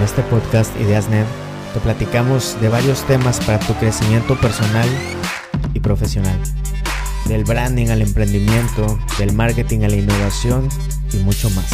En 0.00 0.06
este 0.06 0.22
podcast 0.22 0.74
IdeasNet 0.80 1.26
te 1.74 1.80
platicamos 1.80 2.58
de 2.62 2.70
varios 2.70 3.06
temas 3.06 3.38
para 3.44 3.58
tu 3.58 3.74
crecimiento 3.74 4.34
personal 4.40 4.88
y 5.74 5.80
profesional. 5.80 6.40
Del 7.28 7.44
branding 7.44 7.88
al 7.90 8.00
emprendimiento, 8.00 8.96
del 9.18 9.34
marketing 9.34 9.80
a 9.80 9.88
la 9.88 9.96
innovación 9.96 10.70
y 11.12 11.18
mucho 11.22 11.50
más. 11.50 11.70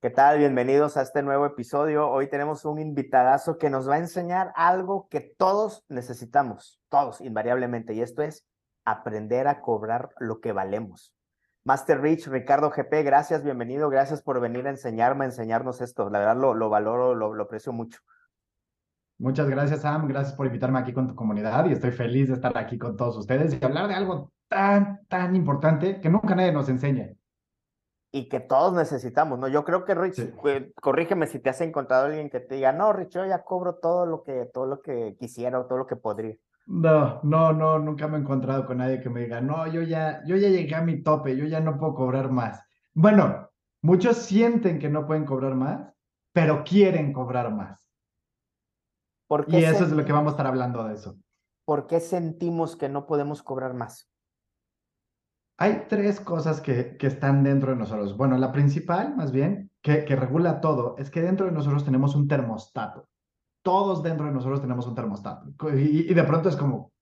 ¿Qué 0.00 0.08
tal? 0.08 0.38
Bienvenidos 0.38 0.96
a 0.96 1.02
este 1.02 1.22
nuevo 1.22 1.44
episodio. 1.44 2.08
Hoy 2.08 2.30
tenemos 2.30 2.64
un 2.64 2.78
invitadazo 2.78 3.58
que 3.58 3.68
nos 3.68 3.86
va 3.86 3.96
a 3.96 3.98
enseñar 3.98 4.50
algo 4.56 5.06
que 5.10 5.20
todos 5.20 5.84
necesitamos, 5.90 6.80
todos 6.88 7.20
invariablemente, 7.20 7.92
y 7.92 8.00
esto 8.00 8.22
es 8.22 8.46
aprender 8.86 9.48
a 9.48 9.60
cobrar 9.60 10.14
lo 10.18 10.40
que 10.40 10.52
valemos. 10.52 11.12
Master 11.64 12.00
Rich, 12.00 12.26
Ricardo 12.26 12.70
GP, 12.70 13.04
gracias, 13.04 13.44
bienvenido, 13.44 13.88
gracias 13.88 14.20
por 14.20 14.40
venir 14.40 14.66
a 14.66 14.70
enseñarme, 14.70 15.24
a 15.24 15.28
enseñarnos 15.28 15.80
esto. 15.80 16.10
La 16.10 16.18
verdad 16.18 16.36
lo, 16.36 16.54
lo 16.54 16.68
valoro, 16.68 17.14
lo, 17.14 17.34
lo 17.34 17.44
aprecio 17.44 17.72
mucho. 17.72 18.00
Muchas 19.18 19.48
gracias, 19.48 19.82
Sam. 19.82 20.08
Gracias 20.08 20.34
por 20.34 20.46
invitarme 20.46 20.80
aquí 20.80 20.92
con 20.92 21.06
tu 21.06 21.14
comunidad 21.14 21.66
y 21.66 21.72
estoy 21.72 21.92
feliz 21.92 22.28
de 22.28 22.34
estar 22.34 22.56
aquí 22.58 22.76
con 22.78 22.96
todos 22.96 23.16
ustedes 23.16 23.54
y 23.54 23.64
hablar 23.64 23.86
de 23.86 23.94
algo 23.94 24.32
tan, 24.48 25.06
tan 25.06 25.36
importante 25.36 26.00
que 26.00 26.10
nunca 26.10 26.34
nadie 26.34 26.50
nos 26.50 26.68
enseña. 26.68 27.12
Y 28.10 28.28
que 28.28 28.40
todos 28.40 28.74
necesitamos, 28.74 29.38
¿no? 29.38 29.46
Yo 29.46 29.64
creo 29.64 29.84
que, 29.84 29.94
Rich, 29.94 30.14
Sí. 30.16 30.32
eh, 30.46 30.72
corrígeme 30.82 31.28
si 31.28 31.38
te 31.38 31.50
has 31.50 31.60
encontrado 31.60 32.06
alguien 32.06 32.28
que 32.28 32.40
te 32.40 32.56
diga, 32.56 32.72
no, 32.72 32.92
Rich, 32.92 33.10
yo 33.14 33.24
ya 33.24 33.44
cobro 33.44 33.76
todo 33.76 34.04
lo 34.04 34.24
que, 34.24 34.50
todo 34.52 34.66
lo 34.66 34.82
que 34.82 35.16
quisiera 35.18 35.60
o 35.60 35.66
todo 35.66 35.78
lo 35.78 35.86
que 35.86 35.96
podría. 35.96 36.34
No, 36.66 37.20
no, 37.24 37.52
no, 37.52 37.78
nunca 37.78 38.08
me 38.08 38.16
he 38.16 38.20
encontrado 38.20 38.66
con 38.66 38.78
nadie 38.78 39.00
que 39.00 39.10
me 39.10 39.20
diga, 39.22 39.40
no, 39.40 39.66
yo 39.66 39.82
ya, 39.82 40.22
yo 40.26 40.36
ya 40.36 40.48
llegué 40.48 40.74
a 40.74 40.82
mi 40.82 41.02
tope, 41.02 41.36
yo 41.36 41.44
ya 41.46 41.60
no 41.60 41.78
puedo 41.78 41.94
cobrar 41.94 42.30
más. 42.30 42.60
Bueno, 42.94 43.50
muchos 43.82 44.16
sienten 44.18 44.78
que 44.78 44.88
no 44.88 45.06
pueden 45.06 45.24
cobrar 45.24 45.54
más, 45.54 45.92
pero 46.32 46.62
quieren 46.64 47.12
cobrar 47.12 47.52
más. 47.52 47.88
¿Por 49.26 49.46
qué, 49.46 49.60
Y 49.60 49.64
eso 49.64 49.84
es 49.84 49.90
de 49.90 49.96
lo 49.96 50.04
que 50.04 50.12
vamos 50.12 50.32
a 50.32 50.34
estar 50.34 50.46
hablando 50.46 50.84
de 50.84 50.94
eso. 50.94 51.16
por 51.64 51.86
qué 51.88 51.98
sentimos 52.00 52.76
que 52.76 52.88
no 52.88 53.06
podemos 53.06 53.42
cobrar 53.42 53.74
más? 53.74 54.08
Hay 55.58 55.86
tres 55.88 56.20
cosas 56.20 56.60
que, 56.60 56.96
que 56.98 57.06
están 57.06 57.42
dentro 57.42 57.70
de 57.70 57.78
nosotros. 57.78 58.16
Bueno, 58.16 58.36
la 58.36 58.52
principal, 58.52 59.16
más 59.16 59.32
bien, 59.32 59.70
que, 59.80 60.04
que 60.04 60.16
regula 60.16 60.60
todo, 60.60 60.96
es 60.98 61.10
que 61.10 61.22
dentro 61.22 61.46
de 61.46 61.52
nosotros 61.52 61.84
tenemos 61.84 62.14
un 62.14 62.28
termostato. 62.28 63.08
Todos 63.62 64.02
dentro 64.02 64.26
de 64.26 64.32
nosotros 64.32 64.60
tenemos 64.60 64.86
un 64.86 64.94
termostato. 64.94 65.46
Y, 65.74 66.12
de 66.12 66.24
pronto 66.24 66.48
es 66.48 66.56
como, 66.56 66.92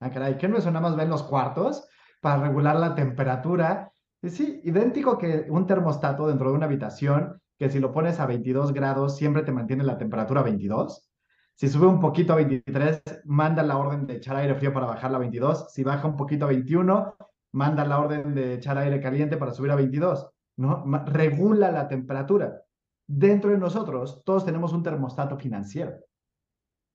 ah, 0.00 0.10
caray, 0.10 0.36
¿qué 0.38 0.48
no 0.48 0.56
eso 0.56 0.70
nada 0.70 0.88
más 0.88 0.96
ven 0.96 1.10
los 1.10 1.22
cuartos 1.22 1.86
para 2.20 2.42
regular 2.42 2.76
la 2.76 2.94
temperatura? 2.94 3.92
Sí, 4.22 4.60
idéntico 4.64 5.18
que 5.18 5.46
un 5.48 5.66
termostato 5.66 6.26
dentro 6.26 6.50
de 6.50 6.56
una 6.56 6.66
habitación, 6.66 7.40
que 7.58 7.70
si 7.70 7.78
lo 7.78 7.92
pones 7.92 8.18
a 8.20 8.26
22 8.26 8.72
grados 8.72 9.16
siempre 9.16 9.42
te 9.42 9.52
mantiene 9.52 9.84
la 9.84 9.98
temperatura 9.98 10.40
a 10.40 10.44
22. 10.44 11.08
Si 11.54 11.68
sube 11.68 11.86
un 11.86 12.00
poquito 12.00 12.32
a 12.32 12.36
23, 12.36 13.02
manda 13.24 13.62
la 13.62 13.78
orden 13.78 14.06
de 14.06 14.16
echar 14.16 14.36
aire 14.36 14.54
frío 14.54 14.72
para 14.72 14.86
bajarla 14.86 15.16
a 15.16 15.20
22. 15.20 15.72
Si 15.72 15.82
baja 15.82 16.06
un 16.06 16.16
poquito 16.16 16.44
a 16.44 16.48
21, 16.48 17.16
manda 17.52 17.84
la 17.84 17.98
orden 17.98 18.34
de 18.34 18.54
echar 18.54 18.78
aire 18.78 19.00
caliente 19.00 19.36
para 19.36 19.52
subir 19.52 19.72
a 19.72 19.76
22, 19.76 20.30
¿no? 20.56 20.84
Regula 21.06 21.72
la 21.72 21.88
temperatura. 21.88 22.62
Dentro 23.08 23.50
de 23.50 23.58
nosotros, 23.58 24.22
todos 24.22 24.44
tenemos 24.44 24.74
un 24.74 24.82
termostato 24.82 25.38
financiero 25.38 25.96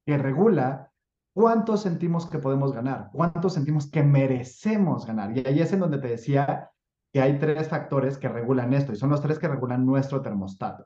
que 0.06 0.17
regula 0.17 0.92
cuánto 1.33 1.75
sentimos 1.75 2.28
que 2.28 2.38
podemos 2.38 2.72
ganar, 2.72 3.09
cuánto 3.11 3.50
sentimos 3.50 3.89
que 3.89 4.03
merecemos 4.03 5.08
ganar. 5.08 5.36
Y 5.36 5.44
ahí 5.47 5.59
es 5.59 5.73
en 5.73 5.80
donde 5.80 5.97
te 5.97 6.09
decía 6.09 6.69
que 7.11 7.19
hay 7.19 7.39
tres 7.39 7.67
factores 7.67 8.19
que 8.19 8.30
regulan 8.30 8.73
esto, 8.73 8.94
y 8.94 8.95
son 8.95 9.09
los 9.09 9.22
tres 9.22 9.39
que 9.39 9.47
regulan 9.47 9.86
nuestro 9.86 10.22
termostato. 10.22 10.86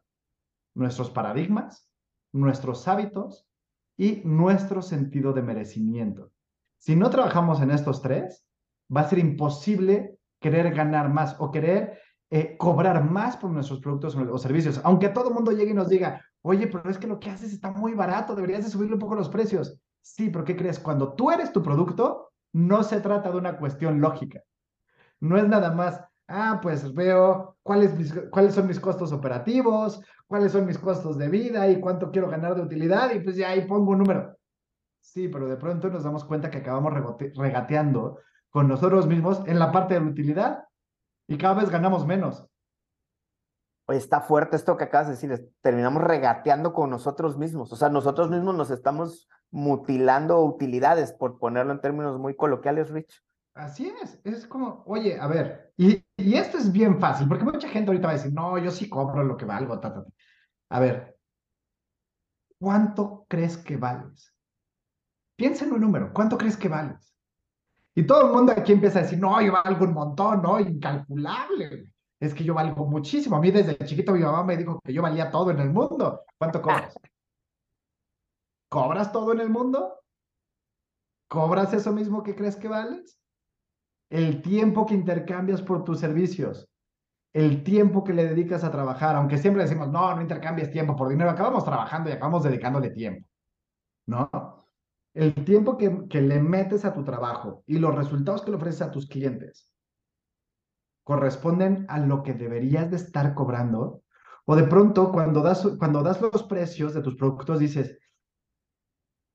Nuestros 0.75 1.09
paradigmas, 1.09 1.89
nuestros 2.31 2.87
hábitos 2.87 3.49
y 3.97 4.21
nuestro 4.23 4.81
sentido 4.81 5.33
de 5.33 5.41
merecimiento. 5.41 6.31
Si 6.77 6.95
no 6.95 7.09
trabajamos 7.09 7.61
en 7.61 7.71
estos 7.71 8.01
tres, 8.01 8.45
va 8.95 9.01
a 9.01 9.09
ser 9.09 9.19
imposible 9.19 10.19
querer 10.39 10.73
ganar 10.73 11.09
más 11.09 11.35
o 11.39 11.51
querer 11.51 11.99
eh, 12.29 12.55
cobrar 12.57 13.03
más 13.09 13.37
por 13.37 13.49
nuestros 13.51 13.79
productos 13.79 14.15
o 14.15 14.37
servicios. 14.37 14.81
Aunque 14.83 15.09
todo 15.09 15.29
el 15.29 15.33
mundo 15.35 15.51
llegue 15.51 15.71
y 15.71 15.75
nos 15.75 15.89
diga, 15.89 16.21
oye, 16.41 16.67
pero 16.67 16.89
es 16.89 16.97
que 16.97 17.07
lo 17.07 17.19
que 17.19 17.29
haces 17.29 17.53
está 17.53 17.71
muy 17.71 17.93
barato, 17.93 18.35
deberías 18.35 18.63
de 18.63 18.69
subirle 18.69 18.95
un 18.95 18.99
poco 18.99 19.15
los 19.15 19.29
precios. 19.29 19.79
Sí, 20.01 20.29
pero 20.29 20.45
¿qué 20.45 20.55
crees? 20.55 20.79
Cuando 20.79 21.13
tú 21.13 21.31
eres 21.31 21.51
tu 21.51 21.61
producto, 21.61 22.31
no 22.53 22.83
se 22.83 23.01
trata 23.01 23.31
de 23.31 23.37
una 23.37 23.57
cuestión 23.57 23.99
lógica. 23.99 24.41
No 25.19 25.37
es 25.37 25.47
nada 25.47 25.71
más, 25.71 26.01
ah, 26.27 26.59
pues 26.61 26.93
veo 26.93 27.57
cuáles, 27.63 27.97
mis- 27.97 28.13
cuáles 28.31 28.53
son 28.53 28.67
mis 28.67 28.79
costos 28.79 29.11
operativos, 29.11 30.01
cuáles 30.27 30.51
son 30.51 30.65
mis 30.65 30.77
costos 30.77 31.17
de 31.17 31.29
vida 31.29 31.67
y 31.69 31.79
cuánto 31.79 32.11
quiero 32.11 32.29
ganar 32.29 32.55
de 32.55 32.61
utilidad 32.61 33.11
y 33.13 33.19
pues 33.19 33.35
ya 33.35 33.49
ahí 33.49 33.65
pongo 33.65 33.91
un 33.91 33.99
número. 33.99 34.37
Sí, 34.99 35.27
pero 35.27 35.47
de 35.47 35.57
pronto 35.57 35.89
nos 35.89 36.03
damos 36.03 36.23
cuenta 36.25 36.49
que 36.49 36.59
acabamos 36.59 36.93
regateando 37.35 38.19
con 38.49 38.67
nosotros 38.67 39.07
mismos 39.07 39.41
en 39.45 39.59
la 39.59 39.71
parte 39.71 39.93
de 39.95 40.01
la 40.01 40.07
utilidad 40.07 40.66
y 41.27 41.37
cada 41.37 41.55
vez 41.55 41.69
ganamos 41.69 42.05
menos. 42.05 42.45
Está 43.87 44.21
fuerte 44.21 44.55
esto 44.55 44.75
que 44.75 44.83
acabas 44.85 45.07
de 45.07 45.13
decir. 45.13 45.53
Terminamos 45.61 46.03
regateando 46.03 46.73
con 46.73 46.89
nosotros 46.89 47.37
mismos. 47.37 47.71
O 47.71 47.75
sea, 47.75 47.89
nosotros 47.89 48.29
mismos 48.29 48.55
nos 48.55 48.69
estamos 48.69 49.29
mutilando 49.49 50.43
utilidades, 50.43 51.13
por 51.13 51.39
ponerlo 51.39 51.71
en 51.71 51.81
términos 51.81 52.19
muy 52.19 52.35
coloquiales, 52.35 52.89
Rich. 52.89 53.23
Así 53.53 53.91
es, 54.03 54.19
es 54.23 54.45
como, 54.45 54.83
oye, 54.85 55.19
a 55.19 55.25
ver, 55.25 55.73
y, 55.77 56.05
y 56.15 56.35
esto 56.35 56.59
es 56.59 56.71
bien 56.71 56.99
fácil, 56.99 57.27
porque 57.27 57.43
mucha 57.43 57.67
gente 57.67 57.89
ahorita 57.89 58.07
va 58.07 58.13
a 58.13 58.17
decir, 58.17 58.31
no, 58.31 58.55
yo 58.59 58.69
sí 58.69 58.87
cobro 58.87 59.23
lo 59.23 59.35
que 59.35 59.45
valgo, 59.45 59.79
ta, 59.79 59.91
ta, 59.91 60.03
ta". 60.03 60.11
A 60.69 60.79
ver, 60.79 61.17
¿cuánto 62.59 63.25
crees 63.27 63.57
que 63.57 63.77
vales? 63.77 64.31
Piensa 65.35 65.65
en 65.65 65.73
un 65.73 65.81
número, 65.81 66.13
¿cuánto 66.13 66.37
crees 66.37 66.55
que 66.55 66.69
vales? 66.69 67.16
Y 67.97 68.05
todo 68.05 68.27
el 68.27 68.31
mundo 68.31 68.53
aquí 68.55 68.73
empieza 68.73 68.99
a 68.99 69.01
decir, 69.01 69.17
no, 69.17 69.41
yo 69.41 69.53
valgo 69.53 69.83
un 69.83 69.93
montón, 69.93 70.43
no, 70.43 70.59
incalculable. 70.59 71.91
Es 72.19 72.31
que 72.31 72.43
yo 72.43 72.53
valgo 72.53 72.85
muchísimo. 72.85 73.37
A 73.37 73.39
mí 73.39 73.49
desde 73.49 73.75
chiquito 73.75 74.11
mi 74.11 74.19
mamá 74.19 74.43
me 74.43 74.55
dijo 74.55 74.79
que 74.83 74.93
yo 74.93 75.01
valía 75.01 75.31
todo 75.31 75.49
en 75.49 75.59
el 75.59 75.71
mundo. 75.71 76.21
¿Cuánto 76.37 76.61
cobras? 76.61 76.93
¿Cobras 78.69 79.11
todo 79.11 79.33
en 79.33 79.39
el 79.39 79.49
mundo? 79.49 79.99
¿Cobras 81.27 81.73
eso 81.73 81.91
mismo 81.91 82.21
que 82.21 82.35
crees 82.35 82.55
que 82.55 82.67
vales? 82.67 83.19
El 84.11 84.43
tiempo 84.43 84.85
que 84.85 84.93
intercambias 84.93 85.63
por 85.63 85.83
tus 85.83 85.99
servicios, 85.99 86.69
el 87.33 87.63
tiempo 87.63 88.03
que 88.03 88.13
le 88.13 88.25
dedicas 88.25 88.63
a 88.63 88.69
trabajar, 88.69 89.15
aunque 89.15 89.39
siempre 89.39 89.63
decimos, 89.63 89.89
no, 89.89 90.15
no 90.15 90.21
intercambies 90.21 90.69
tiempo 90.69 90.95
por 90.95 91.09
dinero, 91.09 91.31
acabamos 91.31 91.65
trabajando 91.65 92.11
y 92.11 92.13
acabamos 92.13 92.43
dedicándole 92.43 92.91
tiempo, 92.91 93.27
¿no? 94.05 94.29
El 95.17 95.33
tiempo 95.33 95.77
que, 95.77 96.07
que 96.07 96.21
le 96.21 96.39
metes 96.39 96.85
a 96.85 96.93
tu 96.93 97.03
trabajo 97.03 97.63
y 97.65 97.79
los 97.79 97.95
resultados 97.95 98.43
que 98.43 98.51
le 98.51 98.57
ofreces 98.57 98.83
a 98.83 98.91
tus 98.91 99.07
clientes 99.07 99.73
corresponden 101.03 101.87
a 101.89 101.97
lo 101.97 102.21
que 102.21 102.35
deberías 102.35 102.91
de 102.91 102.97
estar 102.97 103.33
cobrando. 103.33 104.03
O 104.45 104.55
de 104.55 104.65
pronto, 104.65 105.11
cuando 105.11 105.41
das, 105.41 105.67
cuando 105.79 106.03
das 106.03 106.21
los 106.21 106.43
precios 106.43 106.93
de 106.93 107.01
tus 107.01 107.15
productos, 107.15 107.57
dices, 107.57 107.97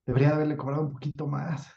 debería 0.07 0.37
haberle 0.37 0.57
cobrado 0.57 0.83
un 0.83 0.93
poquito 0.93 1.27
más. 1.27 1.75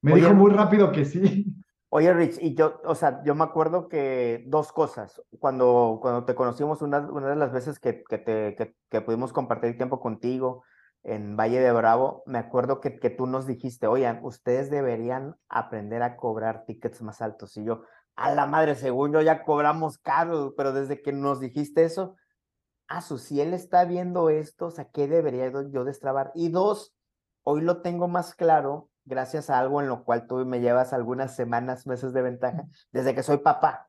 Me 0.00 0.14
Oye, 0.14 0.22
dijo 0.22 0.34
muy 0.34 0.50
rápido 0.50 0.90
que 0.90 1.04
sí. 1.04 1.54
Oye, 1.90 2.14
Rich, 2.14 2.38
y 2.40 2.54
yo, 2.54 2.80
o 2.84 2.94
sea, 2.94 3.22
yo 3.24 3.34
me 3.34 3.44
acuerdo 3.44 3.90
que 3.90 4.42
dos 4.46 4.72
cosas. 4.72 5.20
Cuando, 5.38 5.98
cuando 6.00 6.24
te 6.24 6.34
conocimos, 6.34 6.80
una, 6.80 7.00
una 7.00 7.28
de 7.28 7.36
las 7.36 7.52
veces 7.52 7.78
que, 7.78 8.02
que, 8.04 8.16
te, 8.16 8.56
que, 8.56 8.74
que 8.88 9.00
pudimos 9.02 9.34
compartir 9.34 9.76
tiempo 9.76 10.00
contigo 10.00 10.64
en 11.02 11.36
Valle 11.36 11.60
de 11.60 11.72
Bravo, 11.72 12.22
me 12.26 12.38
acuerdo 12.38 12.80
que, 12.80 12.98
que 12.98 13.10
tú 13.10 13.26
nos 13.26 13.46
dijiste, 13.46 13.86
oigan, 13.86 14.20
ustedes 14.22 14.70
deberían 14.70 15.36
aprender 15.48 16.02
a 16.02 16.16
cobrar 16.16 16.64
tickets 16.66 17.02
más 17.02 17.22
altos. 17.22 17.56
Y 17.56 17.64
yo, 17.64 17.82
a 18.16 18.34
la 18.34 18.46
madre, 18.46 18.74
según 18.74 19.12
yo 19.12 19.22
ya 19.22 19.42
cobramos 19.44 19.98
caro, 19.98 20.54
pero 20.56 20.72
desde 20.72 21.00
que 21.02 21.12
nos 21.12 21.40
dijiste 21.40 21.84
eso, 21.84 22.16
ah, 22.88 23.00
su, 23.02 23.18
si 23.18 23.40
él 23.40 23.54
está 23.54 23.84
viendo 23.84 24.30
esto, 24.30 24.66
o 24.66 24.70
sea, 24.70 24.86
¿qué 24.90 25.08
debería 25.08 25.50
yo- 25.50 25.70
yo 25.70 25.84
destrabar? 25.84 26.32
Y 26.34 26.50
dos, 26.50 26.94
hoy 27.42 27.62
lo 27.62 27.82
tengo 27.82 28.08
más 28.08 28.34
claro 28.34 28.88
gracias 29.04 29.50
a 29.50 29.58
algo 29.58 29.80
en 29.80 29.88
lo 29.88 30.04
cual 30.04 30.26
tú 30.26 30.36
me 30.46 30.60
llevas 30.60 30.92
algunas 30.92 31.34
semanas, 31.34 31.86
meses 31.86 32.12
de 32.12 32.22
ventaja, 32.22 32.64
desde 32.92 33.14
que 33.14 33.22
soy 33.22 33.38
papá. 33.38 33.88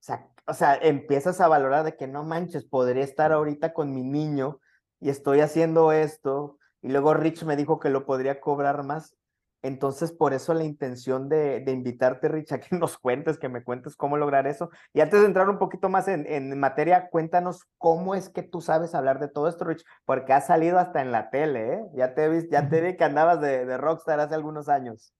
O 0.00 0.02
sea, 0.02 0.28
o 0.46 0.54
sea, 0.54 0.76
empiezas 0.76 1.40
a 1.40 1.48
valorar 1.48 1.84
de 1.84 1.96
que 1.96 2.06
no 2.06 2.24
manches, 2.24 2.64
podría 2.64 3.04
estar 3.04 3.32
ahorita 3.32 3.72
con 3.74 3.92
mi 3.94 4.02
niño 4.02 4.60
y 5.00 5.10
estoy 5.10 5.40
haciendo 5.40 5.92
esto, 5.92 6.58
y 6.82 6.88
luego 6.88 7.14
Rich 7.14 7.44
me 7.44 7.56
dijo 7.56 7.78
que 7.78 7.90
lo 7.90 8.06
podría 8.06 8.40
cobrar 8.40 8.84
más. 8.84 9.16
Entonces, 9.62 10.10
por 10.10 10.32
eso 10.32 10.54
la 10.54 10.64
intención 10.64 11.28
de, 11.28 11.60
de 11.60 11.72
invitarte, 11.72 12.28
Rich, 12.28 12.52
a 12.52 12.60
que 12.60 12.74
nos 12.78 12.98
cuentes, 12.98 13.38
que 13.38 13.48
me 13.48 13.62
cuentes 13.62 13.96
cómo 13.96 14.16
lograr 14.16 14.46
eso. 14.46 14.70
Y 14.94 15.00
antes 15.00 15.20
de 15.20 15.26
entrar 15.26 15.50
un 15.50 15.58
poquito 15.58 15.88
más 15.88 16.08
en, 16.08 16.26
en 16.26 16.58
materia, 16.58 17.10
cuéntanos 17.10 17.66
cómo 17.76 18.14
es 18.14 18.30
que 18.30 18.42
tú 18.42 18.60
sabes 18.60 18.94
hablar 18.94 19.20
de 19.20 19.28
todo 19.28 19.48
esto, 19.48 19.64
Rich, 19.64 19.84
porque 20.06 20.32
has 20.32 20.46
salido 20.46 20.78
hasta 20.78 21.02
en 21.02 21.12
la 21.12 21.30
tele, 21.30 21.74
¿eh? 21.74 21.82
Ya 21.94 22.14
te 22.14 22.28
vi, 22.28 22.48
ya 22.50 22.68
te 22.68 22.80
vi 22.80 22.96
que 22.96 23.04
andabas 23.04 23.40
de, 23.40 23.66
de 23.66 23.76
rockstar 23.76 24.20
hace 24.20 24.34
algunos 24.34 24.68
años. 24.68 25.12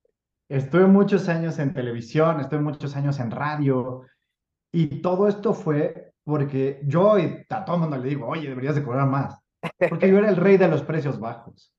Estuve 0.49 0.85
muchos 0.85 1.29
años 1.29 1.59
en 1.59 1.73
televisión, 1.73 2.41
estuve 2.41 2.59
muchos 2.59 2.95
años 2.97 3.19
en 3.19 3.31
radio 3.31 4.01
y 4.73 5.01
todo 5.01 5.27
esto 5.27 5.53
fue 5.53 6.13
porque 6.23 6.81
yo 6.83 7.17
y 7.17 7.45
a 7.49 7.63
todo 7.63 7.75
el 7.77 7.81
mundo 7.83 7.97
le 7.97 8.09
digo, 8.09 8.27
oye, 8.27 8.49
deberías 8.49 8.75
de 8.75 8.83
cobrar 8.83 9.07
más. 9.07 9.40
Porque 9.89 10.09
yo 10.09 10.17
era 10.17 10.29
el 10.29 10.37
rey 10.37 10.57
de 10.57 10.67
los 10.67 10.83
precios 10.83 11.19
bajos. 11.19 11.73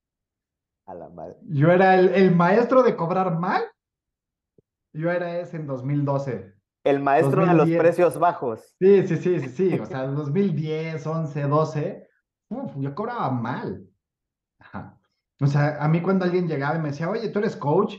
A 0.86 0.94
la 0.94 1.08
madre. 1.08 1.36
Yo 1.42 1.70
era 1.70 1.98
el, 1.98 2.08
el 2.14 2.34
maestro 2.34 2.82
de 2.82 2.96
cobrar 2.96 3.38
mal. 3.38 3.62
Yo 4.92 5.10
era 5.10 5.38
ese 5.38 5.56
en 5.56 5.66
2012. 5.66 6.54
El 6.84 7.00
maestro 7.00 7.42
de 7.42 7.48
los 7.48 7.56
2010. 7.58 7.80
precios 7.80 8.18
bajos. 8.18 8.74
Sí, 8.78 9.06
sí, 9.06 9.16
sí, 9.16 9.40
sí, 9.40 9.48
sí. 9.48 9.78
O 9.78 9.86
sea, 9.86 10.04
en 10.04 10.16
2010, 10.16 11.06
11, 11.06 11.42
12, 11.42 12.08
uf, 12.50 12.72
yo 12.76 12.94
cobraba 12.94 13.30
mal. 13.30 13.86
Ajá. 14.58 14.98
O 15.40 15.46
sea, 15.46 15.82
a 15.82 15.88
mí 15.88 16.00
cuando 16.00 16.24
alguien 16.24 16.48
llegaba 16.48 16.76
y 16.76 16.80
me 16.80 16.90
decía, 16.90 17.08
oye, 17.08 17.28
tú 17.28 17.38
eres 17.38 17.56
coach, 17.56 17.96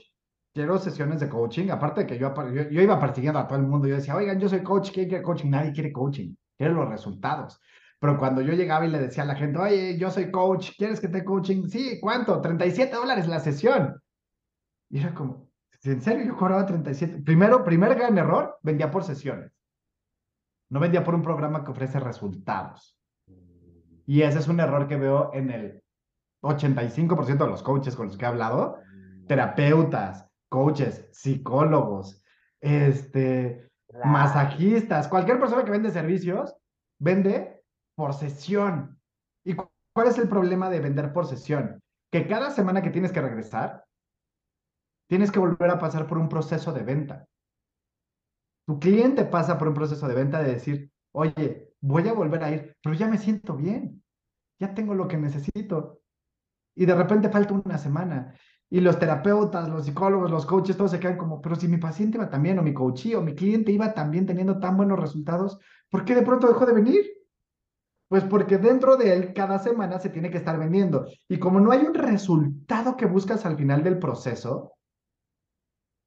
quiero 0.54 0.78
sesiones 0.78 1.20
de 1.20 1.30
coaching, 1.30 1.70
aparte 1.70 2.02
de 2.02 2.08
que 2.08 2.18
yo, 2.18 2.34
yo, 2.52 2.70
yo 2.70 2.82
iba 2.82 3.00
persiguiendo 3.00 3.40
a 3.40 3.48
todo 3.48 3.60
el 3.60 3.66
mundo, 3.66 3.88
yo 3.88 3.96
decía, 3.96 4.16
oigan, 4.16 4.40
yo 4.40 4.48
soy 4.48 4.64
coach, 4.64 4.92
¿quién 4.92 5.10
quiere 5.10 5.24
coaching? 5.24 5.50
Nadie 5.50 5.74
quiere 5.74 5.92
coaching, 5.92 6.36
quiere 6.58 6.74
los 6.74 6.88
resultados. 6.88 7.60
Pero 8.04 8.18
cuando 8.18 8.42
yo 8.42 8.52
llegaba 8.52 8.86
y 8.86 8.90
le 8.90 9.00
decía 9.00 9.24
a 9.24 9.28
la 9.28 9.36
gente, 9.36 9.58
oye, 9.58 9.98
yo 9.98 10.12
soy 10.12 10.30
coach, 10.30 10.72
¿quieres 10.78 11.00
que 11.00 11.08
te 11.08 11.24
coaching? 11.24 11.70
Sí, 11.70 12.02
¿cuánto? 12.02 12.42
37 12.42 12.94
dólares 12.94 13.30
la 13.30 13.40
sesión. 13.40 13.98
Y 14.90 15.00
era 15.00 15.14
como, 15.14 15.48
¿en 15.84 16.02
serio 16.02 16.26
yo 16.26 16.36
cobraba 16.36 16.66
37? 16.66 17.22
Primero, 17.22 17.64
primer 17.64 17.96
gran 17.96 18.18
error, 18.18 18.60
vendía 18.62 18.92
por 18.92 19.06
sesiones. 19.06 19.58
No 20.70 20.82
vendía 20.82 21.02
por 21.02 21.16
un 21.16 21.22
programa 21.22 21.64
que 21.64 21.72
ofrece 21.72 21.98
resultados. 22.02 23.00
Y 24.06 24.24
ese 24.24 24.40
es 24.40 24.50
un 24.50 24.60
error 24.60 24.86
que 24.86 24.98
veo 24.98 25.32
en 25.34 25.50
el 25.52 25.82
85% 26.42 27.38
de 27.38 27.48
los 27.48 27.64
coaches 27.64 27.96
con 27.96 28.08
los 28.08 28.18
que 28.18 28.26
he 28.26 28.28
hablado, 28.28 28.80
terapeutas, 29.30 30.30
coaches, 30.50 31.08
psicólogos, 31.14 32.22
este, 32.60 33.72
masajistas, 34.04 35.08
cualquier 35.08 35.40
persona 35.40 35.64
que 35.64 35.72
vende 35.72 35.90
servicios, 35.90 36.54
vende 37.00 37.53
por 37.95 38.13
sesión. 38.13 39.00
¿Y 39.44 39.56
cu- 39.56 39.69
cuál 39.94 40.07
es 40.07 40.18
el 40.18 40.30
problema 40.30 40.69
de 40.69 40.80
vender 40.80 41.13
por 41.13 41.25
sesión? 41.28 41.81
Que 42.12 42.28
cada 42.28 42.51
semana 42.51 42.81
que 42.81 42.90
tienes 42.92 43.12
que 43.12 43.22
regresar, 43.22 43.86
tienes 45.07 45.31
que 45.31 45.40
volver 45.40 45.69
a 45.69 45.80
pasar 45.80 46.07
por 46.07 46.18
un 46.18 46.28
proceso 46.28 46.74
de 46.74 46.84
venta. 46.84 47.25
Tu 48.66 48.80
cliente 48.80 49.25
pasa 49.25 49.57
por 49.57 49.68
un 49.68 49.74
proceso 49.74 50.07
de 50.07 50.16
venta 50.16 50.42
de 50.42 50.54
decir, 50.54 50.92
oye, 51.12 51.74
voy 51.81 52.07
a 52.07 52.13
volver 52.13 52.44
a 52.44 52.51
ir, 52.51 52.78
pero 52.81 52.95
ya 52.95 53.07
me 53.07 53.18
siento 53.18 53.56
bien, 53.56 54.04
ya 54.60 54.74
tengo 54.75 54.96
lo 54.96 55.07
que 55.07 55.18
necesito. 55.18 56.01
Y 56.75 56.86
de 56.86 56.96
repente 56.96 57.30
falta 57.30 57.56
una 57.56 57.78
semana. 57.78 58.36
Y 58.69 58.81
los 58.81 59.00
terapeutas, 59.00 59.69
los 59.69 59.86
psicólogos, 59.86 60.31
los 60.31 60.46
coaches, 60.46 60.78
todos 60.78 60.92
se 60.92 61.00
quedan 61.00 61.18
como, 61.18 61.42
pero 61.42 61.56
si 61.56 61.68
mi 61.68 61.78
paciente 61.78 62.18
iba 62.18 62.30
también, 62.30 62.60
o 62.60 62.63
mi 62.63 62.74
coachee, 62.74 63.16
o 63.16 63.22
mi 63.22 63.36
cliente 63.36 63.72
iba 63.72 63.94
también 63.94 64.25
teniendo 64.25 64.60
tan 64.60 64.78
buenos 64.78 65.00
resultados, 65.00 65.60
¿por 65.89 66.06
qué 66.06 66.16
de 66.16 66.24
pronto 66.24 66.48
dejó 66.48 66.66
de 66.66 66.74
venir? 66.74 67.06
Pues 68.13 68.25
porque 68.25 68.60
dentro 68.60 68.95
de 68.95 69.12
él 69.12 69.33
cada 69.33 69.57
semana 69.57 69.98
se 69.98 70.12
tiene 70.12 70.30
que 70.30 70.38
estar 70.38 70.60
vendiendo. 70.60 71.07
Y 71.27 71.39
como 71.39 71.60
no 71.60 71.71
hay 71.71 71.80
un 71.80 71.95
resultado 71.95 72.95
que 72.95 73.07
buscas 73.07 73.44
al 73.44 73.57
final 73.57 73.83
del 73.83 73.98
proceso, 73.98 74.74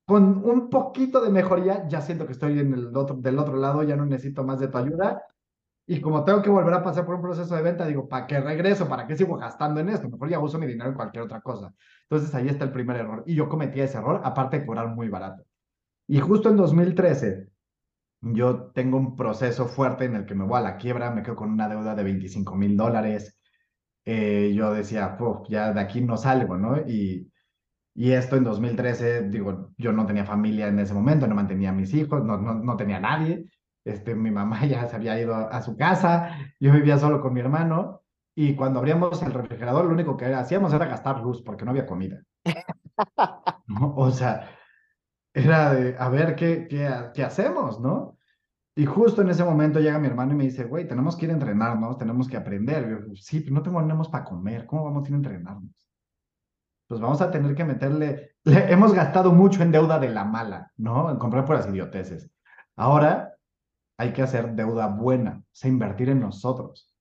con 0.06 0.48
un 0.48 0.70
poquito 0.70 1.20
de 1.20 1.30
mejoría, 1.30 1.88
ya 1.88 2.00
siento 2.00 2.24
que 2.24 2.34
estoy 2.34 2.60
en 2.60 2.72
el 2.74 2.96
otro, 2.96 3.16
del 3.16 3.40
otro 3.40 3.56
lado, 3.56 3.82
ya 3.82 3.96
no 3.96 4.06
necesito 4.06 4.44
más 4.44 4.60
de 4.60 4.68
tu 4.68 4.78
ayuda. 4.78 5.20
Y 5.84 6.00
como 6.00 6.22
tengo 6.22 6.42
que 6.42 6.48
volver 6.48 6.74
a 6.74 6.84
pasar 6.84 7.04
por 7.04 7.16
un 7.16 7.22
proceso 7.22 7.56
de 7.56 7.62
venta, 7.62 7.84
digo, 7.84 8.08
¿para 8.08 8.28
qué 8.28 8.38
regreso? 8.38 8.88
¿Para 8.88 9.04
qué 9.08 9.16
sigo 9.16 9.36
gastando 9.36 9.80
en 9.80 9.88
esto? 9.88 10.08
Mejor 10.08 10.28
ya 10.28 10.38
uso 10.38 10.60
mi 10.60 10.66
dinero 10.68 10.90
en 10.90 10.94
cualquier 10.94 11.24
otra 11.24 11.40
cosa. 11.40 11.74
Entonces 12.08 12.32
ahí 12.36 12.46
está 12.46 12.66
el 12.66 12.70
primer 12.70 12.98
error. 12.98 13.24
Y 13.26 13.34
yo 13.34 13.48
cometí 13.48 13.80
ese 13.80 13.98
error, 13.98 14.20
aparte 14.22 14.60
de 14.60 14.66
cobrar 14.66 14.94
muy 14.94 15.08
barato. 15.08 15.42
Y 16.06 16.20
justo 16.20 16.50
en 16.50 16.56
2013, 16.56 17.48
yo 18.20 18.70
tengo 18.72 18.96
un 18.98 19.16
proceso 19.16 19.66
fuerte 19.68 20.04
en 20.06 20.16
el 20.16 20.26
que 20.26 20.34
me 20.34 20.44
voy 20.44 20.58
a 20.58 20.62
la 20.62 20.76
quiebra, 20.76 21.10
me 21.10 21.22
quedo 21.22 21.36
con 21.36 21.50
una 21.50 21.68
deuda 21.68 21.94
de 21.94 22.04
25 22.04 22.54
mil 22.56 22.76
dólares. 22.76 23.38
Eh, 24.04 24.52
yo 24.56 24.72
decía, 24.72 25.16
"Puf, 25.16 25.48
ya 25.48 25.72
de 25.72 25.80
aquí 25.80 26.00
no 26.00 26.16
salgo, 26.16 26.56
¿no? 26.58 26.78
Y, 26.88 27.30
y 27.94 28.12
esto 28.12 28.36
en 28.36 28.44
2013, 28.44 29.22
digo, 29.30 29.72
yo 29.78 29.92
no 29.92 30.06
tenía 30.06 30.24
familia 30.26 30.68
en 30.68 30.78
ese 30.78 30.94
momento, 30.94 31.26
no 31.26 31.34
mantenía 31.34 31.70
a 31.70 31.72
mis 31.72 31.94
hijos, 31.94 32.24
no, 32.24 32.36
no, 32.38 32.54
no 32.54 32.76
tenía 32.76 33.00
nadie. 33.00 33.46
Este, 33.84 34.14
mi 34.14 34.30
mamá 34.30 34.64
ya 34.66 34.86
se 34.88 34.96
había 34.96 35.20
ido 35.20 35.34
a, 35.34 35.44
a 35.48 35.62
su 35.62 35.76
casa, 35.76 36.38
yo 36.60 36.72
vivía 36.72 36.98
solo 36.98 37.20
con 37.20 37.32
mi 37.34 37.40
hermano. 37.40 38.02
Y 38.34 38.54
cuando 38.56 38.80
abríamos 38.80 39.22
el 39.22 39.32
refrigerador, 39.32 39.86
lo 39.86 39.92
único 39.94 40.16
que 40.16 40.26
hacíamos 40.26 40.72
era 40.74 40.86
gastar 40.86 41.20
luz 41.22 41.42
porque 41.42 41.64
no 41.64 41.70
había 41.72 41.86
comida. 41.86 42.22
¿no? 43.66 43.94
O 43.96 44.10
sea, 44.10 44.55
era 45.44 45.74
de, 45.74 45.96
a 45.98 46.08
ver, 46.08 46.34
¿qué, 46.36 46.66
qué, 46.68 46.88
qué 47.14 47.22
hacemos, 47.24 47.80
no? 47.80 48.18
Y 48.76 48.86
justo 48.86 49.22
en 49.22 49.30
ese 49.30 49.44
momento 49.44 49.80
llega 49.80 49.98
mi 49.98 50.08
hermano 50.08 50.32
y 50.32 50.36
me 50.36 50.44
dice, 50.44 50.64
güey, 50.64 50.88
tenemos 50.88 51.16
que 51.16 51.26
ir 51.26 51.32
a 51.32 51.34
entrenarnos, 51.34 51.98
tenemos 51.98 52.28
que 52.28 52.36
aprender. 52.38 52.88
Yo, 52.90 53.14
sí, 53.16 53.40
pero 53.40 53.54
no 53.56 53.62
tenemos 53.62 54.08
para 54.08 54.24
comer, 54.24 54.66
¿cómo 54.66 54.84
vamos 54.84 55.04
a 55.04 55.08
ir 55.08 55.14
a 55.14 55.18
entrenarnos? 55.18 55.72
Pues 56.88 57.00
vamos 57.00 57.20
a 57.20 57.30
tener 57.30 57.54
que 57.54 57.64
meterle, 57.64 58.36
le- 58.44 58.72
hemos 58.72 58.92
gastado 58.92 59.32
mucho 59.32 59.62
en 59.62 59.72
deuda 59.72 59.98
de 59.98 60.08
la 60.08 60.24
mala, 60.24 60.72
¿no? 60.76 61.10
En 61.10 61.18
comprar 61.18 61.44
puras 61.44 61.66
idioteces. 61.68 62.30
Ahora 62.76 63.34
hay 63.98 64.12
que 64.12 64.22
hacer 64.22 64.54
deuda 64.54 64.88
buena, 64.88 65.40
o 65.42 65.44
sea, 65.52 65.70
invertir 65.70 66.10
en 66.10 66.20
nosotros. 66.20 66.94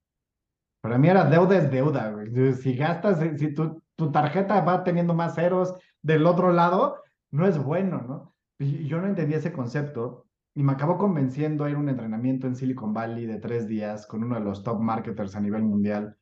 Para 0.81 0.97
mí 0.97 1.07
era 1.09 1.25
deuda 1.25 1.57
es 1.57 1.71
deuda, 1.71 2.11
güey. 2.11 2.53
Si 2.55 2.75
gastas, 2.75 3.19
si 3.39 3.53
tu, 3.53 3.81
tu 3.95 4.11
tarjeta 4.11 4.61
va 4.61 4.83
teniendo 4.83 5.13
más 5.13 5.35
ceros 5.35 5.75
del 6.01 6.25
otro 6.25 6.51
lado, 6.51 6.97
no 7.35 7.45
es 7.47 7.57
bueno, 7.57 8.01
¿no? 8.01 8.35
Y 8.59 8.87
yo 8.87 8.99
no 8.99 9.07
entendía 9.07 9.37
ese 9.37 9.51
concepto 9.53 10.25
y 10.55 10.63
me 10.63 10.71
acabó 10.71 10.97
convenciendo 10.97 11.65
a 11.65 11.69
ir 11.69 11.75
a 11.75 11.79
un 11.79 11.89
entrenamiento 11.89 12.47
en 12.47 12.55
Silicon 12.55 12.93
Valley 12.93 13.25
de 13.25 13.39
tres 13.39 13.67
días 13.67 14.07
con 14.07 14.23
uno 14.23 14.35
de 14.35 14.41
los 14.41 14.63
top 14.63 14.79
marketers 14.79 15.35
a 15.35 15.41
nivel 15.41 15.63
mundial 15.63 16.17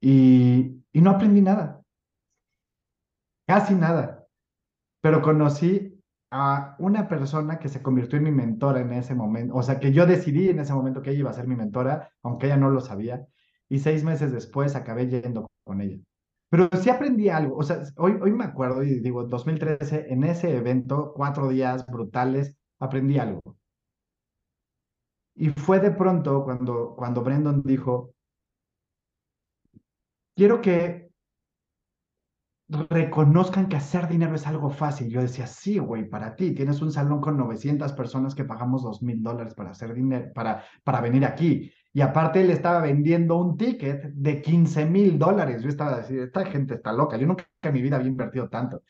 y, 0.00 0.82
y 0.92 1.00
no 1.00 1.10
aprendí 1.10 1.40
nada, 1.40 1.82
casi 3.46 3.74
nada, 3.74 4.26
pero 5.00 5.22
conocí 5.22 6.02
a 6.30 6.74
una 6.80 7.08
persona 7.08 7.58
que 7.58 7.68
se 7.68 7.82
convirtió 7.82 8.18
en 8.18 8.24
mi 8.24 8.32
mentora 8.32 8.80
en 8.80 8.92
ese 8.92 9.14
momento, 9.14 9.54
o 9.54 9.62
sea, 9.62 9.78
que 9.78 9.92
yo 9.92 10.06
decidí 10.06 10.48
en 10.48 10.58
ese 10.58 10.74
momento 10.74 11.00
que 11.02 11.10
ella 11.10 11.20
iba 11.20 11.30
a 11.30 11.34
ser 11.34 11.46
mi 11.46 11.54
mentora, 11.56 12.10
aunque 12.22 12.46
ella 12.46 12.56
no 12.56 12.70
lo 12.70 12.80
sabía, 12.80 13.26
y 13.68 13.78
seis 13.78 14.02
meses 14.04 14.32
después 14.32 14.74
acabé 14.74 15.08
yendo 15.08 15.46
con 15.64 15.80
ella. 15.80 15.98
Pero 16.54 16.68
sí 16.80 16.88
aprendí 16.88 17.28
algo, 17.28 17.56
o 17.56 17.64
sea, 17.64 17.80
hoy, 17.96 18.16
hoy 18.22 18.30
me 18.32 18.44
acuerdo 18.44 18.84
y 18.84 19.00
digo, 19.00 19.24
2013, 19.24 20.06
en 20.12 20.22
ese 20.22 20.56
evento, 20.56 21.12
cuatro 21.12 21.48
días 21.48 21.84
brutales, 21.84 22.56
aprendí 22.78 23.18
algo. 23.18 23.40
Y 25.34 25.48
fue 25.50 25.80
de 25.80 25.90
pronto 25.90 26.44
cuando, 26.44 26.94
cuando 26.96 27.22
Brendan 27.24 27.60
dijo, 27.64 28.14
quiero 30.36 30.60
que 30.60 31.10
reconozcan 32.68 33.68
que 33.68 33.74
hacer 33.74 34.06
dinero 34.06 34.36
es 34.36 34.46
algo 34.46 34.70
fácil. 34.70 35.08
Yo 35.08 35.22
decía, 35.22 35.48
sí, 35.48 35.78
güey, 35.78 36.08
para 36.08 36.36
ti 36.36 36.54
tienes 36.54 36.80
un 36.80 36.92
salón 36.92 37.20
con 37.20 37.36
900 37.36 37.92
personas 37.94 38.32
que 38.32 38.44
pagamos 38.44 38.84
dos 38.84 39.02
mil 39.02 39.20
dólares 39.24 39.54
para 39.54 39.70
hacer 39.70 39.92
dinero, 39.92 40.32
para, 40.32 40.62
para 40.84 41.00
venir 41.00 41.24
aquí. 41.24 41.72
Y 41.94 42.00
aparte 42.00 42.42
él 42.42 42.50
estaba 42.50 42.80
vendiendo 42.80 43.36
un 43.36 43.56
ticket 43.56 44.02
de 44.12 44.42
15 44.42 44.84
mil 44.84 45.18
dólares. 45.18 45.62
Yo 45.62 45.68
estaba 45.68 46.00
diciendo, 46.00 46.24
esta 46.24 46.44
gente 46.44 46.74
está 46.74 46.92
loca. 46.92 47.16
Yo 47.16 47.26
nunca 47.26 47.48
en 47.62 47.72
mi 47.72 47.80
vida 47.80 47.96
había 47.96 48.08
invertido 48.08 48.48
tanto. 48.48 48.82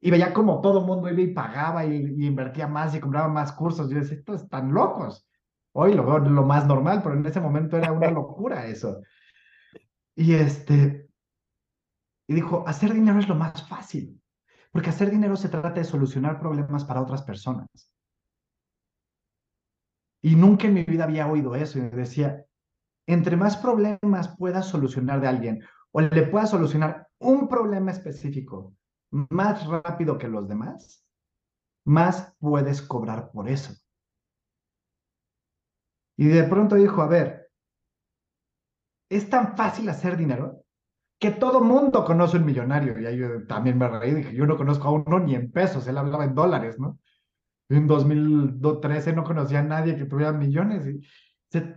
Y 0.00 0.10
veía 0.10 0.32
como 0.32 0.60
todo 0.60 0.82
mundo 0.82 1.08
iba 1.08 1.20
y 1.20 1.32
pagaba 1.32 1.86
y, 1.86 2.14
y 2.18 2.26
invertía 2.26 2.66
más 2.66 2.94
y 2.94 3.00
compraba 3.00 3.28
más 3.28 3.52
cursos. 3.52 3.88
Yo 3.88 3.98
decía, 3.98 4.18
estos 4.18 4.42
están 4.42 4.72
locos. 4.72 5.26
Hoy 5.72 5.94
lo 5.94 6.04
veo 6.04 6.18
lo 6.18 6.42
más 6.44 6.66
normal, 6.66 7.00
pero 7.02 7.14
en 7.14 7.24
ese 7.24 7.40
momento 7.40 7.78
era 7.78 7.92
una 7.92 8.10
locura 8.10 8.66
eso. 8.66 9.00
Y 10.16 10.34
este, 10.34 11.08
y 12.30 12.34
dijo, 12.34 12.62
hacer 12.66 12.92
dinero 12.92 13.18
es 13.18 13.28
lo 13.28 13.34
más 13.34 13.66
fácil, 13.68 14.22
porque 14.70 14.90
hacer 14.90 15.10
dinero 15.10 15.34
se 15.34 15.48
trata 15.48 15.70
de 15.70 15.84
solucionar 15.84 16.38
problemas 16.38 16.84
para 16.84 17.00
otras 17.00 17.22
personas. 17.22 17.66
Y 20.22 20.36
nunca 20.36 20.66
en 20.66 20.74
mi 20.74 20.84
vida 20.84 21.04
había 21.04 21.26
oído 21.26 21.54
eso. 21.54 21.78
Y 21.78 21.82
decía, 21.90 22.44
entre 23.06 23.36
más 23.36 23.56
problemas 23.56 24.36
puedas 24.36 24.66
solucionar 24.66 25.20
de 25.20 25.28
alguien 25.28 25.64
o 25.92 26.00
le 26.00 26.22
puedas 26.22 26.50
solucionar 26.50 27.08
un 27.18 27.48
problema 27.48 27.90
específico 27.90 28.74
más 29.10 29.66
rápido 29.66 30.18
que 30.18 30.28
los 30.28 30.48
demás, 30.48 31.04
más 31.84 32.34
puedes 32.38 32.82
cobrar 32.82 33.30
por 33.32 33.48
eso. 33.48 33.74
Y 36.16 36.28
de 36.28 36.44
pronto 36.44 36.76
dijo, 36.76 37.02
a 37.02 37.08
ver, 37.08 37.50
es 39.08 39.28
tan 39.28 39.56
fácil 39.56 39.88
hacer 39.88 40.16
dinero 40.16 40.64
que 41.18 41.30
todo 41.32 41.60
mundo 41.60 42.04
conoce 42.04 42.36
un 42.36 42.44
millonario. 42.44 42.98
Y 42.98 43.06
ahí 43.06 43.18
yo 43.18 43.46
también 43.46 43.76
me 43.78 43.88
reí, 43.88 44.14
dije, 44.14 44.34
yo 44.34 44.46
no 44.46 44.56
conozco 44.56 44.88
a 44.88 44.92
uno 44.92 45.18
ni 45.18 45.34
en 45.34 45.50
pesos, 45.50 45.86
él 45.86 45.98
hablaba 45.98 46.24
en 46.24 46.34
dólares, 46.34 46.78
¿no? 46.78 46.98
En 47.70 47.86
2013 47.86 49.12
no 49.14 49.24
conocía 49.24 49.60
a 49.60 49.64
nadie 49.64 49.96
que 49.96 50.04
tuviera 50.04 50.32
millones. 50.32 50.86
Y, 50.86 51.00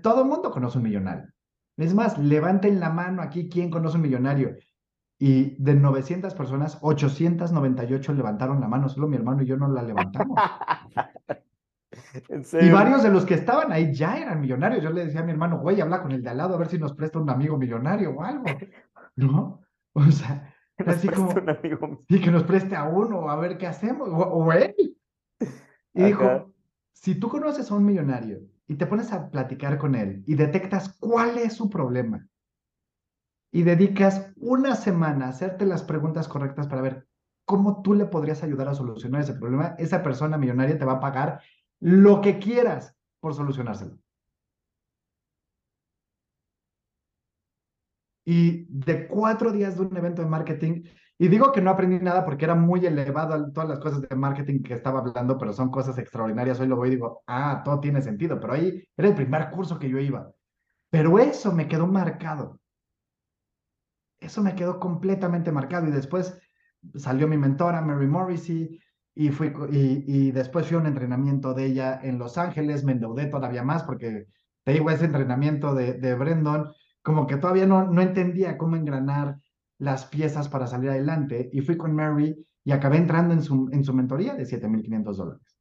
todo 0.01 0.25
mundo 0.25 0.51
conoce 0.51 0.77
un 0.77 0.83
millonario. 0.83 1.29
Es 1.77 1.93
más, 1.93 2.17
levanten 2.17 2.79
la 2.79 2.89
mano 2.89 3.21
aquí, 3.21 3.49
¿quién 3.49 3.69
conoce 3.69 3.95
un 3.95 4.03
millonario? 4.03 4.55
Y 5.17 5.55
de 5.63 5.73
900 5.73 6.35
personas, 6.35 6.77
898 6.81 8.13
levantaron 8.13 8.59
la 8.59 8.67
mano, 8.67 8.89
solo 8.89 9.07
mi 9.07 9.15
hermano 9.15 9.41
y 9.41 9.45
yo 9.45 9.57
no 9.57 9.67
la 9.69 9.81
levantamos. 9.81 10.37
Y 12.59 12.69
varios 12.69 13.03
de 13.03 13.09
los 13.09 13.25
que 13.25 13.35
estaban 13.35 13.71
ahí 13.71 13.93
ya 13.93 14.17
eran 14.17 14.41
millonarios. 14.41 14.83
Yo 14.83 14.91
le 14.91 15.05
decía 15.05 15.21
a 15.21 15.23
mi 15.23 15.31
hermano, 15.31 15.59
güey, 15.59 15.79
habla 15.81 16.01
con 16.01 16.11
el 16.11 16.23
de 16.23 16.29
al 16.29 16.37
lado 16.37 16.55
a 16.55 16.57
ver 16.57 16.67
si 16.67 16.77
nos 16.77 16.93
presta 16.93 17.19
un 17.19 17.29
amigo 17.29 17.57
millonario 17.57 18.11
o 18.11 18.23
algo. 18.23 18.45
¿No? 19.15 19.61
O 19.93 20.03
sea, 20.11 20.53
así 20.85 21.07
como, 21.07 21.33
sí, 22.09 22.19
que 22.19 22.31
nos 22.31 22.43
preste 22.43 22.75
a 22.75 22.85
uno, 22.85 23.29
a 23.29 23.35
ver 23.35 23.57
qué 23.57 23.67
hacemos, 23.67 24.09
o, 24.11 24.51
él. 24.51 24.75
Y 25.93 26.03
dijo, 26.03 26.53
si 26.91 27.15
tú 27.15 27.29
conoces 27.29 27.69
a 27.69 27.75
un 27.75 27.85
millonario 27.85 28.41
y 28.67 28.75
te 28.75 28.87
pones 28.87 29.11
a 29.11 29.29
platicar 29.29 29.77
con 29.77 29.95
él 29.95 30.23
y 30.25 30.35
detectas 30.35 30.97
cuál 30.99 31.37
es 31.37 31.53
su 31.53 31.69
problema 31.69 32.27
y 33.51 33.63
dedicas 33.63 34.31
una 34.35 34.75
semana 34.75 35.27
a 35.27 35.29
hacerte 35.29 35.65
las 35.65 35.83
preguntas 35.83 36.27
correctas 36.27 36.67
para 36.67 36.81
ver 36.81 37.07
cómo 37.45 37.81
tú 37.81 37.93
le 37.93 38.05
podrías 38.05 38.41
ayudar 38.41 38.69
a 38.69 38.73
solucionar 38.73 39.21
ese 39.21 39.33
problema, 39.33 39.75
esa 39.77 40.01
persona 40.01 40.37
millonaria 40.37 40.77
te 40.77 40.85
va 40.85 40.93
a 40.93 40.99
pagar 40.99 41.41
lo 41.79 42.21
que 42.21 42.39
quieras 42.39 42.95
por 43.19 43.35
solucionárselo. 43.35 43.99
Y 48.25 48.65
de 48.69 49.07
cuatro 49.07 49.51
días 49.51 49.75
de 49.75 49.81
un 49.81 49.97
evento 49.97 50.21
de 50.21 50.29
marketing, 50.29 50.83
y 51.17 51.27
digo 51.27 51.51
que 51.51 51.61
no 51.61 51.69
aprendí 51.71 51.99
nada 52.03 52.25
porque 52.25 52.45
era 52.45 52.55
muy 52.55 52.85
elevado 52.85 53.51
todas 53.51 53.69
las 53.69 53.79
cosas 53.79 54.01
de 54.01 54.15
marketing 54.15 54.63
que 54.63 54.73
estaba 54.73 54.99
hablando, 54.99 55.37
pero 55.37 55.53
son 55.53 55.69
cosas 55.69 55.97
extraordinarias. 55.97 56.59
Hoy 56.59 56.67
lo 56.67 56.75
voy 56.75 56.89
y 56.89 56.91
digo, 56.91 57.23
ah, 57.27 57.61
todo 57.63 57.79
tiene 57.79 58.01
sentido, 58.01 58.39
pero 58.39 58.53
ahí 58.53 58.83
era 58.97 59.09
el 59.09 59.15
primer 59.15 59.51
curso 59.51 59.77
que 59.77 59.89
yo 59.89 59.99
iba. 59.99 60.31
Pero 60.89 61.19
eso 61.19 61.51
me 61.53 61.67
quedó 61.67 61.87
marcado. 61.87 62.59
Eso 64.19 64.41
me 64.41 64.55
quedó 64.55 64.79
completamente 64.79 65.51
marcado. 65.51 65.87
Y 65.87 65.91
después 65.91 66.39
salió 66.95 67.27
mi 67.27 67.37
mentora, 67.37 67.81
Mary 67.81 68.07
Morrissey, 68.07 68.79
y, 69.15 69.29
fui, 69.29 69.53
y, 69.71 70.03
y, 70.07 70.31
después 70.31 70.67
fui 70.67 70.75
a 70.75 70.79
un 70.79 70.87
entrenamiento 70.87 71.53
de 71.53 71.65
ella 71.65 71.99
en 72.01 72.17
Los 72.17 72.37
Ángeles, 72.39 72.83
me 72.83 72.93
endeudé 72.93 73.27
todavía 73.27 73.63
más 73.63 73.83
porque 73.83 74.25
te 74.63 74.73
digo, 74.73 74.89
ese 74.89 75.05
entrenamiento 75.05 75.75
de, 75.75 75.93
de 75.93 76.15
Brendon, 76.15 76.71
como 77.03 77.27
que 77.27 77.37
todavía 77.37 77.67
no, 77.67 77.83
no 77.83 78.01
entendía 78.01 78.57
cómo 78.57 78.75
engranar 78.75 79.37
las 79.83 80.05
piezas 80.05 80.47
para 80.49 80.65
salir 80.65 80.89
adelante 80.89 81.49
y 81.51 81.61
fui 81.61 81.77
con 81.77 81.93
Mary 81.93 82.35
y 82.63 82.71
acabé 82.71 82.97
entrando 82.97 83.33
en 83.33 83.41
su, 83.41 83.69
en 83.71 83.83
su 83.83 83.93
mentoría 83.93 84.33
de 84.33 84.45
7.500 84.45 85.15
dólares. 85.15 85.57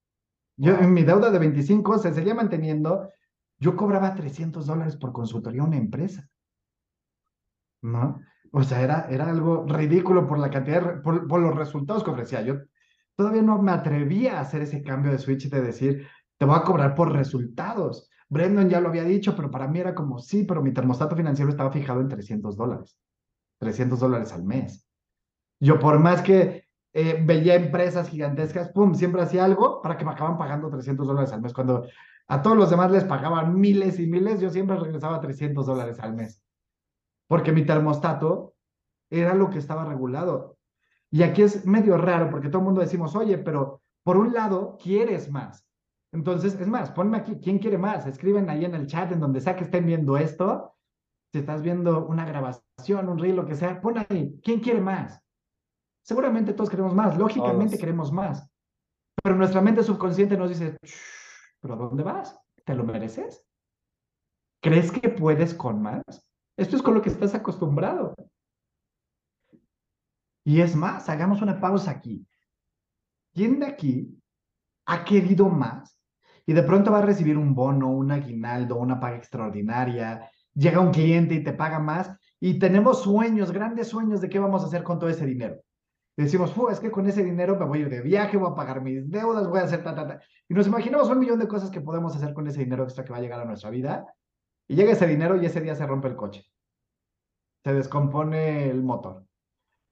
Yo 0.57 0.77
en 0.79 0.93
mi 0.93 1.03
deuda 1.03 1.31
de 1.31 1.39
25 1.39 1.99
se 1.99 2.15
seguía 2.15 2.35
manteniendo, 2.35 3.09
yo 3.59 3.75
cobraba 3.77 4.15
300 4.15 4.65
dólares 4.67 4.97
por 4.97 5.13
consultoría 5.13 5.63
a 5.63 5.67
una 5.67 5.77
empresa. 5.77 6.29
¿No? 7.83 8.21
O 8.53 8.63
sea, 8.63 8.83
era, 8.83 9.09
era 9.11 9.29
algo 9.29 9.67
ridículo 9.67 10.29
por 10.29 10.39
la 10.39 10.51
cantidad, 10.51 11.03
por, 11.03 11.27
por 11.27 11.41
los 11.41 11.57
resultados 11.57 12.05
que 12.05 12.11
ofrecía. 12.11 12.43
Yo 12.43 12.59
todavía 13.17 13.43
no 13.43 13.61
me 13.61 13.73
atrevía 13.73 14.39
a 14.39 14.43
hacer 14.43 14.63
ese 14.63 14.83
cambio 14.83 15.11
de 15.11 15.19
switch 15.19 15.49
de 15.49 15.63
decir, 15.63 16.07
te 16.39 16.45
voy 16.45 16.57
a 16.57 16.63
cobrar 16.63 16.95
por 16.95 17.13
resultados. 17.13 18.09
Brendan 18.29 18.69
ya 18.69 18.81
lo 18.81 18.89
había 18.89 19.05
dicho, 19.05 19.35
pero 19.35 19.51
para 19.51 19.67
mí 19.67 19.81
era 19.81 19.95
como, 19.95 20.19
sí, 20.19 20.45
pero 20.45 20.63
mi 20.63 20.73
termostato 20.73 21.17
financiero 21.17 21.51
estaba 21.51 21.73
fijado 21.73 22.01
en 22.01 22.09
300 22.09 22.57
dólares, 22.57 22.99
300 23.63 23.99
dólares 23.99 24.33
al 24.33 24.45
mes. 24.45 24.87
Yo 25.61 25.79
por 25.79 25.99
más 25.99 26.21
que 26.21 26.67
eh, 26.93 27.23
veía 27.25 27.55
empresas 27.55 28.09
gigantescas, 28.09 28.69
pum, 28.71 28.95
siempre 28.95 29.23
hacía 29.23 29.45
algo 29.45 29.81
para 29.81 29.97
que 29.97 30.05
me 30.05 30.11
acaban 30.11 30.37
pagando 30.37 30.69
300 30.69 31.07
dólares 31.07 31.33
al 31.33 31.41
mes. 31.41 31.55
Cuando 31.55 31.87
a 32.29 32.43
todos 32.43 32.57
los 32.57 32.69
demás 32.71 32.91
les 32.91 33.05
pagaban 33.05 33.59
miles 33.59 33.99
y 33.99 34.07
miles, 34.07 34.41
yo 34.41 34.51
siempre 34.51 34.77
regresaba 34.77 35.21
300 35.21 35.65
dólares 35.65 36.01
al 36.01 36.15
mes. 36.15 36.43
Porque 37.29 37.53
mi 37.53 37.65
termostato 37.65 38.55
era 39.09 39.35
lo 39.35 39.49
que 39.49 39.59
estaba 39.59 39.85
regulado. 39.85 40.59
Y 41.11 41.23
aquí 41.23 41.43
es 41.43 41.65
medio 41.65 41.97
raro 41.97 42.31
porque 42.31 42.49
todo 42.49 42.59
el 42.59 42.67
mundo 42.67 42.81
decimos, 42.81 43.15
oye, 43.17 43.39
pero 43.39 43.81
por 44.03 44.17
un 44.17 44.33
lado 44.33 44.77
quieres 44.83 45.31
más, 45.31 45.67
entonces, 46.13 46.61
es 46.61 46.69
más, 46.69 46.91
ponme 46.91 47.17
aquí, 47.17 47.39
¿quién 47.43 47.59
quiere 47.59 47.79
más? 47.79 48.07
Escriben 48.07 48.51
ahí 48.51 48.67
en 48.67 48.75
el 48.75 48.87
chat, 48.87 49.11
en 49.13 49.21
donde 49.21 49.41
sea 49.41 49.57
que 49.57 49.65
estén 49.65 49.87
viendo 49.87 50.19
esto. 50.19 50.75
Si 51.33 51.39
estás 51.39 51.63
viendo 51.63 52.07
una 52.07 52.27
grabación, 52.27 53.09
un 53.09 53.19
reel, 53.19 53.37
lo 53.37 53.47
que 53.47 53.55
sea, 53.55 53.81
pon 53.81 53.97
ahí, 53.99 54.39
¿quién 54.43 54.61
quiere 54.61 54.81
más? 54.81 55.19
Seguramente 56.03 56.53
todos 56.53 56.69
queremos 56.69 56.95
más, 56.95 57.17
lógicamente 57.17 57.79
queremos 57.79 58.13
más. 58.13 58.47
Pero 59.23 59.37
nuestra 59.37 59.63
mente 59.63 59.83
subconsciente 59.83 60.37
nos 60.37 60.51
dice, 60.51 60.77
¿pero 61.61 61.75
a 61.75 61.77
dónde 61.79 62.03
vas? 62.03 62.39
¿Te 62.65 62.75
lo 62.75 62.85
mereces? 62.85 63.47
¿Crees 64.61 64.93
que 64.93 65.09
puedes 65.09 65.55
con 65.55 65.81
más? 65.81 66.03
Esto 66.59 66.77
es 66.77 66.83
con 66.83 66.95
lo 66.95 67.01
que 67.03 67.09
estás 67.09 67.35
acostumbrado. 67.35 68.15
Y 70.45 70.61
es 70.61 70.77
más, 70.77 71.09
hagamos 71.09 71.41
una 71.41 71.61
pausa 71.61 71.93
aquí. 71.93 72.27
¿Quién 73.33 73.61
de 73.61 73.67
aquí 73.67 74.23
ha 74.87 75.05
querido 75.05 75.49
más? 75.49 76.03
y 76.47 76.53
de 76.53 76.63
pronto 76.63 76.91
va 76.91 76.99
a 76.99 77.07
recibir 77.07 77.39
un 77.39 77.55
bono, 77.55 77.89
un 77.89 78.11
aguinaldo, 78.11 78.77
una 78.77 78.99
paga 78.99 79.17
extraordinaria, 79.17 80.31
llega 80.55 80.81
un 80.81 80.93
cliente 80.93 81.35
y 81.35 81.45
te 81.45 81.53
paga 81.53 81.79
más 81.79 82.11
y 82.41 82.59
tenemos 82.59 83.03
sueños, 83.03 83.53
grandes 83.53 83.89
sueños 83.89 84.21
de 84.21 84.29
qué 84.29 84.39
vamos 84.39 84.63
a 84.63 84.67
hacer 84.67 84.83
con 84.83 84.99
todo 84.99 85.11
ese 85.11 85.27
dinero. 85.27 85.61
Decimos, 86.17 86.53
es 86.71 86.81
que 86.81 86.91
con 86.91 87.07
ese 87.07 87.25
dinero 87.25 87.59
me 87.59 87.65
voy 87.65 87.79
a 87.79 87.83
ir 87.83 87.89
de 87.89 88.03
viaje, 88.03 88.37
voy 88.37 88.51
a 88.51 88.55
pagar 88.55 88.83
mis 88.83 89.11
deudas, 89.11 89.49
voy 89.49 89.61
a 89.61 89.65
hacer 89.65 89.83
ta, 89.83 89.95
ta, 89.95 90.07
ta. 90.07 90.21
Y 90.49 90.55
nos 90.55 90.67
imaginamos 90.67 91.09
un 91.09 91.19
millón 91.19 91.39
de 91.39 91.49
cosas 91.49 91.71
que 91.71 91.81
podemos 91.81 92.15
hacer 92.15 92.35
con 92.35 92.47
ese 92.47 92.61
dinero 92.61 92.85
extra 92.85 93.05
que 93.05 93.13
va 93.13 93.19
a 93.19 93.23
llegar 93.23 93.41
a 93.41 93.47
nuestra 93.47 93.71
vida. 93.71 94.15
Y 94.69 94.75
llega 94.75 94.93
ese 94.93 95.07
dinero 95.07 95.41
y 95.41 95.47
ese 95.47 95.61
día 95.61 95.75
se 95.75 95.87
rompe 95.87 96.09
el 96.09 96.17
coche. 96.17 96.45
Se 97.65 97.73
descompone 97.73 98.69
el 98.69 98.83
motor. 98.83 99.25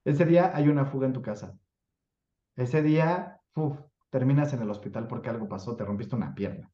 Ese 0.05 0.25
día 0.25 0.51
hay 0.55 0.67
una 0.67 0.85
fuga 0.85 1.07
en 1.07 1.13
tu 1.13 1.21
casa. 1.21 1.57
Ese 2.55 2.83
día, 2.83 3.39
terminas 4.09 4.53
en 4.53 4.61
el 4.61 4.69
hospital 4.69 5.07
porque 5.07 5.29
algo 5.29 5.47
pasó, 5.47 5.75
te 5.75 5.85
rompiste 5.85 6.15
una 6.15 6.35
pierna. 6.35 6.71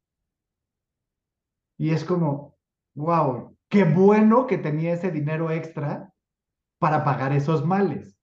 Y 1.78 1.92
es 1.92 2.04
como, 2.04 2.58
wow, 2.96 3.57
qué 3.70 3.84
bueno 3.84 4.48
que 4.48 4.58
tenía 4.58 4.94
ese 4.94 5.12
dinero 5.12 5.52
extra 5.52 6.14
para 6.80 7.04
pagar 7.04 7.34
esos 7.34 7.66
males. 7.66 8.18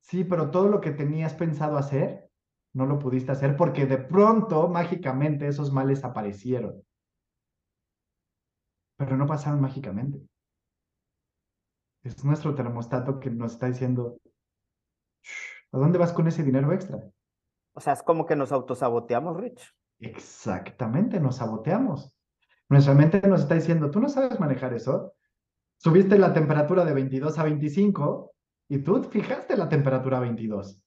Sí, 0.00 0.24
pero 0.24 0.50
todo 0.50 0.68
lo 0.68 0.80
que 0.80 0.92
tenías 0.92 1.34
pensado 1.34 1.76
hacer, 1.76 2.30
no 2.72 2.86
lo 2.86 2.98
pudiste 2.98 3.32
hacer 3.32 3.56
porque 3.56 3.86
de 3.86 3.98
pronto, 3.98 4.68
mágicamente, 4.68 5.48
esos 5.48 5.72
males 5.72 6.04
aparecieron. 6.04 6.82
Pero 8.96 9.16
no 9.16 9.26
pasaron 9.26 9.60
mágicamente. 9.60 10.20
Es 12.04 12.24
nuestro 12.24 12.54
termostato 12.54 13.18
que 13.18 13.30
nos 13.30 13.52
está 13.54 13.66
diciendo, 13.66 14.20
¿a 15.72 15.78
dónde 15.78 15.98
vas 15.98 16.12
con 16.12 16.28
ese 16.28 16.44
dinero 16.44 16.72
extra? 16.72 16.98
O 17.74 17.80
sea, 17.80 17.94
es 17.94 18.02
como 18.02 18.24
que 18.26 18.36
nos 18.36 18.52
autosaboteamos, 18.52 19.36
Rich. 19.36 19.74
Exactamente, 19.98 21.18
nos 21.18 21.36
saboteamos. 21.36 22.15
Nuestra 22.68 22.94
mente 22.94 23.26
nos 23.28 23.42
está 23.42 23.54
diciendo, 23.54 23.90
tú 23.90 24.00
no 24.00 24.08
sabes 24.08 24.40
manejar 24.40 24.74
eso. 24.74 25.14
Subiste 25.78 26.18
la 26.18 26.32
temperatura 26.32 26.84
de 26.84 26.94
22 26.94 27.38
a 27.38 27.44
25 27.44 28.32
y 28.68 28.78
tú 28.78 29.02
fijaste 29.04 29.56
la 29.56 29.68
temperatura 29.68 30.18
a 30.18 30.20
22. 30.20 30.82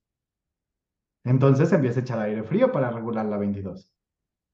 Entonces 1.23 1.71
empieza 1.71 1.99
a 1.99 2.03
echar 2.03 2.19
aire 2.19 2.43
frío 2.43 2.71
para 2.71 2.89
regular 2.89 3.25
la 3.25 3.37
22. 3.37 3.91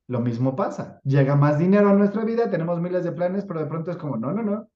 Lo 0.08 0.20
mismo 0.20 0.56
pasa. 0.56 1.00
Llega 1.04 1.36
más 1.36 1.58
dinero 1.58 1.90
a 1.90 1.94
nuestra 1.94 2.24
vida, 2.24 2.50
tenemos 2.50 2.80
miles 2.80 3.04
de 3.04 3.12
planes, 3.12 3.46
pero 3.46 3.60
de 3.60 3.66
pronto 3.66 3.92
es 3.92 3.98
como, 3.98 4.18
no, 4.18 4.32
no, 4.32 4.44
no. 4.44 4.70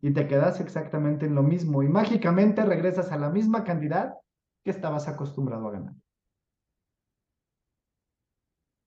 Y 0.00 0.12
te 0.12 0.28
quedas 0.28 0.60
exactamente 0.60 1.26
en 1.26 1.34
lo 1.34 1.42
mismo 1.42 1.82
y 1.82 1.88
mágicamente 1.88 2.64
regresas 2.64 3.10
a 3.10 3.18
la 3.18 3.30
misma 3.30 3.64
cantidad 3.64 4.14
que 4.62 4.70
estabas 4.70 5.08
acostumbrado 5.08 5.66
a 5.68 5.72
ganar. 5.72 5.94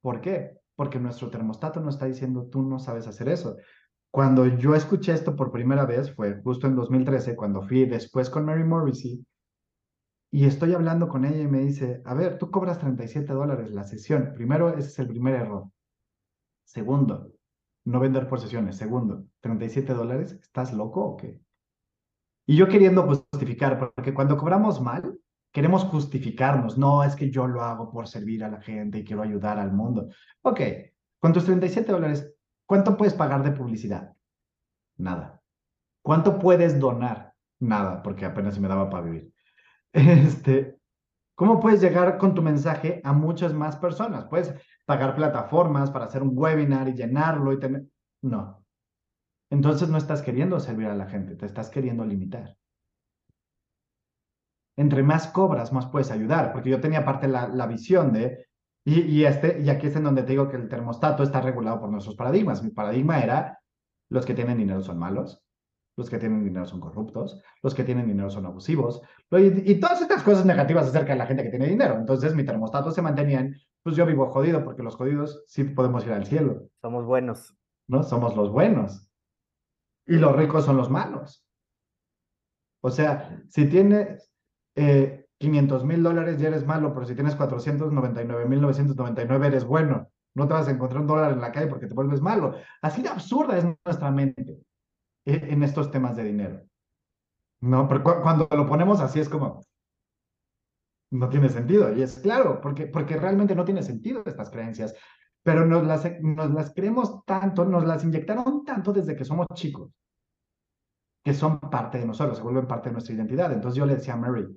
¿Por 0.01 0.21
qué? 0.21 0.58
Porque 0.79 0.97
nuestro 0.97 1.29
termostato 1.29 1.81
nos 1.81 1.95
está 1.95 2.05
diciendo, 2.05 2.47
tú 2.49 2.61
no 2.61 2.79
sabes 2.79 3.05
hacer 3.05 3.27
eso. 3.27 3.57
Cuando 4.09 4.45
yo 4.45 4.75
escuché 4.75 5.11
esto 5.11 5.35
por 5.35 5.51
primera 5.51 5.85
vez, 5.85 6.15
fue 6.15 6.41
justo 6.41 6.67
en 6.67 6.77
2013, 6.77 7.35
cuando 7.35 7.61
fui 7.63 7.83
después 7.83 8.29
con 8.29 8.45
Mary 8.45 8.63
Morrissey, 8.63 9.25
y 10.31 10.45
estoy 10.45 10.73
hablando 10.73 11.09
con 11.09 11.25
ella 11.25 11.41
y 11.41 11.47
me 11.49 11.59
dice, 11.59 12.01
a 12.05 12.13
ver, 12.13 12.37
tú 12.37 12.49
cobras 12.49 12.79
37 12.79 13.33
dólares 13.33 13.71
la 13.71 13.83
sesión. 13.83 14.31
Primero, 14.33 14.69
ese 14.69 14.87
es 14.87 14.99
el 14.99 15.09
primer 15.09 15.35
error. 15.35 15.65
Segundo, 16.63 17.29
no 17.83 17.99
vender 17.99 18.29
por 18.29 18.39
sesiones. 18.39 18.77
Segundo, 18.77 19.25
37 19.41 19.93
dólares, 19.93 20.39
¿estás 20.41 20.71
loco 20.71 21.03
o 21.03 21.17
qué? 21.17 21.41
Y 22.47 22.55
yo 22.55 22.69
queriendo 22.69 23.03
justificar, 23.03 23.91
porque 23.93 24.13
cuando 24.13 24.37
cobramos 24.37 24.79
mal, 24.79 25.19
queremos 25.59 25.83
justificarnos, 25.83 26.77
no, 26.77 27.03
es 27.03 27.17
que 27.17 27.29
yo 27.29 27.45
lo 27.45 27.61
hago 27.61 27.91
por 27.91 28.07
servir 28.07 28.45
a 28.45 28.49
la 28.49 28.61
gente 28.61 28.99
y 28.99 29.03
quiero 29.03 29.23
ayudar 29.23 29.59
al 29.59 29.73
mundo. 29.73 30.07
Ok, 30.41 30.61
con 31.19 31.33
tus 31.33 31.43
37 31.43 31.91
dólares, 31.91 32.33
¿cuánto 32.65 32.95
puedes 32.95 33.13
pagar 33.13 33.43
de 33.43 33.51
publicidad? 33.51 34.15
Nada. 34.95 35.41
¿Cuánto 36.01 36.39
puedes 36.39 36.79
donar? 36.79 37.33
Nada, 37.59 38.01
porque 38.01 38.23
apenas 38.23 38.55
se 38.55 38.61
me 38.61 38.69
daba 38.69 38.89
para 38.89 39.03
vivir. 39.03 39.33
Este, 39.91 40.79
¿Cómo 41.35 41.59
puedes 41.59 41.81
llegar 41.81 42.17
con 42.17 42.33
tu 42.33 42.41
mensaje 42.41 43.01
a 43.03 43.11
muchas 43.11 43.53
más 43.53 43.75
personas? 43.75 44.27
Puedes 44.29 44.53
pagar 44.85 45.13
plataformas 45.13 45.91
para 45.91 46.05
hacer 46.05 46.23
un 46.23 46.31
webinar 46.37 46.87
y 46.87 46.93
llenarlo 46.93 47.51
y 47.51 47.59
tener... 47.59 47.83
No. 48.21 48.63
Entonces 49.49 49.89
no 49.89 49.97
estás 49.97 50.21
queriendo 50.21 50.57
servir 50.61 50.87
a 50.87 50.95
la 50.95 51.07
gente, 51.07 51.35
te 51.35 51.45
estás 51.45 51.69
queriendo 51.69 52.05
limitar 52.05 52.58
entre 54.79 55.03
más 55.03 55.27
cobras, 55.27 55.73
más 55.73 55.87
puedes 55.87 56.09
ayudar, 56.09 56.53
porque 56.53 56.69
yo 56.69 56.79
tenía 56.79 57.03
parte 57.03 57.27
la, 57.27 57.49
la 57.49 57.67
visión 57.67 58.13
de, 58.13 58.47
Y, 58.85 59.01
y, 59.01 59.25
este, 59.25 59.59
y 59.61 59.69
aquí 59.69 59.87
es 59.87 59.95
en 59.95 60.05
donde 60.05 60.23
te 60.23 60.31
digo 60.31 60.47
que 60.47 60.55
el 60.55 60.69
termostato 60.69 61.21
está 61.21 61.41
regulado 61.41 61.81
por 61.81 61.89
nuestros 61.89 62.15
paradigmas. 62.15 62.63
Mi 62.63 62.71
paradigma 62.71 63.19
era, 63.21 63.59
los 64.09 64.25
que 64.25 64.33
tienen 64.33 64.57
dinero 64.57 64.81
son 64.81 64.97
malos, 64.97 65.43
los 65.97 66.09
que 66.09 66.17
tienen 66.17 66.45
dinero 66.45 66.65
son 66.65 66.79
corruptos, 66.79 67.41
los 67.61 67.75
que 67.75 67.83
tienen 67.83 68.07
dinero 68.07 68.29
son 68.29 68.45
abusivos, 68.45 69.01
y, 69.31 69.71
y, 69.71 69.79
todas 69.81 70.01
estas 70.01 70.23
cosas 70.23 70.45
negativas 70.45 70.87
acerca 70.87 71.11
de 71.11 71.19
la 71.19 71.27
gente 71.27 71.43
que 71.43 71.49
tiene 71.49 71.67
dinero. 71.67 71.95
Entonces 71.95 72.33
mi 72.33 72.45
termostato 72.45 72.91
se 72.91 73.01
mantenía 73.01 73.41
en, 73.41 73.57
pues 73.83 73.97
yo 73.97 74.05
vivo 74.05 74.27
jodido 74.27 74.63
porque 74.63 74.81
los 74.81 74.95
jodidos 74.95 75.43
sí 75.45 75.65
podemos 75.65 76.05
ir 76.05 76.13
al 76.13 76.25
cielo. 76.25 76.69
Somos 76.81 77.05
buenos. 77.05 77.53
¿No? 77.87 78.03
Somos 78.03 78.33
los 78.35 78.49
buenos. 78.49 79.11
Y 80.07 80.15
los 80.15 80.33
ricos 80.35 80.63
son 80.63 80.77
los 80.77 80.89
malos. 80.89 81.45
O 82.81 82.89
sea, 82.89 83.43
si 83.49 83.67
tienes 83.67 84.28
eh, 84.75 85.25
500 85.37 85.85
mil 85.85 86.03
dólares 86.03 86.39
ya 86.39 86.49
eres 86.49 86.65
malo, 86.65 86.93
pero 86.93 87.05
si 87.05 87.15
tienes 87.15 87.35
499 87.35 88.45
mil 88.45 88.61
999 88.61 89.47
eres 89.47 89.65
bueno. 89.65 90.09
No 90.35 90.47
te 90.47 90.53
vas 90.53 90.67
a 90.67 90.71
encontrar 90.71 91.01
un 91.01 91.07
dólar 91.07 91.31
en 91.31 91.41
la 91.41 91.51
calle 91.51 91.67
porque 91.67 91.87
te 91.87 91.93
vuelves 91.93 92.21
malo. 92.21 92.55
Así 92.81 93.01
de 93.01 93.09
absurda 93.09 93.57
es 93.57 93.65
nuestra 93.85 94.11
mente 94.11 94.59
en 95.25 95.63
estos 95.63 95.91
temas 95.91 96.15
de 96.15 96.23
dinero. 96.23 96.61
No, 97.61 97.87
pero 97.87 98.03
cuando 98.03 98.47
lo 98.51 98.65
ponemos 98.65 99.01
así 99.01 99.19
es 99.19 99.27
como, 99.27 99.61
no 101.11 101.29
tiene 101.29 101.49
sentido. 101.49 101.93
Y 101.93 102.01
es 102.01 102.19
claro, 102.19 102.61
porque, 102.61 102.87
porque 102.87 103.17
realmente 103.17 103.55
no 103.55 103.65
tiene 103.65 103.83
sentido 103.83 104.23
estas 104.25 104.49
creencias. 104.49 104.95
Pero 105.43 105.65
nos 105.65 105.85
las, 105.85 106.05
nos 106.21 106.51
las 106.51 106.73
creemos 106.73 107.23
tanto, 107.25 107.65
nos 107.65 107.85
las 107.85 108.03
inyectaron 108.03 108.63
tanto 108.65 108.93
desde 108.93 109.15
que 109.15 109.25
somos 109.25 109.47
chicos, 109.53 109.91
que 111.23 111.33
son 111.33 111.59
parte 111.59 111.99
de 111.99 112.05
nosotros, 112.05 112.37
se 112.37 112.43
vuelven 112.43 112.67
parte 112.67 112.89
de 112.89 112.93
nuestra 112.93 113.13
identidad. 113.13 113.51
Entonces 113.51 113.77
yo 113.77 113.85
le 113.85 113.95
decía 113.95 114.13
a 114.13 114.17
Mary, 114.17 114.47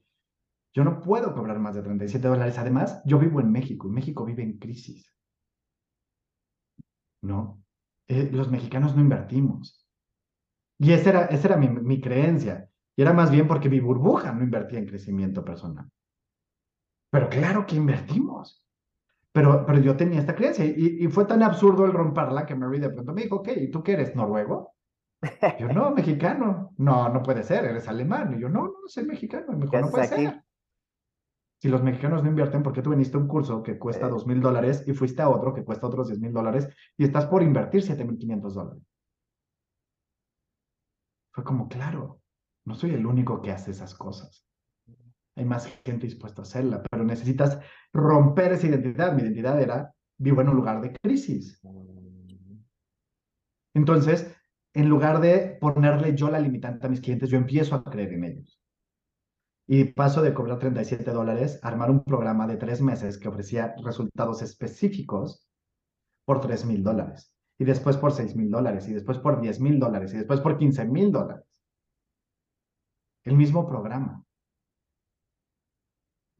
yo 0.75 0.85
no 0.85 1.01
puedo 1.01 1.35
cobrar 1.35 1.59
más 1.59 1.75
de 1.75 1.83
37 1.83 2.27
dólares. 2.27 2.59
Además, 2.59 3.03
yo 3.05 3.19
vivo 3.19 3.41
en 3.41 3.53
México 3.53 3.89
y 3.89 3.93
México 3.93 4.25
vive 4.25 4.43
en 4.43 4.59
crisis. 4.59 5.13
¿No? 7.23 7.63
Eh, 8.09 8.31
los 8.33 8.51
mexicanos 8.51 8.97
no 8.97 9.03
invertimos. 9.03 9.87
Y 10.79 10.93
esa 10.93 11.11
era, 11.11 11.25
esa 11.27 11.49
era 11.49 11.57
mi, 11.57 11.69
mi 11.69 12.01
creencia. 12.01 12.69
Y 12.97 13.03
era 13.03 13.13
más 13.13 13.31
bien 13.31 13.47
porque 13.47 13.69
mi 13.69 13.81
burbuja 13.81 14.33
no 14.33 14.43
invertía 14.43 14.79
en 14.79 14.87
crecimiento 14.87 15.45
personal. 15.45 15.89
Pero 17.11 17.29
claro 17.29 17.67
que 17.67 17.77
invertimos. 17.77 18.65
Pero, 19.33 19.65
pero 19.67 19.79
yo 19.79 19.97
tenía 19.97 20.21
esta 20.21 20.35
creencia 20.35 20.65
y, 20.65 21.05
y, 21.05 21.09
fue 21.09 21.25
tan 21.25 21.43
absurdo 21.43 21.87
el 21.87 21.93
romperla 21.93 22.45
que 22.45 22.55
Mary 22.55 22.79
de 22.79 22.91
pronto 22.91 23.15
me 23.15 23.23
dijo, 23.23 23.37
ok, 23.37 23.49
¿y 23.57 23.71
tú 23.71 23.83
qué 23.83 23.93
eres? 23.93 24.15
¿Noruego? 24.15 24.75
Yo, 25.59 25.69
no, 25.69 25.91
mexicano. 25.93 26.75
No, 26.79 27.09
no 27.09 27.23
puede 27.23 27.43
ser, 27.43 27.65
eres 27.65 27.89
alemán. 27.89 28.35
Y 28.37 28.41
yo, 28.41 28.49
no, 28.49 28.65
no, 28.65 28.75
soy 28.87 29.05
mexicano. 29.05 29.47
Y 29.53 29.57
me 29.57 29.67
dijo, 29.67 29.81
no 29.81 29.91
puede 29.91 30.07
aquí? 30.07 30.27
ser. 30.27 30.45
Si 31.61 31.69
los 31.69 31.83
mexicanos 31.83 32.25
no 32.25 32.29
invierten, 32.29 32.63
¿por 32.63 32.73
qué 32.73 32.83
tú 32.83 32.91
viniste 32.91 33.17
a 33.17 33.21
un 33.21 33.29
curso 33.29 33.63
que 33.63 33.79
cuesta 33.79 34.09
dos 34.09 34.27
mil 34.27 34.41
dólares 34.41 34.83
y 34.85 34.95
fuiste 34.95 35.23
a 35.23 35.29
otro 35.29 35.55
que 35.55 35.65
cuesta 35.65 35.87
otros 35.87 36.09
diez 36.09 36.19
mil 36.19 36.33
dólares 36.33 36.69
y 36.97 37.05
estás 37.05 37.27
por 37.27 37.41
invertir 37.41 37.83
siete 37.83 38.05
mil 38.05 38.19
quinientos 38.19 38.55
dólares? 38.55 38.83
Fue 41.33 41.45
como, 41.45 41.69
claro, 41.69 42.21
no 42.67 42.75
soy 42.75 42.95
el 42.95 43.07
único 43.07 43.41
que 43.41 43.53
hace 43.53 43.71
esas 43.71 43.95
cosas. 43.95 44.45
Hay 45.37 45.45
más 45.45 45.67
gente 45.85 46.07
dispuesta 46.07 46.43
a 46.43 46.45
hacerla, 46.45 46.83
pero 46.91 47.05
necesitas 47.05 47.61
romper 47.93 48.53
esa 48.53 48.67
identidad. 48.67 49.15
Mi 49.15 49.23
identidad 49.23 49.61
era, 49.63 49.95
vivo 50.19 50.41
en 50.41 50.49
un 50.49 50.57
lugar 50.57 50.81
de 50.81 50.95
crisis. 51.01 51.63
Entonces, 53.73 54.37
en 54.75 54.89
lugar 54.89 55.21
de 55.21 55.59
ponerle 55.61 56.15
yo 56.15 56.31
la 56.31 56.41
limitante 56.41 56.87
a 56.87 56.91
mis 56.91 57.01
clientes, 57.01 57.31
yo 57.31 57.37
empiezo 57.37 57.75
a 57.75 57.85
creer 57.85 58.13
en 58.15 58.25
ellos. 58.25 58.61
Y 59.67 59.85
paso 59.85 60.23
de 60.23 60.35
cobrar 60.35 60.59
37 60.59 61.11
dólares 61.11 61.61
a 61.63 61.69
armar 61.69 61.91
un 61.91 62.05
programa 62.05 62.47
de 62.47 62.57
tres 62.57 62.81
meses 62.81 63.19
que 63.19 63.29
ofrecía 63.29 63.75
resultados 63.83 64.43
específicos 64.43 65.49
por 66.25 66.41
3 66.41 66.65
mil 66.67 66.83
dólares. 66.83 67.33
Y 67.59 67.65
después 67.65 67.97
por 67.97 68.13
6 68.13 68.35
mil 68.35 68.51
dólares. 68.51 68.89
Y 68.89 68.93
después 68.93 69.19
por 69.19 69.41
10 69.41 69.61
mil 69.61 69.79
dólares. 69.79 70.13
Y 70.15 70.19
después 70.19 70.41
por 70.41 70.59
15 70.59 70.85
mil 70.87 71.13
dólares. 71.13 71.47
El 73.25 73.37
mismo 73.37 73.69
programa 73.69 74.25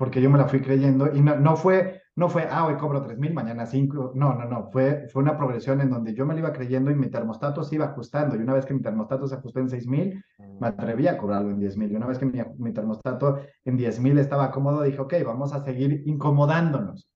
porque 0.03 0.21
yo 0.21 0.29
me 0.31 0.39
la 0.39 0.49
fui 0.49 0.61
creyendo 0.61 1.15
y 1.15 1.21
no, 1.21 1.37
no 1.37 1.57
fue, 1.57 2.02
no 2.15 2.29
fue, 2.29 2.47
ah, 2.51 2.67
hoy 2.67 2.77
cobro 2.77 3.03
3 3.03 3.19
mil, 3.19 3.33
mañana 3.33 3.65
5, 3.65 4.13
no, 4.15 4.35
no, 4.35 4.45
no, 4.45 4.71
fue, 4.71 5.09
fue 5.09 5.23
una 5.23 5.37
progresión 5.37 5.81
en 5.81 5.89
donde 5.89 6.15
yo 6.15 6.27
me 6.27 6.35
la 6.35 6.41
iba 6.41 6.53
creyendo 6.53 6.91
y 6.91 6.95
mi 6.95 7.09
termostato 7.09 7.65
se 7.65 7.77
iba 7.77 7.87
ajustando 7.87 8.37
y 8.37 8.41
una 8.41 8.53
vez 8.53 8.67
que 8.67 8.75
mi 8.75 8.83
termostato 8.83 9.27
se 9.27 9.37
ajustó 9.37 9.61
en 9.61 9.71
6 9.71 9.87
mil, 9.87 10.23
me 10.61 10.67
atreví 10.67 11.07
a 11.07 11.17
cobrarlo 11.17 11.51
en 11.51 11.59
10 11.59 11.77
mil 11.79 11.91
y 11.91 11.97
una 11.97 12.07
vez 12.07 12.19
que 12.19 12.27
mi, 12.27 12.73
termostato 12.73 13.39
en 13.65 13.79
10 13.79 14.01
mil 14.01 14.19
estaba 14.19 14.51
cómodo, 14.51 14.83
dije, 14.83 15.01
ok, 15.01 15.15
vamos 15.25 15.55
a 15.55 15.65
seguir 15.65 16.03
incomodándonos. 16.05 17.09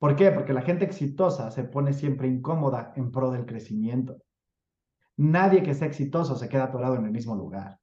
¿Por 0.00 0.16
qué? 0.16 0.32
Porque 0.32 0.52
la 0.52 0.62
gente 0.62 0.84
exitosa 0.84 1.52
se 1.52 1.62
pone 1.62 1.92
siempre 1.92 2.26
incómoda 2.26 2.92
en 2.96 3.12
pro 3.12 3.30
del 3.30 3.46
crecimiento. 3.46 4.18
Nadie 5.16 5.62
que 5.62 5.74
sea 5.74 5.86
exitoso 5.86 6.34
se 6.34 6.48
queda 6.48 6.64
atorado 6.64 6.96
en 6.96 7.04
el 7.04 7.12
mismo 7.12 7.36
lugar. 7.36 7.78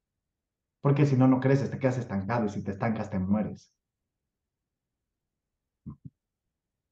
Porque 0.82 1.06
si 1.06 1.16
no, 1.16 1.28
no 1.28 1.40
creces, 1.40 1.72
te 1.72 1.80
quedas 1.80 1.98
estancado 1.98 2.46
y 2.46 2.50
si 2.50 2.62
te 2.62 2.72
estancas, 2.72 3.10
te 3.10 3.20
mueres. 3.20 3.72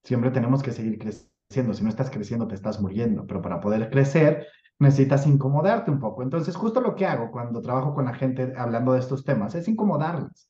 Siempre 0.08 0.32
tenemos 0.32 0.63
que 0.63 0.72
seguir 0.72 0.98
creciendo. 0.98 1.74
Si 1.74 1.84
no 1.84 1.89
estás 1.89 2.10
creciendo, 2.10 2.48
te 2.48 2.56
estás 2.56 2.80
muriendo. 2.80 3.28
Pero 3.28 3.41
para 3.41 3.60
poder 3.60 3.89
crecer, 3.89 4.48
necesitas 4.80 5.28
incomodarte 5.28 5.91
un 5.91 6.00
poco. 6.00 6.24
Entonces, 6.24 6.56
justo 6.56 6.80
lo 6.80 6.96
que 6.96 7.06
hago 7.06 7.30
cuando 7.30 7.62
trabajo 7.62 7.93
con 7.93 8.06
la 8.06 8.13
gente 8.13 8.54
hablando 8.56 8.93
de 8.93 9.00
estos 9.00 9.26
temas 9.26 9.54
es 9.56 9.67
incomodarles 9.67 10.50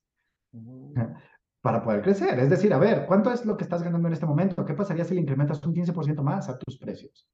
para 1.62 1.82
poder 1.82 2.04
crecer. 2.04 2.38
Es 2.38 2.52
decir, 2.52 2.72
a 2.72 2.78
ver, 2.78 3.08
¿cuánto 3.08 3.34
es 3.34 3.48
lo 3.48 3.58
que 3.58 3.64
estás 3.64 3.82
ganando 3.82 4.08
en 4.08 4.14
este 4.14 4.28
momento? 4.28 4.64
¿Qué 4.64 4.76
pasaría 4.76 5.06
si 5.06 5.16
le 5.16 5.22
incrementas 5.22 5.64
un 5.66 5.74
15% 5.74 6.22
más 6.22 6.50
a 6.50 6.60
tus 6.60 6.78
precios? 6.78 7.28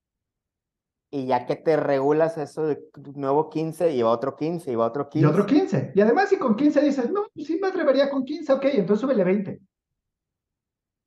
Y 1.11 1.25
ya 1.25 1.45
que 1.45 1.57
te 1.57 1.75
regulas 1.75 2.37
eso 2.37 2.67
de 2.67 2.79
nuevo 3.15 3.49
15, 3.49 3.93
y 3.93 4.01
va 4.01 4.11
otro 4.11 4.37
15, 4.37 4.71
y 4.71 4.75
va 4.75 4.85
otro 4.85 5.09
15. 5.09 5.27
Y 5.27 5.29
otro 5.29 5.45
15. 5.45 5.91
Y 5.93 5.99
además, 5.99 6.29
si 6.29 6.37
con 6.37 6.55
15 6.55 6.81
dices, 6.81 7.11
no, 7.11 7.25
sí 7.35 7.59
me 7.61 7.67
atrevería 7.67 8.09
con 8.09 8.23
15, 8.23 8.53
ok, 8.53 8.65
entonces 8.75 9.01
súbele 9.01 9.25
20. 9.25 9.59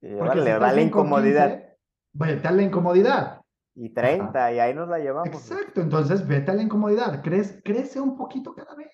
Porque 0.00 0.40
le 0.40 0.50
da 0.52 0.72
la 0.72 0.80
incomodidad. 0.80 1.62
vete 2.12 2.48
a 2.48 2.50
la 2.52 2.62
incomodidad. 2.62 3.40
Y 3.74 3.90
30, 3.90 4.52
y 4.52 4.58
ahí 4.58 4.74
nos 4.74 4.88
la 4.88 4.98
llevamos. 4.98 5.28
Exacto, 5.28 5.82
entonces 5.82 6.26
vete 6.26 6.50
a 6.50 6.54
la 6.54 6.62
incomodidad, 6.62 7.22
crece, 7.22 7.62
crece 7.62 8.00
un 8.00 8.16
poquito 8.16 8.54
cada 8.54 8.74
vez. 8.74 8.88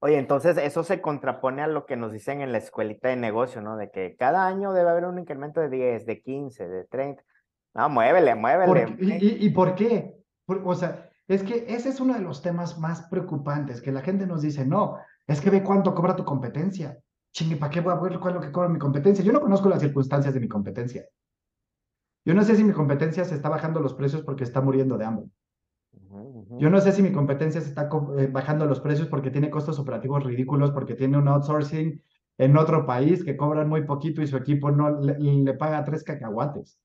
Oye, 0.00 0.18
entonces 0.18 0.56
eso 0.56 0.84
se 0.84 1.00
contrapone 1.00 1.62
a 1.62 1.66
lo 1.66 1.86
que 1.86 1.96
nos 1.96 2.12
dicen 2.12 2.40
en 2.40 2.52
la 2.52 2.58
escuelita 2.58 3.08
de 3.08 3.16
negocio, 3.16 3.60
¿no? 3.60 3.76
De 3.76 3.90
que 3.90 4.16
cada 4.16 4.46
año 4.46 4.72
debe 4.72 4.90
haber 4.90 5.04
un 5.04 5.18
incremento 5.18 5.60
de 5.60 5.68
10, 5.68 6.06
de 6.06 6.20
15, 6.20 6.68
de 6.68 6.84
30. 6.84 7.22
No, 7.74 7.88
muévele, 7.88 8.34
muévele. 8.34 8.96
y, 8.98 9.46
y, 9.46 9.50
por 9.50 9.74
qué? 9.74 10.16
o 10.46 10.74
sea, 10.74 11.08
es 11.26 11.42
que 11.42 11.66
ese 11.68 11.88
es 11.88 12.00
uno 12.00 12.14
de 12.14 12.20
los 12.20 12.42
temas 12.42 12.78
más 12.78 13.02
preocupantes, 13.08 13.80
que 13.80 13.92
la 13.92 14.02
gente 14.02 14.26
nos 14.26 14.42
dice, 14.42 14.66
no, 14.66 14.98
es 15.26 15.40
que 15.40 15.50
ve 15.50 15.62
cuánto 15.62 15.94
cobra 15.94 16.16
tu 16.16 16.24
competencia 16.24 16.98
chingue, 17.32 17.56
¿para 17.56 17.70
qué 17.70 17.80
voy 17.80 17.92
a 17.92 17.96
ver 17.96 18.18
cuál 18.18 18.34
es 18.34 18.40
lo 18.40 18.46
que 18.46 18.52
cobra 18.52 18.68
mi 18.68 18.78
competencia? 18.78 19.24
Yo 19.24 19.32
no 19.32 19.40
conozco 19.40 19.68
las 19.68 19.80
circunstancias 19.80 20.34
de 20.34 20.40
mi 20.40 20.48
competencia. 20.48 21.06
Yo 22.24 22.34
no 22.34 22.44
sé 22.44 22.54
si 22.54 22.62
mi 22.62 22.72
competencia 22.72 23.24
se 23.24 23.34
está 23.34 23.48
bajando 23.48 23.80
los 23.80 23.94
precios 23.94 24.22
porque 24.22 24.44
está 24.44 24.60
muriendo 24.60 24.96
de 24.96 25.04
hambre. 25.04 25.26
Yo 26.58 26.70
no 26.70 26.80
sé 26.80 26.92
si 26.92 27.02
mi 27.02 27.12
competencia 27.12 27.60
se 27.60 27.68
está 27.68 27.88
eh, 28.18 28.28
bajando 28.30 28.66
los 28.66 28.80
precios 28.80 29.08
porque 29.08 29.30
tiene 29.30 29.50
costos 29.50 29.78
operativos 29.78 30.22
ridículos, 30.22 30.70
porque 30.70 30.94
tiene 30.94 31.18
un 31.18 31.28
outsourcing 31.28 32.02
en 32.38 32.56
otro 32.56 32.86
país 32.86 33.24
que 33.24 33.36
cobran 33.36 33.68
muy 33.68 33.84
poquito 33.84 34.22
y 34.22 34.26
su 34.26 34.36
equipo 34.36 34.70
no 34.70 35.00
le, 35.00 35.54
paga 35.54 35.84
tres 35.84 36.04
cacahuates. 36.04 36.78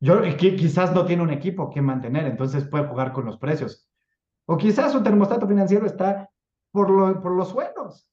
Yo 0.00 0.20
quizás 0.36 0.94
no 0.94 1.04
tiene 1.04 1.22
un 1.22 1.30
equipo 1.30 1.70
que 1.70 1.80
mantener, 1.80 2.26
entonces 2.26 2.64
puede 2.64 2.86
jugar 2.86 3.12
con 3.12 3.24
los 3.24 3.38
precios. 3.38 3.88
O 4.46 4.56
quizás 4.56 4.92
su 4.92 5.02
termostato 5.02 5.46
financiero 5.46 5.86
está 5.86 6.30
por, 6.72 6.90
lo, 6.90 7.22
por 7.22 7.32
los 7.32 7.48
suelos. 7.48 8.08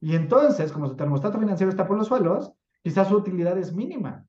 Y 0.00 0.16
entonces, 0.16 0.72
como 0.72 0.88
su 0.88 0.96
termostato 0.96 1.38
financiero 1.38 1.70
está 1.70 1.86
por 1.86 1.98
los 1.98 2.06
suelos, 2.06 2.52
quizás 2.82 3.08
su 3.08 3.16
utilidad 3.16 3.58
es 3.58 3.74
mínima. 3.74 4.26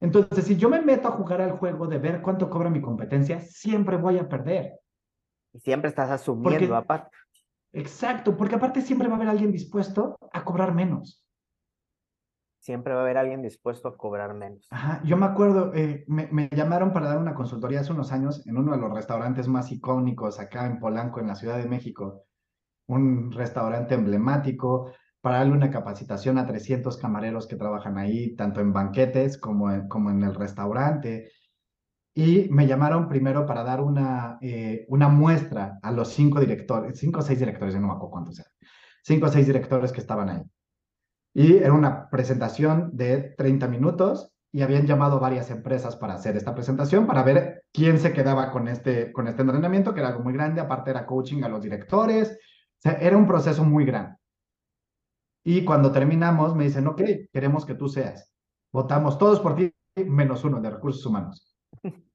Entonces, 0.00 0.44
si 0.44 0.56
yo 0.56 0.68
me 0.68 0.80
meto 0.80 1.08
a 1.08 1.12
jugar 1.12 1.40
al 1.40 1.52
juego 1.52 1.86
de 1.86 1.98
ver 1.98 2.22
cuánto 2.22 2.48
cobra 2.48 2.70
mi 2.70 2.80
competencia, 2.80 3.40
siempre 3.40 3.96
voy 3.96 4.18
a 4.18 4.28
perder. 4.28 4.78
Y 5.52 5.60
siempre 5.60 5.88
estás 5.88 6.10
asumiendo 6.10 6.76
aparte. 6.76 7.16
Exacto, 7.72 8.36
porque 8.36 8.54
aparte 8.54 8.80
siempre 8.80 9.08
va 9.08 9.14
a 9.14 9.16
haber 9.16 9.28
alguien 9.28 9.50
dispuesto 9.50 10.16
a 10.32 10.44
cobrar 10.44 10.72
menos. 10.72 11.24
Siempre 12.60 12.94
va 12.94 13.00
a 13.00 13.02
haber 13.02 13.18
alguien 13.18 13.42
dispuesto 13.42 13.88
a 13.88 13.96
cobrar 13.96 14.34
menos. 14.34 14.68
Ajá, 14.70 15.02
yo 15.04 15.16
me 15.16 15.26
acuerdo, 15.26 15.74
eh, 15.74 16.04
me, 16.06 16.28
me, 16.28 16.48
llamaron 16.48 16.92
para 16.92 17.08
dar 17.08 17.18
una 17.18 17.34
consultoría 17.34 17.80
hace 17.80 17.92
unos 17.92 18.12
años 18.12 18.46
en 18.46 18.56
uno 18.56 18.72
de 18.72 18.78
los 18.78 18.92
restaurantes 18.92 19.48
más 19.48 19.70
icónicos 19.72 20.38
acá 20.38 20.66
en 20.66 20.78
Polanco, 20.78 21.20
en 21.20 21.26
la 21.26 21.34
Ciudad 21.34 21.58
de 21.58 21.68
México 21.68 22.24
un 22.86 23.32
restaurante 23.32 23.94
emblemático, 23.94 24.92
para 25.24 25.38
darle 25.38 25.54
una 25.54 25.70
capacitación 25.70 26.36
a 26.36 26.46
300 26.46 26.98
camareros 26.98 27.46
que 27.46 27.56
trabajan 27.56 27.96
ahí, 27.96 28.36
tanto 28.36 28.60
en 28.60 28.74
banquetes 28.74 29.38
como 29.38 29.70
en, 29.70 29.88
como 29.88 30.10
en 30.10 30.22
el 30.22 30.34
restaurante. 30.34 31.32
Y 32.14 32.48
me 32.50 32.66
llamaron 32.66 33.08
primero 33.08 33.46
para 33.46 33.64
dar 33.64 33.80
una, 33.80 34.36
eh, 34.42 34.84
una 34.88 35.08
muestra 35.08 35.78
a 35.82 35.90
los 35.92 36.08
cinco 36.10 36.40
directores, 36.40 36.98
cinco 36.98 37.20
o 37.20 37.22
seis 37.22 37.38
directores, 37.38 37.74
no 37.74 37.86
me 37.86 37.94
acuerdo 37.94 38.10
cuántos 38.10 38.38
eran, 38.38 38.52
cinco 39.02 39.26
o 39.26 39.30
seis 39.30 39.46
directores 39.46 39.92
que 39.92 40.00
estaban 40.00 40.28
ahí. 40.28 40.42
Y 41.32 41.56
era 41.56 41.72
una 41.72 42.10
presentación 42.10 42.90
de 42.92 43.34
30 43.38 43.66
minutos 43.66 44.30
y 44.52 44.60
habían 44.60 44.86
llamado 44.86 45.18
varias 45.20 45.50
empresas 45.50 45.96
para 45.96 46.14
hacer 46.14 46.36
esta 46.36 46.54
presentación, 46.54 47.06
para 47.06 47.22
ver 47.22 47.64
quién 47.72 47.98
se 47.98 48.12
quedaba 48.12 48.52
con 48.52 48.68
este, 48.68 49.10
con 49.10 49.26
este 49.26 49.40
entrenamiento, 49.40 49.94
que 49.94 50.00
era 50.00 50.10
algo 50.10 50.22
muy 50.22 50.34
grande, 50.34 50.60
aparte 50.60 50.90
era 50.90 51.06
coaching 51.06 51.42
a 51.44 51.48
los 51.48 51.62
directores, 51.62 52.38
sea, 52.84 52.98
era 53.00 53.16
un 53.16 53.26
proceso 53.26 53.64
muy 53.64 53.84
grande. 53.84 54.16
Y 55.44 55.64
cuando 55.64 55.92
terminamos, 55.92 56.54
me 56.54 56.64
dicen, 56.64 56.86
ok, 56.86 57.02
queremos 57.32 57.66
que 57.66 57.74
tú 57.74 57.88
seas. 57.88 58.32
Votamos 58.72 59.18
todos 59.18 59.40
por 59.40 59.56
ti, 59.56 59.72
menos 59.96 60.44
uno 60.44 60.60
de 60.60 60.70
recursos 60.70 61.04
humanos. 61.04 61.56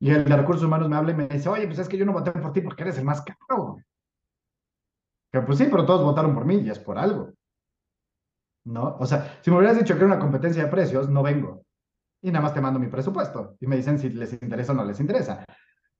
Y 0.00 0.12
el 0.12 0.24
de 0.24 0.36
recursos 0.36 0.64
humanos 0.64 0.88
me 0.88 0.94
habla 0.94 1.10
y 1.10 1.16
me 1.16 1.26
dice, 1.26 1.48
oye, 1.48 1.66
pues 1.66 1.80
es 1.80 1.88
que 1.88 1.98
yo 1.98 2.06
no 2.06 2.12
voté 2.12 2.30
por 2.30 2.52
ti 2.52 2.60
porque 2.60 2.84
eres 2.84 2.98
el 2.98 3.04
más 3.04 3.20
caro. 3.20 3.78
Que 5.32 5.40
pues 5.40 5.58
sí, 5.58 5.66
pero 5.68 5.84
todos 5.84 6.04
votaron 6.04 6.34
por 6.34 6.44
mí 6.44 6.54
y 6.58 6.70
es 6.70 6.78
por 6.78 6.96
algo. 6.98 7.32
¿No? 8.64 8.96
O 9.00 9.06
sea, 9.06 9.40
si 9.42 9.50
me 9.50 9.56
hubieras 9.56 9.76
dicho 9.76 9.94
que 9.94 9.98
era 9.98 10.06
una 10.06 10.20
competencia 10.20 10.62
de 10.62 10.70
precios, 10.70 11.08
no 11.08 11.24
vengo 11.24 11.64
y 12.22 12.30
nada 12.30 12.42
más 12.42 12.54
te 12.54 12.60
mando 12.60 12.78
mi 12.78 12.88
presupuesto 12.88 13.56
y 13.60 13.66
me 13.66 13.76
dicen 13.76 13.98
si 13.98 14.10
les 14.10 14.32
interesa 14.32 14.72
o 14.72 14.74
no 14.74 14.84
les 14.84 15.00
interesa. 15.00 15.44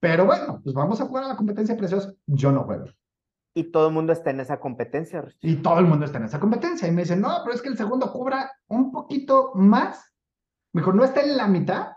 Pero 0.00 0.26
bueno, 0.26 0.60
pues 0.62 0.74
vamos 0.74 1.00
a 1.00 1.06
jugar 1.06 1.24
a 1.24 1.28
la 1.28 1.36
competencia 1.36 1.74
de 1.74 1.78
precios, 1.78 2.14
yo 2.26 2.52
no 2.52 2.64
juego. 2.64 2.86
Y 3.58 3.72
todo 3.72 3.88
el 3.88 3.94
mundo 3.94 4.12
está 4.12 4.30
en 4.30 4.40
esa 4.40 4.60
competencia. 4.60 5.24
Y 5.40 5.56
todo 5.56 5.78
el 5.78 5.86
mundo 5.86 6.04
está 6.04 6.18
en 6.18 6.24
esa 6.24 6.38
competencia. 6.38 6.86
Y 6.86 6.92
me 6.92 7.02
dicen, 7.02 7.20
no, 7.20 7.40
pero 7.42 7.54
es 7.54 7.62
que 7.62 7.68
el 7.68 7.76
segundo 7.76 8.12
cobra 8.12 8.50
un 8.68 8.92
poquito 8.92 9.52
más. 9.54 10.12
Mejor 10.72 10.94
no 10.94 11.04
está 11.04 11.22
en 11.22 11.36
la 11.36 11.48
mitad, 11.48 11.88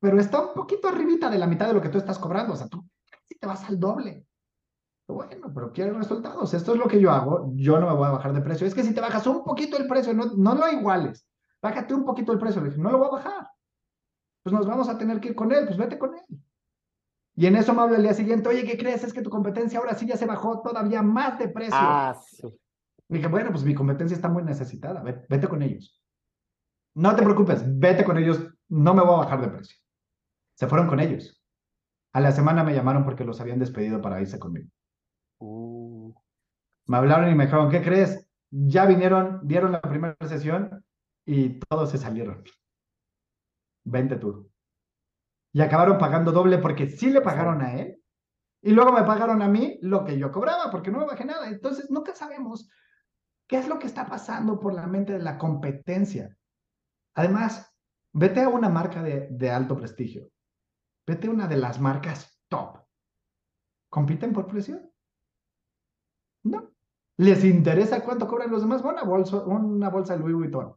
pero 0.00 0.18
está 0.18 0.40
un 0.40 0.54
poquito 0.54 0.88
arribita 0.88 1.28
de 1.28 1.38
la 1.38 1.46
mitad 1.46 1.66
de 1.66 1.74
lo 1.74 1.82
que 1.82 1.88
tú 1.88 1.98
estás 1.98 2.18
cobrando. 2.18 2.54
O 2.54 2.56
sea, 2.56 2.68
tú 2.68 2.84
casi 3.10 3.38
te 3.38 3.46
vas 3.46 3.64
al 3.68 3.78
doble. 3.78 4.26
Bueno, 5.06 5.52
pero 5.54 5.72
quiero 5.72 5.98
resultados. 5.98 6.54
Esto 6.54 6.72
es 6.72 6.78
lo 6.78 6.88
que 6.88 7.00
yo 7.00 7.10
hago. 7.10 7.52
Yo 7.54 7.78
no 7.78 7.86
me 7.86 7.94
voy 7.94 8.06
a 8.06 8.12
bajar 8.12 8.32
de 8.32 8.40
precio. 8.40 8.66
Es 8.66 8.74
que 8.74 8.82
si 8.82 8.94
te 8.94 9.00
bajas 9.00 9.26
un 9.26 9.44
poquito 9.44 9.76
el 9.76 9.86
precio, 9.86 10.14
no, 10.14 10.24
no 10.36 10.54
lo 10.54 10.70
iguales. 10.70 11.26
Bájate 11.60 11.92
un 11.92 12.04
poquito 12.04 12.32
el 12.32 12.38
precio. 12.38 12.62
Le 12.62 12.70
dije, 12.70 12.80
no 12.80 12.90
lo 12.90 12.98
voy 12.98 13.08
a 13.08 13.10
bajar 13.10 13.48
pues 14.44 14.52
nos 14.52 14.66
vamos 14.66 14.88
a 14.88 14.98
tener 14.98 15.20
que 15.20 15.28
ir 15.28 15.34
con 15.34 15.50
él, 15.52 15.64
pues 15.64 15.78
vete 15.78 15.98
con 15.98 16.14
él. 16.14 16.38
Y 17.36 17.46
en 17.46 17.56
eso 17.56 17.74
me 17.74 17.82
habla 17.82 17.96
el 17.96 18.02
día 18.02 18.14
siguiente, 18.14 18.48
oye, 18.48 18.64
¿qué 18.64 18.78
crees? 18.78 19.02
Es 19.02 19.12
que 19.12 19.22
tu 19.22 19.30
competencia 19.30 19.78
ahora 19.78 19.94
sí 19.94 20.06
ya 20.06 20.16
se 20.16 20.26
bajó 20.26 20.62
todavía 20.62 21.02
más 21.02 21.38
de 21.38 21.48
precio. 21.48 21.74
Ah, 21.74 22.14
sí. 22.24 22.46
Y 23.08 23.14
dije, 23.14 23.26
bueno, 23.28 23.50
pues 23.50 23.64
mi 23.64 23.74
competencia 23.74 24.14
está 24.14 24.28
muy 24.28 24.44
necesitada, 24.44 25.02
vete, 25.02 25.48
con 25.48 25.62
ellos. 25.62 26.00
No 26.94 27.14
te 27.16 27.22
preocupes, 27.22 27.62
vete 27.78 28.04
con 28.04 28.18
ellos, 28.18 28.40
no 28.68 28.94
me 28.94 29.02
voy 29.02 29.14
a 29.14 29.24
bajar 29.24 29.40
de 29.40 29.48
precio. 29.48 29.76
Se 30.54 30.68
fueron 30.68 30.86
con 30.86 31.00
ellos. 31.00 31.42
A 32.12 32.20
la 32.20 32.30
semana 32.30 32.62
me 32.62 32.74
llamaron 32.74 33.04
porque 33.04 33.24
los 33.24 33.40
habían 33.40 33.58
despedido 33.58 34.00
para 34.00 34.20
irse 34.20 34.38
conmigo. 34.38 34.70
Uh. 35.38 36.14
Me 36.86 36.96
hablaron 36.96 37.30
y 37.30 37.34
me 37.34 37.46
dijeron, 37.46 37.70
¿qué 37.70 37.82
crees? 37.82 38.28
Ya 38.50 38.86
vinieron, 38.86 39.40
dieron 39.42 39.72
la 39.72 39.82
primera 39.82 40.16
sesión 40.28 40.84
y 41.26 41.58
todos 41.58 41.90
se 41.90 41.98
salieron 41.98 42.44
vente 43.84 44.16
tú. 44.16 44.50
Y 45.54 45.62
acabaron 45.62 45.98
pagando 45.98 46.32
doble 46.32 46.58
porque 46.58 46.88
sí 46.88 47.10
le 47.10 47.20
pagaron 47.20 47.62
a 47.62 47.80
él. 47.80 48.02
Y 48.60 48.72
luego 48.72 48.92
me 48.92 49.04
pagaron 49.04 49.40
a 49.40 49.46
mí 49.48 49.78
lo 49.82 50.04
que 50.04 50.18
yo 50.18 50.32
cobraba 50.32 50.68
porque 50.70 50.90
no 50.90 50.98
me 50.98 51.06
bajé 51.06 51.24
nada. 51.24 51.48
Entonces, 51.48 51.90
nunca 51.90 52.12
sabemos 52.12 52.68
qué 53.46 53.58
es 53.58 53.68
lo 53.68 53.78
que 53.78 53.86
está 53.86 54.04
pasando 54.04 54.58
por 54.58 54.74
la 54.74 54.88
mente 54.88 55.12
de 55.12 55.22
la 55.22 55.38
competencia. 55.38 56.36
Además, 57.14 57.72
vete 58.12 58.42
a 58.42 58.48
una 58.48 58.68
marca 58.68 59.00
de, 59.00 59.28
de 59.30 59.50
alto 59.50 59.76
prestigio. 59.76 60.28
Vete 61.06 61.28
a 61.28 61.30
una 61.30 61.46
de 61.46 61.56
las 61.56 61.80
marcas 61.80 62.36
top. 62.48 62.80
¿Compiten 63.88 64.32
por 64.32 64.48
precio? 64.48 64.80
No. 66.42 66.72
¿Les 67.18 67.44
interesa 67.44 68.02
cuánto 68.02 68.26
cobran 68.26 68.50
los 68.50 68.62
demás? 68.62 68.82
Una 68.82 69.04
bolsa, 69.04 69.36
una 69.44 69.88
bolsa 69.88 70.14
de 70.14 70.18
Louis 70.18 70.34
Vuitton. 70.34 70.74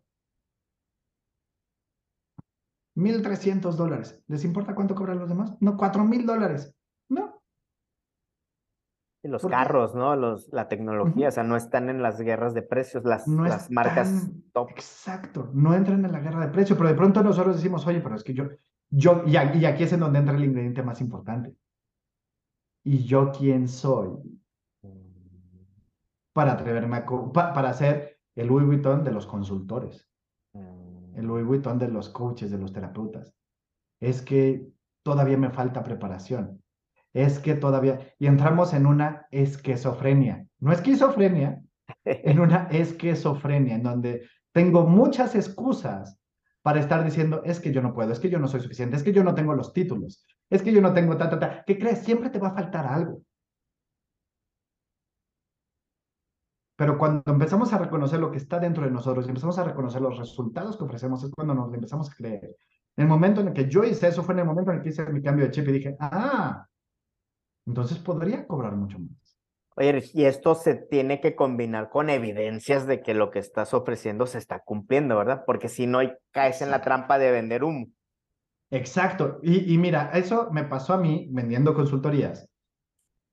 1.300 2.97 3.75
dólares. 3.75 4.23
¿Les 4.27 4.43
importa 4.43 4.73
cuánto 4.73 4.95
cobran 4.95 5.19
los 5.19 5.29
demás? 5.29 5.55
No, 5.59 5.77
4.000 5.77 6.25
dólares. 6.25 6.75
No. 7.09 7.43
Y 9.23 9.27
los 9.27 9.45
carros, 9.45 9.93
¿no? 9.93 10.15
Los, 10.15 10.49
la 10.51 10.67
tecnología, 10.67 11.27
o 11.27 11.31
sea, 11.31 11.43
no 11.43 11.55
están 11.55 11.89
en 11.89 12.01
las 12.01 12.19
guerras 12.19 12.55
de 12.55 12.63
precios, 12.63 13.03
las, 13.03 13.27
las 13.27 13.69
marcas 13.69 14.31
top. 14.51 14.71
Exacto, 14.71 15.49
no 15.53 15.75
entran 15.75 16.03
en 16.05 16.11
la 16.11 16.19
guerra 16.19 16.47
de 16.47 16.51
precios, 16.51 16.77
pero 16.77 16.89
de 16.89 16.95
pronto 16.95 17.21
nosotros 17.21 17.55
decimos, 17.55 17.85
oye, 17.85 18.01
pero 18.01 18.15
es 18.15 18.23
que 18.23 18.33
yo, 18.33 18.45
yo, 18.89 19.23
y 19.27 19.35
aquí 19.35 19.83
es 19.83 19.93
en 19.93 19.99
donde 19.99 20.19
entra 20.19 20.35
el 20.35 20.45
ingrediente 20.45 20.81
más 20.81 20.99
importante. 20.99 21.55
¿Y 22.83 23.05
yo 23.05 23.31
quién 23.31 23.67
soy? 23.67 24.39
Para 26.33 26.53
atreverme 26.53 26.97
a, 26.97 27.05
para 27.05 27.69
hacer 27.69 28.19
el 28.35 28.47
Louis 28.47 28.65
Vuitton 28.65 29.03
de 29.03 29.11
los 29.11 29.27
consultores 29.27 30.06
el 31.17 31.25
Louis 31.25 31.45
Vuitton 31.45 31.79
de 31.79 31.87
los 31.87 32.09
coaches, 32.09 32.51
de 32.51 32.57
los 32.57 32.71
terapeutas. 32.71 33.33
Es 33.99 34.21
que 34.21 34.67
todavía 35.03 35.37
me 35.37 35.49
falta 35.49 35.83
preparación. 35.83 36.61
Es 37.13 37.39
que 37.39 37.55
todavía, 37.55 38.13
y 38.19 38.27
entramos 38.27 38.73
en 38.73 38.85
una 38.85 39.27
esquizofrenia, 39.31 40.45
no 40.59 40.71
esquizofrenia, 40.71 41.61
en 42.05 42.39
una 42.39 42.67
esquizofrenia, 42.69 43.75
en 43.75 43.83
donde 43.83 44.29
tengo 44.51 44.85
muchas 44.85 45.35
excusas 45.35 46.19
para 46.61 46.79
estar 46.79 47.03
diciendo, 47.03 47.41
es 47.43 47.59
que 47.59 47.71
yo 47.71 47.81
no 47.81 47.93
puedo, 47.93 48.11
es 48.11 48.19
que 48.19 48.29
yo 48.29 48.39
no 48.39 48.47
soy 48.47 48.59
suficiente, 48.59 48.95
es 48.95 49.03
que 49.03 49.13
yo 49.13 49.23
no 49.23 49.33
tengo 49.33 49.53
los 49.53 49.73
títulos, 49.73 50.25
es 50.49 50.61
que 50.61 50.71
yo 50.71 50.81
no 50.81 50.93
tengo 50.93 51.17
ta, 51.17 51.29
ta, 51.29 51.39
ta. 51.39 51.63
¿Qué 51.65 51.79
crees? 51.79 51.99
Siempre 51.99 52.29
te 52.29 52.39
va 52.39 52.49
a 52.49 52.55
faltar 52.55 52.85
algo. 52.85 53.21
Pero 56.77 56.95
cuando 56.99 57.23
empezamos 57.25 57.73
a 57.73 57.79
reconocer 57.79 58.19
lo 58.19 58.31
que 58.31 58.37
está 58.37 58.59
dentro 58.59 58.85
de 58.85 58.91
nosotros 58.91 59.25
y 59.25 59.29
empezamos 59.29 59.57
a 59.57 59.63
reconocer 59.63 59.99
los 59.99 60.17
resultados 60.17 60.77
que 60.77 60.83
ofrecemos, 60.83 61.23
es 61.23 61.31
cuando 61.31 61.55
nos 61.55 61.73
empezamos 61.73 62.09
a 62.09 62.13
creer. 62.13 62.55
En 62.95 63.03
el 63.03 63.07
momento 63.07 63.41
en 63.41 63.47
el 63.47 63.53
que 63.53 63.67
yo 63.67 63.83
hice 63.83 64.07
eso, 64.07 64.21
fue 64.21 64.35
en 64.35 64.41
el 64.41 64.45
momento 64.45 64.71
en 64.71 64.77
el 64.77 64.83
que 64.83 64.89
hice 64.89 65.03
mi 65.07 65.23
cambio 65.23 65.45
de 65.45 65.51
chip 65.51 65.67
y 65.67 65.71
dije, 65.71 65.97
ah, 65.99 66.67
entonces 67.65 67.97
podría 67.97 68.45
cobrar 68.45 68.75
mucho 68.75 68.99
más. 68.99 69.39
Oye, 69.75 70.03
y 70.13 70.25
esto 70.25 70.53
se 70.53 70.75
tiene 70.75 71.19
que 71.19 71.35
combinar 71.35 71.89
con 71.89 72.11
evidencias 72.11 72.85
de 72.85 73.01
que 73.01 73.15
lo 73.15 73.31
que 73.31 73.39
estás 73.39 73.73
ofreciendo 73.73 74.27
se 74.27 74.37
está 74.37 74.59
cumpliendo, 74.59 75.17
¿verdad? 75.17 75.43
Porque 75.47 75.69
si 75.69 75.87
no, 75.87 75.99
caes 76.31 76.61
en 76.61 76.69
la 76.69 76.81
trampa 76.81 77.17
de 77.17 77.31
vender 77.31 77.63
humo. 77.63 77.87
Exacto. 78.69 79.39
Y, 79.41 79.73
y 79.73 79.77
mira, 79.79 80.11
eso 80.13 80.49
me 80.51 80.63
pasó 80.63 80.93
a 80.93 80.97
mí 80.97 81.27
vendiendo 81.31 81.73
consultorías. 81.73 82.47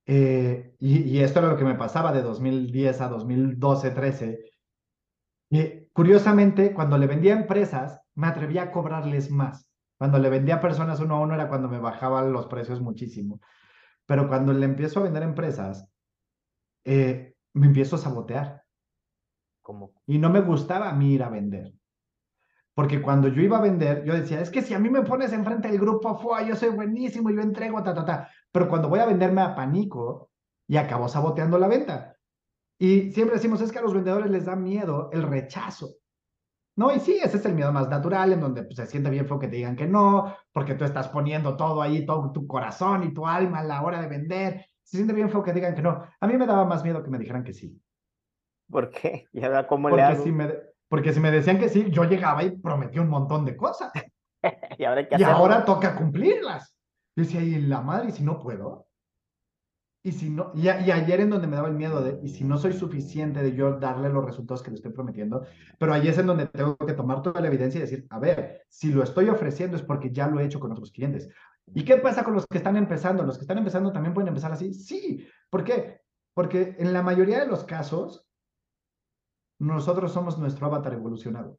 Eh, 0.05 0.75
y, 0.79 1.19
esto 1.19 1.39
era 1.39 1.49
lo 1.49 1.57
que 1.57 1.63
me 1.63 1.75
pasaba 1.75 2.11
de 2.11 2.21
2010 2.21 3.01
a 3.01 3.09
2012, 3.09 3.91
13. 3.91 4.39
Y 5.49 5.87
curiosamente, 5.93 6.73
cuando 6.73 6.97
le 6.97 7.07
vendía 7.07 7.35
a 7.35 7.39
empresas, 7.39 7.99
me 8.13 8.27
atrevía 8.27 8.63
a 8.63 8.71
cobrarles 8.71 9.31
más. 9.31 9.67
Cuando 9.97 10.19
le 10.19 10.29
vendía 10.29 10.55
a 10.55 10.61
personas 10.61 10.99
uno 10.99 11.15
a 11.15 11.21
uno 11.21 11.35
era 11.35 11.47
cuando 11.47 11.69
me 11.69 11.79
bajaban 11.79 12.31
los 12.31 12.47
precios 12.47 12.81
muchísimo. 12.81 13.39
Pero 14.05 14.27
cuando 14.27 14.53
le 14.53 14.65
empiezo 14.65 14.99
a 14.99 15.03
vender 15.03 15.23
a 15.23 15.27
empresas, 15.27 15.89
eh, 16.83 17.35
me 17.53 17.67
empiezo 17.67 17.95
a 17.95 17.99
sabotear. 17.99 18.63
¿Cómo? 19.61 19.93
Y 20.05 20.19
no 20.19 20.29
me 20.29 20.41
gustaba 20.41 20.89
a 20.89 20.93
mí 20.93 21.13
ir 21.13 21.23
a 21.23 21.29
vender. 21.29 21.73
Porque 22.75 23.01
cuando 23.01 23.29
yo 23.29 23.41
iba 23.41 23.57
a 23.57 23.61
vender, 23.61 24.03
yo 24.03 24.13
decía, 24.13 24.41
es 24.41 24.49
que 24.49 24.61
si 24.61 24.73
a 24.73 24.79
mí 24.79 24.89
me 24.89 25.01
pones 25.01 25.31
enfrente 25.31 25.69
del 25.69 25.79
grupo, 25.79 26.17
fue, 26.17 26.45
yo 26.45 26.57
soy 26.57 26.69
buenísimo, 26.69 27.31
yo 27.31 27.41
entrego, 27.41 27.81
ta, 27.81 27.93
ta, 27.93 28.03
ta. 28.05 28.29
Pero 28.55 28.69
cuando 28.69 28.87
voy 28.87 28.99
a 28.99 29.05
venderme 29.05 29.41
a 29.41 29.53
panico 29.53 30.29
y 30.65 30.77
acabo 30.77 31.09
saboteando 31.09 31.57
la 31.57 31.67
venta. 31.67 32.15
Y 32.79 33.11
siempre 33.11 33.35
decimos, 33.35 33.59
es 33.59 33.69
que 33.69 33.79
a 33.79 33.81
los 33.81 33.93
vendedores 33.93 34.31
les 34.31 34.45
da 34.45 34.55
miedo 34.55 35.09
el 35.11 35.23
rechazo. 35.23 35.89
No, 36.77 36.89
y 36.95 37.01
sí, 37.01 37.19
ese 37.21 37.35
es 37.35 37.45
el 37.45 37.53
miedo 37.53 37.73
más 37.73 37.89
natural, 37.89 38.31
en 38.31 38.39
donde 38.39 38.63
pues, 38.63 38.77
se 38.77 38.85
siente 38.85 39.09
bien 39.09 39.27
feo 39.27 39.39
que 39.39 39.49
te 39.49 39.57
digan 39.57 39.75
que 39.75 39.87
no, 39.87 40.33
porque 40.53 40.75
tú 40.75 40.85
estás 40.85 41.09
poniendo 41.09 41.57
todo 41.57 41.81
ahí, 41.81 42.05
todo 42.05 42.31
tu 42.31 42.47
corazón 42.47 43.03
y 43.03 43.13
tu 43.13 43.27
alma 43.27 43.59
a 43.59 43.63
la 43.65 43.81
hora 43.81 43.99
de 43.99 44.07
vender. 44.07 44.65
Se 44.83 44.95
siente 44.95 45.13
bien 45.13 45.29
feo 45.29 45.43
que 45.43 45.51
digan 45.51 45.75
que 45.75 45.81
no. 45.81 46.07
A 46.17 46.25
mí 46.25 46.37
me 46.37 46.47
daba 46.47 46.63
más 46.63 46.81
miedo 46.81 47.03
que 47.03 47.09
me 47.09 47.19
dijeran 47.19 47.43
que 47.43 47.51
sí. 47.51 47.77
¿Por 48.71 48.89
qué? 48.89 49.25
¿Y 49.33 49.43
ahora 49.43 49.67
cómo 49.67 49.89
porque 49.89 50.01
le 50.01 50.07
hago? 50.13 50.23
Si 50.23 50.31
me, 50.31 50.53
porque 50.87 51.11
si 51.11 51.19
me 51.19 51.29
decían 51.29 51.59
que 51.59 51.67
sí, 51.67 51.91
yo 51.91 52.05
llegaba 52.05 52.41
y 52.41 52.51
prometía 52.51 53.01
un 53.01 53.09
montón 53.09 53.43
de 53.43 53.57
cosas. 53.57 53.91
y 54.77 54.85
ahora, 54.85 55.05
y 55.11 55.23
ahora 55.23 55.65
toca 55.65 55.93
cumplirlas. 55.93 56.74
Yo 57.15 57.23
decía, 57.23 57.41
y 57.41 57.61
la 57.61 57.81
madre, 57.81 58.09
¿y 58.09 58.11
si 58.11 58.23
no 58.23 58.39
puedo? 58.39 58.87
Y, 60.03 60.11
si 60.11 60.29
no, 60.29 60.51
y, 60.53 60.69
ayer 60.69 61.21
en 61.21 61.31
donde 61.31 61.47
me 61.47 61.55
daba 61.55 61.67
el 61.67 61.73
miedo 61.73 62.03
de, 62.03 62.19
y 62.21 62.29
si 62.29 62.43
no 62.43 62.59
soy 62.59 62.73
suficiente 62.73 63.41
de 63.41 63.55
yo 63.55 63.79
darle 63.79 64.09
los 64.09 64.23
resultados 64.23 64.61
que 64.61 64.69
le 64.69 64.75
estoy 64.75 64.91
prometiendo, 64.91 65.45
pero 65.79 65.93
ahí 65.93 66.07
es 66.07 66.17
en 66.19 66.27
donde 66.27 66.45
tengo 66.45 66.77
que 66.77 66.93
tomar 66.93 67.23
toda 67.23 67.41
la 67.41 67.47
evidencia 67.47 67.79
y 67.79 67.81
decir, 67.81 68.05
a 68.11 68.19
ver, 68.19 68.65
si 68.69 68.91
lo 68.91 69.01
estoy 69.01 69.29
ofreciendo 69.29 69.75
es 69.75 69.81
porque 69.81 70.11
ya 70.11 70.27
lo 70.27 70.39
he 70.39 70.45
hecho 70.45 70.59
con 70.59 70.71
otros 70.71 70.91
clientes. 70.91 71.27
¿Y 71.73 71.83
qué 71.83 71.97
pasa 71.97 72.23
con 72.23 72.35
los 72.35 72.45
que 72.45 72.57
están 72.57 72.77
empezando? 72.77 73.23
¿Los 73.23 73.37
que 73.37 73.45
están 73.45 73.57
empezando 73.57 73.91
también 73.91 74.13
pueden 74.13 74.27
empezar 74.27 74.51
así? 74.51 74.75
Sí. 74.75 75.27
¿Por 75.49 75.63
qué? 75.63 76.01
Porque 76.35 76.75
en 76.77 76.93
la 76.93 77.01
mayoría 77.01 77.39
de 77.39 77.47
los 77.47 77.63
casos, 77.63 78.27
nosotros 79.59 80.11
somos 80.11 80.37
nuestro 80.37 80.67
avatar 80.67 80.93
evolucionado. 80.93 81.57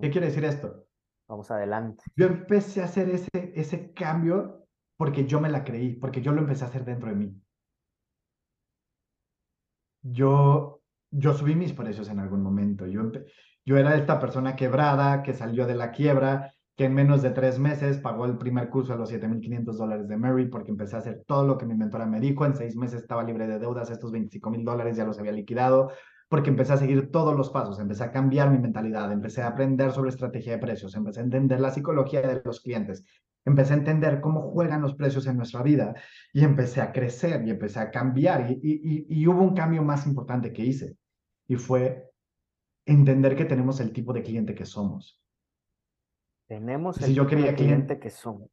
¿Qué 0.00 0.10
quiere 0.10 0.28
decir 0.28 0.44
esto? 0.44 0.86
Vamos 1.32 1.50
adelante. 1.50 2.04
Yo 2.14 2.26
empecé 2.26 2.82
a 2.82 2.84
hacer 2.84 3.08
ese, 3.08 3.30
ese 3.32 3.94
cambio 3.94 4.66
porque 4.98 5.24
yo 5.24 5.40
me 5.40 5.48
la 5.48 5.64
creí, 5.64 5.96
porque 5.96 6.20
yo 6.20 6.30
lo 6.30 6.42
empecé 6.42 6.64
a 6.64 6.66
hacer 6.66 6.84
dentro 6.84 7.08
de 7.08 7.14
mí. 7.14 7.42
Yo 10.02 10.82
yo 11.10 11.32
subí 11.32 11.54
mis 11.54 11.72
precios 11.72 12.10
en 12.10 12.18
algún 12.18 12.42
momento. 12.42 12.86
Yo, 12.86 13.10
yo 13.64 13.78
era 13.78 13.96
esta 13.96 14.20
persona 14.20 14.56
quebrada 14.56 15.22
que 15.22 15.32
salió 15.32 15.66
de 15.66 15.74
la 15.74 15.90
quiebra, 15.90 16.52
que 16.76 16.84
en 16.84 16.94
menos 16.94 17.22
de 17.22 17.30
tres 17.30 17.58
meses 17.58 17.96
pagó 17.96 18.26
el 18.26 18.36
primer 18.36 18.68
curso 18.68 18.92
a 18.92 18.96
los 18.96 19.10
7.500 19.10 19.78
dólares 19.78 20.08
de 20.08 20.18
Mary 20.18 20.48
porque 20.48 20.70
empecé 20.70 20.96
a 20.96 20.98
hacer 20.98 21.24
todo 21.26 21.46
lo 21.46 21.56
que 21.56 21.64
mi 21.64 21.74
mentora 21.74 22.04
me 22.04 22.20
dijo. 22.20 22.44
En 22.44 22.54
seis 22.54 22.76
meses 22.76 23.00
estaba 23.00 23.22
libre 23.22 23.46
de 23.46 23.58
deudas, 23.58 23.90
estos 23.90 24.12
25.000 24.12 24.64
dólares 24.64 24.98
ya 24.98 25.06
los 25.06 25.18
había 25.18 25.32
liquidado 25.32 25.92
porque 26.32 26.48
empecé 26.48 26.72
a 26.72 26.78
seguir 26.78 27.12
todos 27.12 27.36
los 27.36 27.50
pasos, 27.50 27.78
empecé 27.78 28.04
a 28.04 28.10
cambiar 28.10 28.50
mi 28.50 28.56
mentalidad, 28.56 29.12
empecé 29.12 29.42
a 29.42 29.48
aprender 29.48 29.92
sobre 29.92 30.08
estrategia 30.08 30.52
de 30.52 30.58
precios, 30.58 30.94
empecé 30.94 31.20
a 31.20 31.24
entender 31.24 31.60
la 31.60 31.70
psicología 31.70 32.22
de 32.22 32.40
los 32.42 32.62
clientes, 32.62 33.04
empecé 33.44 33.74
a 33.74 33.76
entender 33.76 34.22
cómo 34.22 34.50
juegan 34.50 34.80
los 34.80 34.94
precios 34.94 35.26
en 35.26 35.36
nuestra 35.36 35.62
vida 35.62 35.94
y 36.32 36.42
empecé 36.42 36.80
a 36.80 36.90
crecer 36.90 37.46
y 37.46 37.50
empecé 37.50 37.80
a 37.80 37.90
cambiar 37.90 38.50
y, 38.50 38.54
y, 38.62 39.06
y, 39.10 39.26
hubo 39.26 39.42
un 39.42 39.54
cambio 39.54 39.82
más 39.82 40.06
importante 40.06 40.54
que 40.54 40.64
hice 40.64 40.96
y 41.48 41.56
fue 41.56 42.10
entender 42.86 43.36
que 43.36 43.44
tenemos 43.44 43.78
el 43.80 43.92
tipo 43.92 44.14
de 44.14 44.22
cliente 44.22 44.54
que 44.54 44.64
somos. 44.64 45.22
Tenemos 46.48 46.96
el 47.02 47.14
tipo 47.14 47.26
de 47.26 47.54
cliente 47.54 47.98
que 47.98 48.08
somos. 48.08 48.48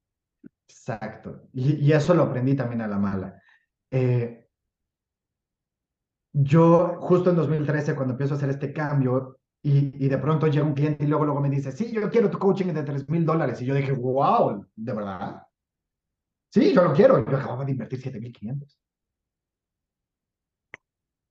Exacto. 0.67 1.47
Y, 1.53 1.75
y, 1.75 1.93
eso 1.93 2.13
lo 2.13 2.23
aprendí 2.23 2.57
también 2.57 2.81
a 2.81 2.87
la 2.87 2.99
mala. 2.99 3.41
Eh, 3.89 4.38
yo 6.33 6.97
justo 6.99 7.29
en 7.29 7.35
2013, 7.35 7.95
cuando 7.95 8.13
empiezo 8.13 8.33
a 8.33 8.37
hacer 8.37 8.49
este 8.49 8.71
cambio 8.71 9.39
y, 9.61 10.07
de 10.07 10.17
pronto 10.17 10.47
llega 10.47 10.65
un 10.65 10.73
cliente 10.73 11.03
y 11.03 11.07
luego, 11.07 11.25
luego 11.25 11.41
me 11.41 11.49
dice, 11.49 11.71
sí, 11.71 11.91
yo 11.91 12.09
quiero 12.09 12.29
tu 12.29 12.39
coaching 12.39 12.67
de 12.67 12.83
3 12.83 13.09
mil 13.09 13.25
dólares. 13.25 13.61
Y 13.61 13.65
yo 13.65 13.75
dije, 13.75 13.91
wow, 13.91 14.65
¿de 14.75 14.93
verdad? 14.93 15.43
Sí, 16.51 16.73
yo 16.73 16.83
lo 16.83 16.93
quiero. 16.93 17.25
Yo 17.25 17.37
acababa 17.37 17.65
de 17.65 17.71
invertir 17.71 17.99
7,500. 18.01 18.79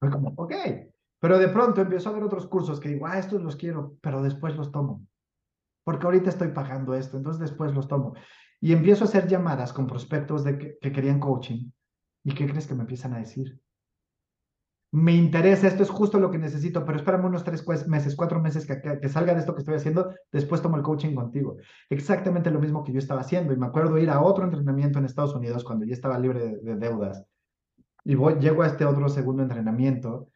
Fue 0.01 0.11
como, 0.11 0.35
ok. 0.37 0.55
Pero 1.21 1.39
de 1.39 1.49
pronto 1.49 1.81
empiezo 1.81 2.11
a 2.11 2.13
ver 2.13 2.23
otros 2.23 2.47
cursos 2.47 2.79
que 2.79 2.91
digo, 2.91 3.07
ah, 3.07 3.19
estos 3.19 3.43
los 3.43 3.57
quiero, 3.57 3.97
pero 4.01 4.23
después 4.23 4.55
los 4.57 4.71
tomo. 4.71 5.05
Porque 5.85 6.05
ahorita 6.05 6.29
estoy 6.29 6.49
pagando 6.49 6.95
esto, 6.95 7.17
entonces 7.17 7.41
después 7.41 7.73
los 7.73 7.89
tomo. 7.89 8.15
Y 8.61 8.73
empiezo 8.73 9.05
a 9.05 9.09
hacer 9.09 9.27
llamadas 9.27 9.73
con 9.73 9.87
prospectos 9.87 10.45
de 10.45 10.59
que, 10.59 10.79
que 10.79 10.93
querían 10.93 11.19
coaching. 11.19 11.71
¿Y 12.25 12.35
qué 12.35 12.47
crees 12.47 12.67
que 12.67 12.75
me 12.75 12.83
empiezan 12.83 13.15
a 13.15 13.19
decir? 13.19 13.59
Me 14.90 15.12
interesa, 15.12 15.68
esto 15.68 15.83
es 15.83 15.90
justo 15.90 16.18
lo 16.18 16.31
que 16.31 16.38
necesito, 16.38 16.85
pero 16.85 16.96
espérame 16.96 17.27
unos 17.27 17.44
tres 17.44 17.64
meses, 17.87 18.16
cuatro 18.16 18.40
meses 18.40 18.66
que, 18.66 18.81
que, 18.81 19.09
salga 19.09 19.35
de 19.35 19.40
esto 19.40 19.55
que 19.55 19.61
estoy 19.61 19.74
haciendo, 19.74 20.14
después 20.33 20.62
tomo 20.62 20.77
el 20.77 20.83
coaching 20.83 21.14
contigo. 21.14 21.57
Exactamente 21.90 22.51
lo 22.51 22.59
mismo 22.59 22.83
que 22.85 22.92
yo 22.92 22.98
estaba 22.98 23.20
haciendo. 23.20 23.53
Y 23.53 23.57
me 23.59 23.66
acuerdo 23.66 23.98
ir 23.98 24.09
a 24.09 24.22
otro 24.22 24.44
entrenamiento 24.44 24.98
en 24.98 25.05
Estados 25.05 25.35
Unidos 25.35 25.62
cuando 25.62 25.85
ya 25.85 25.92
estaba 25.92 26.18
libre 26.18 26.57
de, 26.62 26.77
deudas. 26.77 27.22
Y 28.05 28.14
voy, 28.14 28.37
llego 28.40 28.62
a 28.62 28.68
este 28.68 28.87
otro 28.87 29.09
segundo 29.11 29.42
entrenamiento 29.42 30.31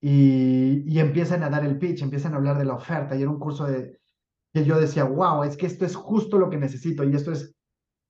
y, 0.00 0.82
y 0.86 0.98
empiezan 0.98 1.42
a 1.42 1.50
dar 1.50 1.64
el 1.64 1.78
pitch, 1.78 2.02
empiezan 2.02 2.32
a 2.32 2.36
hablar 2.36 2.56
de 2.56 2.64
la 2.64 2.74
oferta. 2.74 3.14
Y 3.14 3.20
era 3.20 3.30
un 3.30 3.38
curso 3.38 3.66
de 3.66 4.00
que 4.54 4.64
yo 4.64 4.80
decía, 4.80 5.04
wow, 5.04 5.42
es 5.44 5.58
que 5.58 5.66
esto 5.66 5.84
es 5.84 5.94
justo 5.94 6.38
lo 6.38 6.48
que 6.48 6.56
necesito 6.56 7.04
y 7.04 7.14
esto 7.14 7.32
es, 7.32 7.54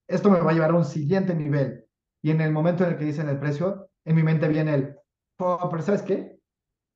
esto 0.07 0.31
me 0.31 0.39
va 0.39 0.53
a 0.53 0.55
llevar 0.55 0.71
a 0.71 0.77
un 0.77 0.85
siguiente 0.85 1.35
nivel. 1.35 1.85
Y 2.23 2.31
en 2.31 2.41
el 2.41 2.53
momento 2.53 2.85
en 2.85 2.93
el 2.93 2.99
que 2.99 3.07
dicen 3.07 3.29
el 3.29 3.41
precio, 3.41 3.89
en 4.05 4.15
mi 4.15 4.23
mente 4.23 4.47
viene 4.47 4.75
el, 4.75 4.97
Oh, 5.39 5.69
pero 5.71 5.83
¿sabes 5.83 6.03
qué? 6.03 6.39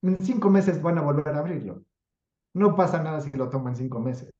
En 0.03 0.19
cinco 0.19 0.51
meses 0.51 0.81
van 0.81 0.99
a 0.99 1.03
volver 1.03 1.29
a 1.29 1.39
abrirlo. 1.39 1.85
No 2.55 2.77
pasa 2.77 3.03
nada 3.03 3.21
si 3.21 3.31
lo 3.33 3.49
tomo 3.49 3.69
en 3.69 3.77
cinco 3.77 4.01
meses. 4.01 4.31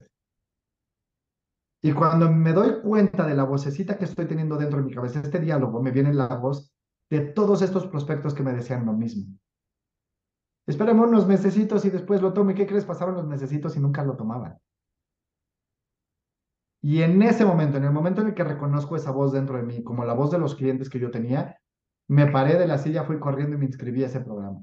Y 1.83 1.93
cuando 1.93 2.31
me 2.31 2.53
doy 2.53 2.81
cuenta 2.83 3.27
de 3.27 3.35
la 3.35 3.45
vocecita 3.45 3.97
que 3.97 4.05
estoy 4.05 4.27
teniendo 4.27 4.57
dentro 4.57 4.79
de 4.79 4.85
mi 4.85 4.95
cabeza, 4.95 5.21
este 5.21 5.39
diálogo, 5.39 5.81
me 5.81 5.93
viene 5.93 6.13
la 6.13 6.29
voz 6.29 6.73
de 7.11 7.21
todos 7.21 7.63
estos 7.63 7.87
prospectos 7.87 8.35
que 8.35 8.43
me 8.43 8.53
decían 8.53 8.85
lo 8.85 8.93
mismo. 8.93 9.39
Esperemos 10.67 11.09
unos 11.09 11.27
mesecitos 11.27 11.85
y 11.85 11.91
después 11.91 12.21
lo 12.21 12.33
tomo. 12.33 12.51
¿Y 12.51 12.55
qué 12.55 12.67
crees? 12.67 12.85
Pasaron 12.85 13.15
los 13.15 13.27
mesecitos 13.27 13.77
y 13.77 13.81
nunca 13.81 14.05
lo 14.05 14.17
tomaban. 14.17 14.59
Y 16.83 17.03
en 17.03 17.23
ese 17.23 17.45
momento, 17.45 17.79
en 17.79 17.85
el 17.85 17.93
momento 17.93 18.21
en 18.21 18.29
el 18.29 18.35
que 18.35 18.45
reconozco 18.45 18.95
esa 18.95 19.11
voz 19.11 19.33
dentro 19.33 19.57
de 19.57 19.63
mí, 19.63 19.83
como 19.83 20.05
la 20.05 20.15
voz 20.15 20.31
de 20.31 20.39
los 20.39 20.55
clientes 20.55 20.91
que 20.91 21.01
yo 21.01 21.11
tenía, 21.11 21.59
me 22.09 22.27
paré 22.27 22.59
de 22.59 22.67
la 22.67 22.79
silla, 22.79 23.05
fui 23.05 23.21
corriendo 23.21 23.55
y 23.55 23.59
me 23.59 23.67
inscribí 23.67 24.03
a 24.03 24.07
ese 24.07 24.21
programa. 24.21 24.61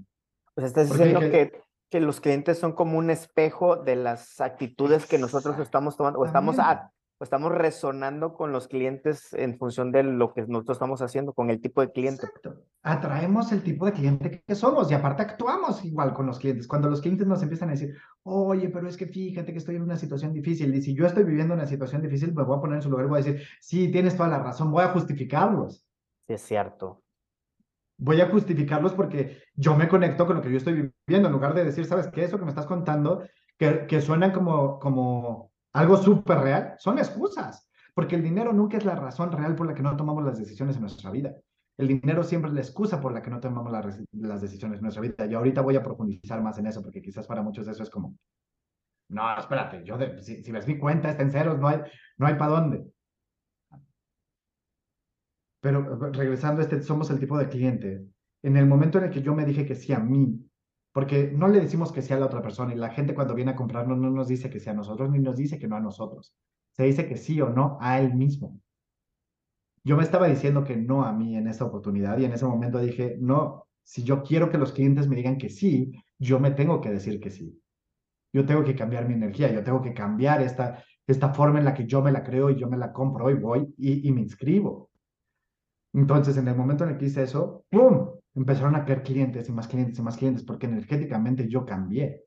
Pues 0.55 0.67
estás 0.67 0.89
diciendo 0.89 1.19
que, 1.19 1.62
que 1.89 1.99
los 1.99 2.19
clientes 2.19 2.58
son 2.58 2.73
como 2.73 2.97
un 2.97 3.10
espejo 3.10 3.77
de 3.77 3.95
las 3.95 4.41
actitudes 4.41 5.05
que 5.05 5.19
nosotros 5.19 5.60
estamos 5.60 5.95
tomando 5.95 6.19
o 6.19 6.25
estamos, 6.25 6.58
o 6.58 7.23
estamos 7.23 7.51
resonando 7.51 8.34
con 8.34 8.51
los 8.51 8.67
clientes 8.67 9.31
en 9.34 9.60
función 9.60 9.91
de 9.91 10.03
lo 10.03 10.34
que 10.34 10.41
nosotros 10.41 10.77
estamos 10.77 11.01
haciendo, 11.03 11.34
con 11.34 11.51
el 11.51 11.62
tipo 11.62 11.81
de 11.81 11.91
cliente. 11.91 12.27
Atraemos 12.81 13.51
el 13.51 13.62
tipo 13.62 13.86
de 13.86 13.93
cliente 13.93 14.43
que 14.45 14.55
somos 14.55 14.89
y 14.89 14.95
aparte 14.95 15.21
actuamos 15.21 15.86
igual 15.86 16.13
con 16.13 16.25
los 16.25 16.39
clientes. 16.39 16.67
Cuando 16.67 16.89
los 16.89 17.01
clientes 17.01 17.27
nos 17.27 17.43
empiezan 17.43 17.69
a 17.69 17.73
decir, 17.73 17.95
oye, 18.23 18.69
pero 18.69 18.88
es 18.88 18.97
que 18.97 19.05
fíjate 19.05 19.51
que 19.51 19.60
estoy 19.60 19.75
en 19.75 19.84
una 19.84 19.97
situación 19.97 20.34
difícil 20.34 20.73
y 20.73 20.81
si 20.81 20.95
yo 20.95 21.05
estoy 21.05 21.25
viviendo 21.25 21.53
una 21.53 21.67
situación 21.67 22.01
difícil, 22.01 22.34
me 22.34 22.43
voy 22.43 22.58
a 22.58 22.62
poner 22.62 22.77
en 22.77 22.81
su 22.81 22.89
lugar 22.89 23.05
y 23.05 23.10
voy 23.10 23.21
a 23.21 23.23
decir, 23.23 23.47
sí, 23.62 23.91
tienes 23.91 24.17
toda 24.17 24.29
la 24.29 24.39
razón, 24.39 24.71
voy 24.71 24.84
a 24.84 24.89
justificarlos. 24.89 25.86
Sí, 26.27 26.34
es 26.34 26.41
cierto 26.41 27.05
voy 27.97 28.21
a 28.21 28.29
justificarlos 28.29 28.93
porque 28.93 29.43
yo 29.53 29.75
me 29.75 29.88
conecto 29.88 30.25
con 30.25 30.38
lo 30.38 30.41
que 30.41 30.51
yo 30.51 30.58
estoy 30.58 30.91
viviendo, 31.08 31.27
en 31.27 31.34
lugar 31.34 31.53
de 31.53 31.65
decir, 31.65 31.86
¿sabes 31.86 32.08
qué? 32.08 32.23
Eso 32.23 32.38
que 32.38 32.45
me 32.45 32.51
estás 32.51 32.65
contando, 32.65 33.23
que, 33.58 33.86
que 33.88 34.01
suenan 34.01 34.31
como, 34.31 34.79
como 34.79 35.51
algo 35.73 35.97
súper 35.97 36.39
real, 36.39 36.75
son 36.77 36.97
excusas, 36.97 37.69
porque 37.93 38.15
el 38.15 38.23
dinero 38.23 38.53
nunca 38.53 38.77
es 38.77 38.86
la 38.86 38.95
razón 38.95 39.31
real 39.31 39.55
por 39.55 39.67
la 39.67 39.73
que 39.73 39.84
no 39.84 39.95
tomamos 39.95 40.23
las 40.23 40.38
decisiones 40.38 40.75
en 40.75 40.81
nuestra 40.81 41.12
vida. 41.12 41.34
El 41.77 41.88
dinero 41.88 42.23
siempre 42.23 42.49
es 42.49 42.55
la 42.55 42.62
excusa 42.62 43.01
por 43.01 43.13
la 43.13 43.21
que 43.21 43.29
no 43.29 43.39
tomamos 43.39 43.71
las 44.13 44.41
decisiones 44.41 44.77
en 44.77 44.84
nuestra 44.84 45.01
vida. 45.01 45.25
Y 45.25 45.34
ahorita 45.34 45.62
voy 45.62 45.75
a 45.75 45.84
profundizar 45.84 46.41
más 46.41 46.58
en 46.58 46.67
eso, 46.67 46.81
porque 46.81 47.01
quizás 47.01 47.27
para 47.27 47.41
muchos 47.41 47.67
eso 47.67 47.84
es 47.84 47.89
como, 47.89 48.15
no, 49.10 49.38
espérate, 49.38 49.84
yo 49.84 49.97
si, 50.21 50.41
si 50.41 50.51
ves 50.51 50.67
mi 50.67 50.79
cuenta 50.79 51.10
está 51.10 51.23
en 51.23 51.31
ceros, 51.31 51.60
no 51.60 51.67
hay, 51.67 51.81
no 52.17 52.27
hay 52.27 52.36
para 52.36 52.51
dónde. 52.51 52.86
Pero 55.65 55.80
eh, 55.80 56.12
regresando 56.12 56.62
a 56.62 56.63
este, 56.63 56.80
somos 56.84 57.10
el 57.10 57.19
tipo 57.19 57.39
de 57.39 57.49
cliente. 57.49 58.06
En 58.43 58.56
el 58.56 58.67
momento 58.67 58.99
en 58.99 59.06
el 59.06 59.10
que 59.10 59.23
yo 59.23 59.34
me 59.34 59.45
dije 59.45 59.65
que 59.65 59.73
sí 59.73 59.93
a 59.93 59.99
mí, 59.99 60.39
porque 60.91 61.32
no 61.36 61.47
le 61.47 61.60
decimos 61.60 61.91
que 61.91 62.04
sí 62.04 62.13
a 62.13 62.19
la 62.19 62.28
otra 62.28 62.43
persona 62.43 62.71
y 62.71 62.78
la 62.78 62.91
gente 62.91 63.15
cuando 63.15 63.34
viene 63.34 63.49
a 63.49 63.56
comprarnos 63.56 63.97
no 63.97 64.12
nos 64.12 64.28
dice 64.28 64.47
que 64.51 64.60
sí 64.60 64.69
a 64.69 64.75
nosotros 64.75 65.10
ni 65.10 65.17
nos 65.17 65.38
dice 65.38 65.58
que 65.58 65.67
no 65.67 65.75
a 65.75 65.80
nosotros. 65.80 66.36
Se 66.73 66.84
dice 66.84 67.08
que 67.08 67.17
sí 67.17 67.41
o 67.41 67.49
no 67.49 67.80
a 67.82 67.99
él 67.99 68.13
mismo. 68.13 68.62
Yo 69.84 69.97
me 69.97 70.04
estaba 70.04 70.28
diciendo 70.28 70.63
que 70.63 70.78
no 70.78 71.04
a 71.04 71.12
mí 71.12 71.36
en 71.36 71.47
esta 71.47 71.65
oportunidad 71.65 72.19
y 72.19 72.25
en 72.25 72.34
ese 72.34 72.45
momento 72.45 72.78
dije, 72.78 73.17
no, 73.19 73.65
si 73.84 74.04
yo 74.04 74.21
quiero 74.21 74.51
que 74.51 74.60
los 74.60 74.71
clientes 74.71 75.08
me 75.08 75.15
digan 75.15 75.39
que 75.39 75.49
sí, 75.49 75.93
yo 76.19 76.39
me 76.39 76.51
tengo 76.51 76.80
que 76.80 76.91
decir 76.91 77.19
que 77.19 77.32
sí. 77.32 77.60
Yo 78.32 78.45
tengo 78.45 78.63
que 78.63 78.75
cambiar 78.75 79.08
mi 79.08 79.15
energía, 79.15 79.51
yo 79.51 79.63
tengo 79.63 79.82
que 79.82 79.95
cambiar 79.95 80.43
esta, 80.43 80.84
esta 81.08 81.34
forma 81.34 81.58
en 81.58 81.65
la 81.65 81.73
que 81.73 81.88
yo 81.88 82.04
me 82.04 82.12
la 82.12 82.23
creo 82.23 82.51
y 82.51 82.56
yo 82.56 82.69
me 82.69 82.78
la 82.78 82.93
compro 82.93 83.32
y 83.32 83.34
voy 83.34 83.73
y 83.80 84.12
me 84.12 84.21
inscribo. 84.21 84.91
Entonces, 85.95 86.36
en 86.36 86.47
el 86.49 86.55
momento 86.55 86.84
en 86.84 86.91
el 86.91 86.97
que 86.97 87.05
hice 87.05 87.23
eso, 87.23 87.63
¡pum! 87.69 88.19
Empezaron 88.34 88.75
a 88.75 88.84
caer 88.84 89.01
clientes 89.01 89.47
y 89.47 89.53
más 89.53 89.69
clientes 89.69 89.97
y 89.97 90.01
más 90.01 90.17
clientes, 90.17 90.43
porque 90.43 90.65
energéticamente 90.65 91.47
yo 91.47 91.65
cambié. 91.65 92.25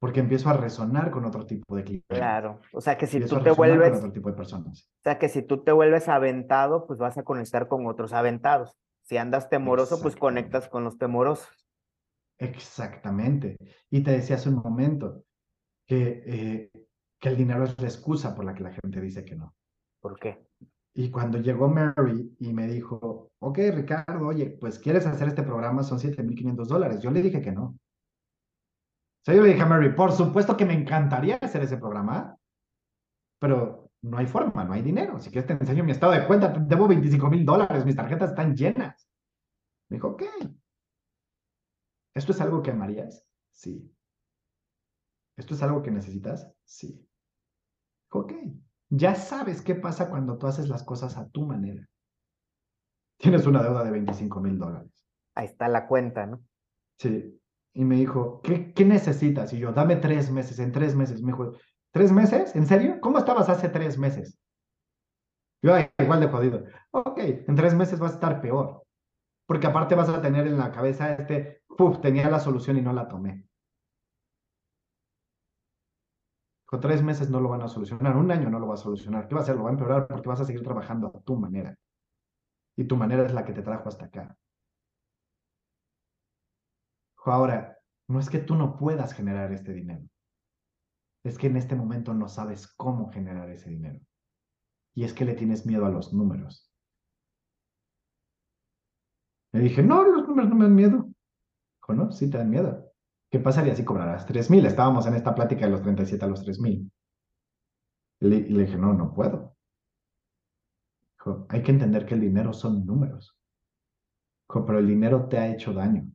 Porque 0.00 0.18
empiezo 0.18 0.50
a 0.50 0.54
resonar 0.54 1.12
con 1.12 1.24
otro 1.24 1.46
tipo 1.46 1.76
de 1.76 1.84
clientes. 1.84 2.18
Claro, 2.18 2.60
o 2.72 2.80
sea 2.80 2.98
que 2.98 3.06
si 3.06 3.20
tú 3.20 3.40
te 3.40 3.52
vuelves. 3.52 3.90
Con 3.90 3.98
otro 3.98 4.12
tipo 4.12 4.28
de 4.28 4.34
personas. 4.34 4.90
O 4.98 5.02
sea 5.04 5.20
que 5.20 5.28
si 5.28 5.42
tú 5.42 5.62
te 5.62 5.70
vuelves 5.70 6.08
aventado, 6.08 6.84
pues 6.88 6.98
vas 6.98 7.16
a 7.16 7.22
conectar 7.22 7.68
con 7.68 7.86
otros 7.86 8.12
aventados. 8.12 8.76
Si 9.04 9.16
andas 9.16 9.48
temoroso, 9.48 10.02
pues 10.02 10.16
conectas 10.16 10.68
con 10.68 10.82
los 10.82 10.98
temorosos. 10.98 11.48
Exactamente. 12.38 13.56
Y 13.88 14.02
te 14.02 14.10
decía 14.10 14.34
hace 14.34 14.48
un 14.48 14.56
momento 14.56 15.22
que, 15.86 16.24
eh, 16.26 16.72
que 17.20 17.28
el 17.28 17.36
dinero 17.36 17.62
es 17.62 17.80
la 17.80 17.86
excusa 17.86 18.34
por 18.34 18.44
la 18.44 18.54
que 18.54 18.64
la 18.64 18.72
gente 18.72 19.00
dice 19.00 19.24
que 19.24 19.36
no. 19.36 19.54
¿Por 20.00 20.18
qué? 20.18 20.44
Y 20.94 21.10
cuando 21.10 21.38
llegó 21.38 21.68
Mary 21.68 22.36
y 22.38 22.52
me 22.52 22.66
dijo, 22.66 23.30
ok, 23.38 23.58
Ricardo, 23.74 24.26
oye, 24.26 24.50
pues 24.60 24.78
quieres 24.78 25.06
hacer 25.06 25.28
este 25.28 25.42
programa, 25.42 25.82
son 25.82 25.98
7.500 25.98 26.66
dólares. 26.66 27.00
Yo 27.00 27.10
le 27.10 27.22
dije 27.22 27.40
que 27.40 27.52
no. 27.52 27.64
O 27.64 29.24
sea, 29.24 29.34
yo 29.34 29.42
le 29.42 29.50
dije 29.50 29.62
a 29.62 29.66
Mary, 29.66 29.94
por 29.94 30.12
supuesto 30.12 30.56
que 30.56 30.66
me 30.66 30.74
encantaría 30.74 31.36
hacer 31.36 31.62
ese 31.62 31.78
programa, 31.78 32.36
pero 33.38 33.90
no 34.02 34.18
hay 34.18 34.26
forma, 34.26 34.64
no 34.64 34.72
hay 34.74 34.82
dinero. 34.82 35.18
Si 35.18 35.30
quieres 35.30 35.46
te 35.46 35.54
enseño 35.54 35.84
mi 35.84 35.92
estado 35.92 36.12
de 36.12 36.26
cuenta, 36.26 36.48
debo 36.48 36.86
25 36.88 37.30
mil 37.30 37.44
dólares, 37.46 37.86
mis 37.86 37.96
tarjetas 37.96 38.30
están 38.30 38.54
llenas. 38.54 39.08
Me 39.88 39.96
dijo, 39.96 40.08
ok. 40.08 40.24
¿Esto 42.14 42.32
es 42.32 42.40
algo 42.42 42.62
que 42.62 42.70
amarías? 42.70 43.24
Sí. 43.52 43.90
¿Esto 45.38 45.54
es 45.54 45.62
algo 45.62 45.82
que 45.82 45.90
necesitas? 45.90 46.52
Sí. 46.64 47.08
Ok 48.10 48.34
ya 48.94 49.14
sabes 49.14 49.62
qué 49.62 49.74
pasa 49.74 50.10
cuando 50.10 50.36
tú 50.36 50.46
haces 50.46 50.68
las 50.68 50.82
cosas 50.82 51.16
a 51.16 51.26
tu 51.30 51.46
manera. 51.46 51.88
Tienes 53.16 53.46
una 53.46 53.62
deuda 53.62 53.84
de 53.84 53.90
25 53.90 54.40
mil 54.40 54.58
dólares. 54.58 54.90
Ahí 55.34 55.46
está 55.46 55.66
la 55.68 55.86
cuenta, 55.86 56.26
¿no? 56.26 56.42
Sí. 56.98 57.40
Y 57.72 57.84
me 57.86 57.96
dijo, 57.96 58.42
¿qué, 58.42 58.74
¿qué 58.74 58.84
necesitas? 58.84 59.50
Y 59.54 59.58
yo, 59.58 59.72
dame 59.72 59.96
tres 59.96 60.30
meses, 60.30 60.58
en 60.58 60.72
tres 60.72 60.94
meses. 60.94 61.22
Me 61.22 61.32
dijo, 61.32 61.52
¿tres 61.90 62.12
meses? 62.12 62.54
¿En 62.54 62.66
serio? 62.66 63.00
¿Cómo 63.00 63.18
estabas 63.18 63.48
hace 63.48 63.70
tres 63.70 63.96
meses? 63.96 64.38
Yo, 65.62 65.74
igual 65.98 66.20
de 66.20 66.28
jodido. 66.28 66.64
Ok, 66.90 67.18
en 67.18 67.54
tres 67.54 67.74
meses 67.74 67.98
vas 67.98 68.10
a 68.10 68.14
estar 68.14 68.42
peor. 68.42 68.82
Porque 69.46 69.68
aparte 69.68 69.94
vas 69.94 70.10
a 70.10 70.20
tener 70.20 70.46
en 70.46 70.58
la 70.58 70.70
cabeza 70.70 71.14
este, 71.14 71.62
Puf, 71.66 72.02
tenía 72.02 72.28
la 72.28 72.40
solución 72.40 72.76
y 72.76 72.82
no 72.82 72.92
la 72.92 73.08
tomé. 73.08 73.46
Con 76.72 76.80
tres 76.80 77.02
meses 77.02 77.28
no 77.28 77.38
lo 77.38 77.50
van 77.50 77.60
a 77.60 77.68
solucionar, 77.68 78.16
un 78.16 78.30
año 78.30 78.48
no 78.48 78.58
lo 78.58 78.66
va 78.66 78.74
a 78.74 78.78
solucionar. 78.78 79.28
¿Qué 79.28 79.34
va 79.34 79.42
a 79.42 79.44
hacer? 79.44 79.56
Lo 79.56 79.64
va 79.64 79.68
a 79.68 79.72
empeorar 79.74 80.06
porque 80.08 80.26
vas 80.26 80.40
a 80.40 80.46
seguir 80.46 80.62
trabajando 80.62 81.08
a 81.14 81.20
tu 81.20 81.36
manera. 81.36 81.76
Y 82.78 82.84
tu 82.84 82.96
manera 82.96 83.26
es 83.26 83.34
la 83.34 83.44
que 83.44 83.52
te 83.52 83.60
trajo 83.60 83.90
hasta 83.90 84.06
acá. 84.06 84.38
Ahora, 87.26 87.76
no 88.08 88.18
es 88.18 88.30
que 88.30 88.38
tú 88.38 88.54
no 88.54 88.78
puedas 88.78 89.12
generar 89.12 89.52
este 89.52 89.74
dinero. 89.74 90.08
Es 91.24 91.36
que 91.36 91.48
en 91.48 91.58
este 91.58 91.76
momento 91.76 92.14
no 92.14 92.26
sabes 92.26 92.66
cómo 92.66 93.12
generar 93.12 93.50
ese 93.50 93.68
dinero. 93.68 94.00
Y 94.94 95.04
es 95.04 95.12
que 95.12 95.26
le 95.26 95.34
tienes 95.34 95.66
miedo 95.66 95.84
a 95.84 95.90
los 95.90 96.14
números. 96.14 96.72
Le 99.52 99.60
dije, 99.60 99.82
no, 99.82 100.04
los 100.04 100.26
números 100.26 100.48
no 100.48 100.56
me 100.56 100.64
dan 100.64 100.74
miedo. 100.74 101.06
Dijo, 101.82 101.92
no, 101.92 102.12
sí 102.12 102.30
te 102.30 102.38
dan 102.38 102.48
miedo. 102.48 102.91
¿Qué 103.32 103.38
pasaría 103.40 103.74
si 103.74 103.82
cobrarás 103.82 104.26
3.000? 104.26 104.66
Estábamos 104.66 105.06
en 105.06 105.14
esta 105.14 105.34
plática 105.34 105.64
de 105.64 105.72
los 105.72 105.80
37 105.80 106.22
a 106.22 106.28
los 106.28 106.44
3.000. 106.44 106.90
Y 108.20 108.28
le, 108.28 108.42
dije, 108.42 108.76
no, 108.76 108.92
no 108.92 109.14
puedo. 109.14 109.56
Hay 111.48 111.62
que 111.62 111.70
entender 111.70 112.04
que 112.04 112.12
el 112.12 112.20
dinero 112.20 112.52
son 112.52 112.84
números. 112.84 113.34
Pero 114.48 114.78
el 114.78 114.86
dinero 114.86 115.28
te 115.28 115.38
ha 115.38 115.48
hecho 115.48 115.72
daño. 115.72 116.12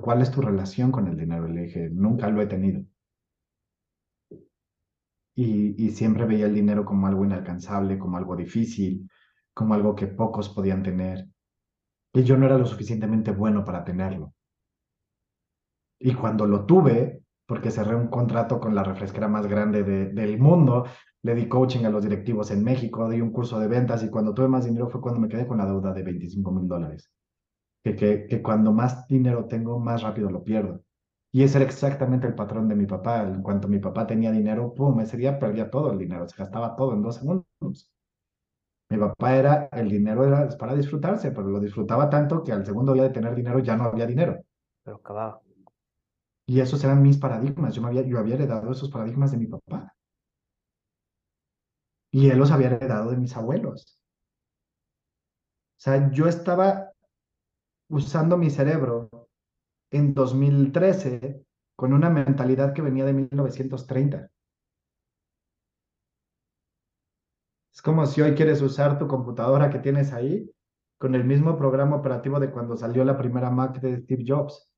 ¿cuál 0.00 0.22
es 0.22 0.30
tu 0.30 0.40
relación 0.40 0.90
con 0.90 1.06
el 1.08 1.18
dinero? 1.18 1.46
Le 1.48 1.64
dije, 1.64 1.90
nunca 1.90 2.30
lo 2.30 2.40
he 2.40 2.46
tenido. 2.46 2.82
Y, 5.34 5.84
y 5.84 5.90
siempre 5.90 6.24
veía 6.24 6.46
el 6.46 6.54
dinero 6.54 6.86
como 6.86 7.06
algo 7.06 7.26
inalcanzable, 7.26 7.98
como 7.98 8.16
algo 8.16 8.36
difícil, 8.36 9.10
como 9.52 9.74
algo 9.74 9.94
que 9.94 10.06
pocos 10.06 10.48
podían 10.48 10.82
tener. 10.82 11.26
Y 12.14 12.22
yo 12.22 12.38
no 12.38 12.46
era 12.46 12.56
lo 12.56 12.64
suficientemente 12.64 13.32
bueno 13.32 13.66
para 13.66 13.84
tenerlo. 13.84 14.32
Y 16.00 16.14
cuando 16.14 16.46
lo 16.46 16.64
tuve, 16.64 17.22
porque 17.46 17.70
cerré 17.70 17.94
un 17.94 18.08
contrato 18.08 18.58
con 18.58 18.74
la 18.74 18.82
refresquera 18.82 19.28
más 19.28 19.46
grande 19.46 19.84
de, 19.84 20.06
del 20.06 20.38
mundo, 20.38 20.86
le 21.22 21.34
di 21.34 21.48
coaching 21.48 21.84
a 21.84 21.90
los 21.90 22.02
directivos 22.02 22.50
en 22.50 22.64
México, 22.64 23.08
di 23.08 23.20
un 23.20 23.30
curso 23.30 23.60
de 23.60 23.68
ventas 23.68 24.02
y 24.02 24.08
cuando 24.08 24.32
tuve 24.32 24.48
más 24.48 24.64
dinero 24.64 24.88
fue 24.88 25.00
cuando 25.00 25.20
me 25.20 25.28
quedé 25.28 25.46
con 25.46 25.58
la 25.58 25.66
deuda 25.66 25.92
de 25.92 26.02
25 26.02 26.50
mil 26.52 26.66
dólares. 26.66 27.10
Que, 27.84 27.94
que, 27.96 28.26
que 28.26 28.42
cuando 28.42 28.72
más 28.72 29.06
dinero 29.06 29.46
tengo, 29.46 29.78
más 29.78 30.02
rápido 30.02 30.30
lo 30.30 30.42
pierdo. 30.42 30.82
Y 31.32 31.42
ese 31.44 31.58
era 31.58 31.66
exactamente 31.66 32.26
el 32.26 32.34
patrón 32.34 32.68
de 32.68 32.74
mi 32.74 32.86
papá. 32.86 33.22
En 33.22 33.42
cuanto 33.42 33.68
mi 33.68 33.78
papá 33.78 34.06
tenía 34.06 34.32
dinero, 34.32 34.74
pum, 34.74 34.98
ese 35.00 35.16
día 35.16 35.38
perdía 35.38 35.70
todo 35.70 35.92
el 35.92 35.98
dinero, 35.98 36.28
se 36.28 36.36
gastaba 36.36 36.74
todo 36.76 36.94
en 36.94 37.02
dos 37.02 37.16
segundos. 37.16 37.92
Mi 38.90 38.98
papá 38.98 39.36
era, 39.36 39.68
el 39.72 39.88
dinero 39.88 40.24
era 40.24 40.48
para 40.58 40.74
disfrutarse, 40.74 41.30
pero 41.30 41.48
lo 41.48 41.60
disfrutaba 41.60 42.10
tanto 42.10 42.42
que 42.42 42.52
al 42.52 42.66
segundo 42.66 42.92
día 42.92 43.04
de 43.04 43.10
tener 43.10 43.34
dinero 43.36 43.60
ya 43.60 43.76
no 43.76 43.84
había 43.84 44.06
dinero. 44.06 44.42
Pero 44.82 44.96
acababa. 44.96 45.40
Y 46.50 46.60
esos 46.60 46.82
eran 46.82 47.00
mis 47.00 47.16
paradigmas. 47.16 47.76
Yo, 47.76 47.80
me 47.80 47.86
había, 47.86 48.02
yo 48.02 48.18
había 48.18 48.34
heredado 48.34 48.72
esos 48.72 48.90
paradigmas 48.90 49.30
de 49.30 49.38
mi 49.38 49.46
papá. 49.46 49.94
Y 52.10 52.28
él 52.28 52.38
los 52.38 52.50
había 52.50 52.66
heredado 52.66 53.12
de 53.12 53.16
mis 53.16 53.36
abuelos. 53.36 54.00
O 55.78 55.80
sea, 55.80 56.10
yo 56.10 56.26
estaba 56.26 56.90
usando 57.88 58.36
mi 58.36 58.50
cerebro 58.50 59.28
en 59.92 60.12
2013 60.12 61.46
con 61.76 61.92
una 61.92 62.10
mentalidad 62.10 62.74
que 62.74 62.82
venía 62.82 63.04
de 63.04 63.12
1930. 63.12 64.28
Es 67.72 67.80
como 67.80 68.04
si 68.06 68.22
hoy 68.22 68.34
quieres 68.34 68.60
usar 68.60 68.98
tu 68.98 69.06
computadora 69.06 69.70
que 69.70 69.78
tienes 69.78 70.12
ahí 70.12 70.50
con 70.98 71.14
el 71.14 71.22
mismo 71.22 71.56
programa 71.56 71.94
operativo 71.94 72.40
de 72.40 72.50
cuando 72.50 72.76
salió 72.76 73.04
la 73.04 73.16
primera 73.16 73.50
Mac 73.50 73.80
de 73.80 73.98
Steve 74.02 74.24
Jobs. 74.26 74.69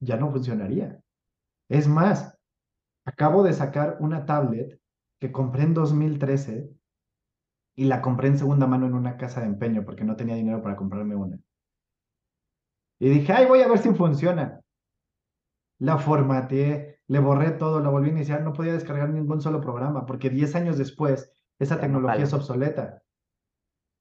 Ya 0.00 0.16
no 0.16 0.30
funcionaría. 0.30 1.00
Es 1.68 1.88
más, 1.88 2.38
acabo 3.04 3.42
de 3.42 3.52
sacar 3.52 3.96
una 4.00 4.24
tablet 4.24 4.80
que 5.18 5.32
compré 5.32 5.64
en 5.64 5.74
2013 5.74 6.70
y 7.76 7.84
la 7.84 8.00
compré 8.00 8.28
en 8.28 8.38
segunda 8.38 8.66
mano 8.66 8.86
en 8.86 8.94
una 8.94 9.16
casa 9.16 9.40
de 9.40 9.46
empeño 9.46 9.84
porque 9.84 10.04
no 10.04 10.16
tenía 10.16 10.34
dinero 10.34 10.62
para 10.62 10.76
comprarme 10.76 11.14
una. 11.14 11.38
Y 13.00 13.08
dije, 13.08 13.32
ay, 13.32 13.46
voy 13.46 13.60
a 13.60 13.68
ver 13.68 13.78
si 13.78 13.94
funciona. 13.94 14.60
La 15.78 15.98
formateé, 15.98 17.00
le 17.06 17.18
borré 17.20 17.52
todo, 17.52 17.80
la 17.80 17.88
volví 17.88 18.08
a 18.08 18.12
iniciar, 18.12 18.42
no 18.42 18.52
podía 18.52 18.72
descargar 18.72 19.10
ningún 19.10 19.40
solo 19.40 19.60
programa, 19.60 20.06
porque 20.06 20.28
10 20.28 20.54
años 20.56 20.76
después 20.76 21.32
esa 21.58 21.80
tecnología 21.80 22.24
es 22.24 22.32
obsoleta. 22.32 23.02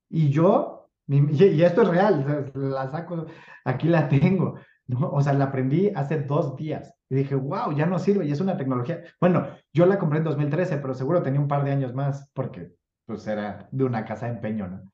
Y 0.10 0.30
yo, 0.30 0.90
y 1.08 1.62
esto 1.62 1.84
es 1.84 1.88
real, 1.88 2.52
la 2.56 2.90
saco, 2.92 3.28
aquí 3.64 3.88
la 3.88 4.10
tengo, 4.10 4.56
¿no? 4.88 5.10
O 5.10 5.22
sea, 5.22 5.34
la 5.34 5.46
aprendí 5.46 5.92
hace 5.96 6.22
dos 6.22 6.56
días. 6.56 6.94
Y 7.10 7.16
dije, 7.16 7.36
wow, 7.36 7.74
ya 7.76 7.86
no 7.86 8.00
sirve 8.00 8.26
y 8.26 8.32
es 8.32 8.42
una 8.42 8.58
tecnología. 8.58 9.04
Bueno, 9.20 9.48
yo 9.74 9.86
la 9.86 10.00
compré 10.00 10.20
en 10.20 10.26
2013, 10.26 10.78
pero 10.78 10.94
seguro 10.94 11.22
tenía 11.22 11.40
un 11.40 11.48
par 11.48 11.64
de 11.64 11.72
años 11.72 11.94
más 11.94 12.30
porque 12.34 12.74
pues 13.06 13.26
era 13.28 13.70
de 13.72 13.84
una 13.84 14.04
casa 14.04 14.26
de 14.26 14.34
empeño, 14.34 14.68
¿no? 14.68 14.92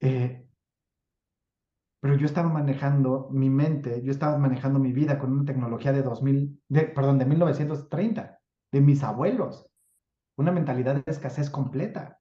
Eh, 0.00 0.46
pero 2.00 2.16
yo 2.16 2.26
estaba 2.26 2.50
manejando 2.50 3.28
mi 3.30 3.48
mente, 3.48 4.02
yo 4.02 4.10
estaba 4.10 4.36
manejando 4.36 4.78
mi 4.78 4.92
vida 4.92 5.18
con 5.18 5.32
una 5.32 5.44
tecnología 5.46 5.92
de 5.92 6.02
2000, 6.02 6.62
de, 6.68 6.82
perdón, 6.82 7.18
de 7.18 7.24
1930, 7.24 8.40
de 8.72 8.80
mis 8.82 9.02
abuelos, 9.02 9.66
una 10.36 10.52
mentalidad 10.52 10.96
de 10.96 11.10
escasez 11.10 11.48
completa, 11.48 12.20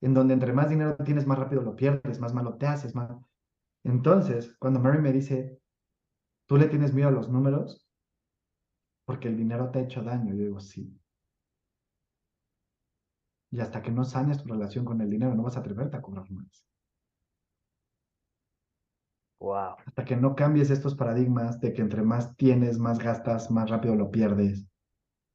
en 0.00 0.14
donde 0.14 0.34
entre 0.34 0.52
más 0.52 0.70
dinero 0.70 0.96
tienes, 0.96 1.26
más 1.26 1.38
rápido 1.38 1.60
lo 1.60 1.76
pierdes, 1.76 2.18
más 2.20 2.32
malo 2.32 2.56
te 2.56 2.66
haces, 2.66 2.94
más... 2.94 3.10
Entonces, 3.84 4.56
cuando 4.58 4.80
Mary 4.80 5.00
me 5.00 5.12
dice, 5.12 5.60
¿tú 6.48 6.56
le 6.56 6.66
tienes 6.66 6.92
miedo 6.92 7.08
a 7.08 7.12
los 7.12 7.28
números? 7.28 7.86
Porque 9.04 9.28
el 9.28 9.36
dinero 9.36 9.70
te 9.70 9.78
ha 9.78 9.82
hecho 9.82 10.02
daño, 10.02 10.34
yo 10.34 10.44
digo, 10.44 10.60
sí. 10.60 10.98
Y 13.50 13.60
hasta 13.60 13.82
que 13.82 13.90
no 13.90 14.04
sanes 14.04 14.42
tu 14.42 14.48
relación 14.48 14.84
con 14.84 15.00
el 15.00 15.10
dinero, 15.10 15.34
no 15.34 15.42
vas 15.44 15.56
a 15.56 15.60
atreverte 15.60 15.96
a 15.96 16.02
cobrar 16.02 16.30
más. 16.30 16.64
Wow. 19.40 19.76
Hasta 19.86 20.04
que 20.04 20.16
no 20.16 20.34
cambies 20.34 20.70
estos 20.70 20.94
paradigmas 20.94 21.60
de 21.60 21.72
que 21.72 21.82
entre 21.82 22.02
más 22.02 22.36
tienes, 22.36 22.78
más 22.78 22.98
gastas, 22.98 23.50
más 23.50 23.70
rápido 23.70 23.94
lo 23.94 24.10
pierdes, 24.10 24.66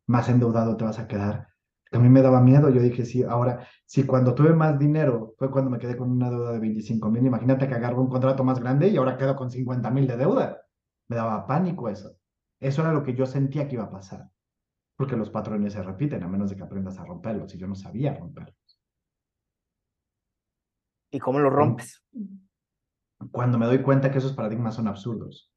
más 0.08 0.30
endeudado 0.30 0.76
te 0.78 0.84
vas 0.84 1.00
a 1.00 1.08
quedar. 1.08 1.48
A 1.92 2.00
mí 2.00 2.10
me 2.10 2.22
daba 2.22 2.42
miedo, 2.42 2.70
yo 2.70 2.82
dije, 2.82 3.06
sí, 3.06 3.24
ahora, 3.24 3.68
si 3.86 4.06
cuando 4.06 4.34
tuve 4.36 4.54
más 4.54 4.80
dinero 4.80 5.36
fue 5.38 5.52
cuando 5.52 5.72
me 5.72 5.80
quedé 5.80 5.96
con 5.96 6.12
una 6.12 6.30
deuda 6.30 6.52
de 6.54 6.60
25 6.60 7.10
mil, 7.12 7.26
imagínate 7.26 7.68
que 7.68 7.76
agarro 7.76 8.02
un 8.02 8.10
contrato 8.10 8.44
más 8.44 8.60
grande 8.60 8.88
y 8.90 8.98
ahora 8.98 9.18
quedo 9.18 9.36
con 9.36 9.52
50 9.52 9.92
mil 9.92 10.08
de 10.08 10.18
deuda. 10.18 10.63
Me 11.14 11.20
daba 11.20 11.46
pánico 11.46 11.90
eso. 11.90 12.18
Eso 12.60 12.82
era 12.82 12.92
lo 12.92 13.04
que 13.04 13.14
yo 13.14 13.28
sentía 13.28 13.68
que 13.68 13.76
iba 13.76 13.84
a 13.84 13.92
pasar. 13.92 14.32
Porque 14.98 15.16
los 15.16 15.30
patrones 15.30 15.74
se 15.74 15.84
repiten 15.84 16.24
a 16.24 16.28
menos 16.28 16.50
de 16.50 16.56
que 16.56 16.64
aprendas 16.64 16.98
a 16.98 17.06
romperlos 17.06 17.54
y 17.54 17.60
yo 17.60 17.68
no 17.68 17.76
sabía 17.76 18.16
romperlos. 18.16 18.82
¿Y 21.12 21.20
cómo 21.20 21.38
lo 21.38 21.52
rompes? 21.52 22.04
cuando 23.32 23.60
me 23.60 23.68
doy 23.68 23.84
cuenta 23.84 24.12
que 24.12 24.18
esos 24.18 24.34
paradigmas 24.34 24.74
son 24.74 24.88
absurdos. 24.88 25.54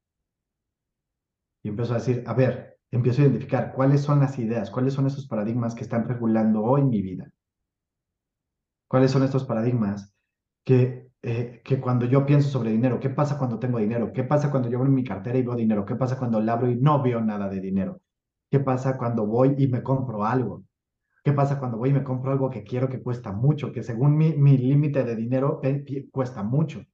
Y 1.63 1.69
empiezo 1.69 1.93
a 1.93 1.97
decir, 1.97 2.23
a 2.27 2.35
ver, 2.35 2.77
empiezo 2.91 3.21
a 3.21 3.25
identificar 3.25 3.73
cuáles 3.73 4.01
son 4.01 4.19
las 4.19 4.37
ideas, 4.37 4.69
cuáles 4.69 4.93
son 4.93 5.07
esos 5.07 5.27
paradigmas 5.27 5.73
que 5.73 5.81
están 5.81 6.07
regulando 6.07 6.63
hoy 6.63 6.83
mi 6.83 7.01
vida. 7.01 7.31
¿Cuáles 8.87 9.09
son 9.09 9.23
estos 9.23 9.43
paradigmas 9.43 10.13
que, 10.63 11.06
eh, 11.23 11.61
que 11.63 11.79
cuando 11.79 12.05
yo 12.05 12.25
pienso 12.25 12.49
sobre 12.49 12.71
dinero, 12.71 12.99
qué 12.99 13.09
pasa 13.09 13.37
cuando 13.37 13.59
tengo 13.59 13.79
dinero? 13.79 14.13
¿Qué 14.13 14.23
pasa 14.23 14.51
cuando 14.51 14.69
yo 14.69 14.77
abro 14.77 14.91
mi 14.91 15.03
cartera 15.03 15.37
y 15.37 15.43
veo 15.43 15.55
dinero? 15.55 15.85
¿Qué 15.85 15.95
pasa 15.95 16.17
cuando 16.17 16.39
la 16.39 16.53
abro 16.53 16.69
y 16.69 16.75
no 16.75 17.01
veo 17.01 17.21
nada 17.21 17.49
de 17.49 17.59
dinero? 17.59 18.01
¿Qué 18.49 18.59
pasa 18.59 18.97
cuando 18.97 19.25
voy 19.25 19.55
y 19.57 19.67
me 19.67 19.83
compro 19.83 20.23
algo? 20.23 20.63
¿Qué 21.23 21.33
pasa 21.33 21.59
cuando 21.59 21.77
voy 21.77 21.89
y 21.89 21.93
me 21.93 22.03
compro 22.03 22.31
algo 22.31 22.49
que 22.49 22.63
quiero 22.63 22.87
que 22.87 23.01
cuesta 23.01 23.31
mucho, 23.33 23.71
que 23.71 23.83
según 23.83 24.15
mi, 24.15 24.33
mi 24.33 24.57
límite 24.57 25.03
de 25.03 25.15
dinero 25.15 25.59
eh, 25.63 26.07
cuesta 26.11 26.43
mucho? 26.43 26.85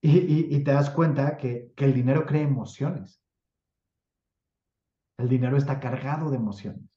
Y, 0.00 0.62
te 0.62 0.70
das 0.70 0.88
cuenta 0.90 1.36
que, 1.36 1.72
que 1.74 1.84
el 1.84 1.92
dinero 1.92 2.24
crea 2.24 2.42
emociones. 2.42 3.20
El 5.18 5.28
dinero 5.28 5.56
está 5.56 5.80
cargado 5.80 6.30
de 6.30 6.36
emociones. 6.36 6.88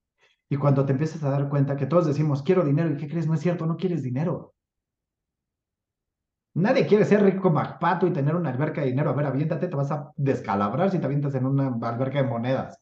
Y 0.50 0.58
cuando 0.58 0.86
te 0.86 0.92
empiezas 0.92 1.24
a 1.24 1.32
dar 1.32 1.50
cuenta 1.50 1.76
que 1.76 1.88
todos 1.88 2.06
decimos, 2.06 2.44
quiero 2.44 2.64
dinero, 2.64 2.92
¿y 2.92 2.98
qué 2.98 3.08
crees? 3.08 3.28
No 3.28 3.34
es 3.34 3.40
cierto, 3.40 3.66
no 3.66 3.78
quieres 3.78 4.04
dinero. 4.04 4.54
Nadie 6.56 6.88
quiere 6.88 7.06
ser 7.06 7.24
rico 7.24 7.42
como 7.42 7.62
Pato 7.80 8.08
y 8.08 8.14
tener 8.14 8.36
una 8.36 8.50
alberca 8.50 8.82
de 8.82 8.88
dinero. 8.88 9.12
A 9.12 9.14
ver, 9.14 9.26
aviéntate, 9.26 9.68
te 9.68 9.76
vas 9.76 9.92
a 9.92 10.12
descalabrar 10.16 10.92
si 10.92 11.00
te 11.00 11.06
avientas 11.06 11.36
en 11.36 11.46
una 11.46 11.68
alberca 11.68 12.22
de 12.22 12.28
monedas. 12.28 12.80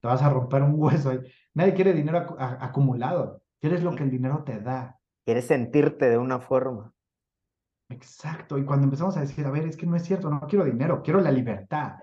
Te 0.00 0.08
vas 0.08 0.22
a 0.22 0.30
romper 0.30 0.62
un 0.62 0.74
hueso. 0.76 1.10
Ahí. 1.10 1.20
Nadie 1.54 1.74
quiere 1.74 1.92
dinero 1.92 2.36
acumulado. 2.38 3.42
Quieres 3.60 3.82
lo 3.82 3.94
que 3.94 4.04
el 4.04 4.10
dinero 4.10 4.44
te 4.44 4.60
da. 4.60 4.98
Quieres 5.24 5.46
sentirte 5.46 6.08
de 6.08 6.18
una 6.18 6.38
forma. 6.38 6.92
Exacto, 7.90 8.58
y 8.58 8.64
cuando 8.64 8.84
empezamos 8.84 9.16
a 9.16 9.20
decir, 9.20 9.46
a 9.46 9.50
ver, 9.50 9.66
es 9.66 9.76
que 9.76 9.86
no 9.86 9.96
es 9.96 10.04
cierto, 10.04 10.28
no 10.28 10.40
quiero 10.40 10.64
dinero, 10.64 11.02
quiero 11.02 11.20
la 11.20 11.30
libertad, 11.30 11.94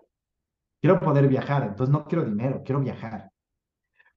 quiero 0.82 0.99
poder 0.99 1.28
viajar, 1.28 1.64
entonces 1.64 1.93
no 1.93 2.06
quiero 2.06 2.26
dinero, 2.26 2.64
quiero 2.66 2.82
viajar. 2.82 3.32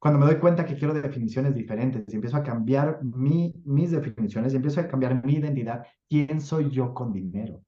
Cuando 0.00 0.20
me 0.20 0.26
doy 0.26 0.36
cuenta 0.38 0.64
que 0.64 0.76
quiero 0.76 0.94
definiciones 0.94 1.54
diferentes 1.54 2.04
y 2.08 2.14
empiezo 2.14 2.36
a 2.36 2.42
cambiar 2.42 3.02
mi, 3.02 3.52
mis 3.64 3.90
definiciones 3.90 4.52
y 4.52 4.56
empiezo 4.56 4.80
a 4.80 4.86
cambiar 4.86 5.24
mi 5.24 5.34
identidad, 5.34 5.86
¿quién 6.08 6.40
soy 6.40 6.70
yo 6.70 6.94
con 6.94 7.12
dinero? 7.12 7.62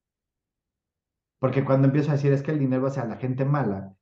Porque 1.41 1.65
cuando 1.65 1.89
empiezo 1.89 2.11
a 2.11 2.15
decir 2.15 2.33
es 2.33 2.43
que 2.43 2.53
el 2.53 2.59
dinero 2.59 2.87
hacia 2.87 3.05
la 3.05 3.17
gente 3.17 3.45
mala, 3.45 3.97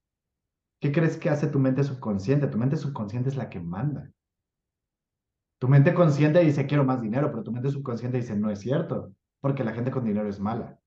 ¿qué 0.81 0.93
crees 0.93 1.17
que 1.17 1.31
hace 1.31 1.47
tu 1.47 1.59
mente 1.59 1.85
subconsciente? 1.85 2.49
Tu 2.49 2.59
mente 2.59 2.77
subconsciente 2.77 3.31
es 3.31 3.37
la 3.37 3.49
que 3.49 3.61
manda. 3.61 4.11
Tu 5.59 5.69
mente 5.69 5.95
consciente 5.95 6.41
dice 6.41 6.67
quiero 6.67 6.85
más 6.85 7.01
dinero, 7.01 7.31
pero 7.31 7.43
tu 7.43 7.53
mente 7.53 7.71
subconsciente 7.71 8.19
dice 8.19 8.37
no 8.37 8.51
es 8.51 8.61
cierto, 8.61 9.13
porque 9.41 9.65
la 9.65 9.73
gente 9.73 9.91
con 9.91 10.05
dinero 10.05 10.29
es 10.29 10.39
mala. 10.39 10.79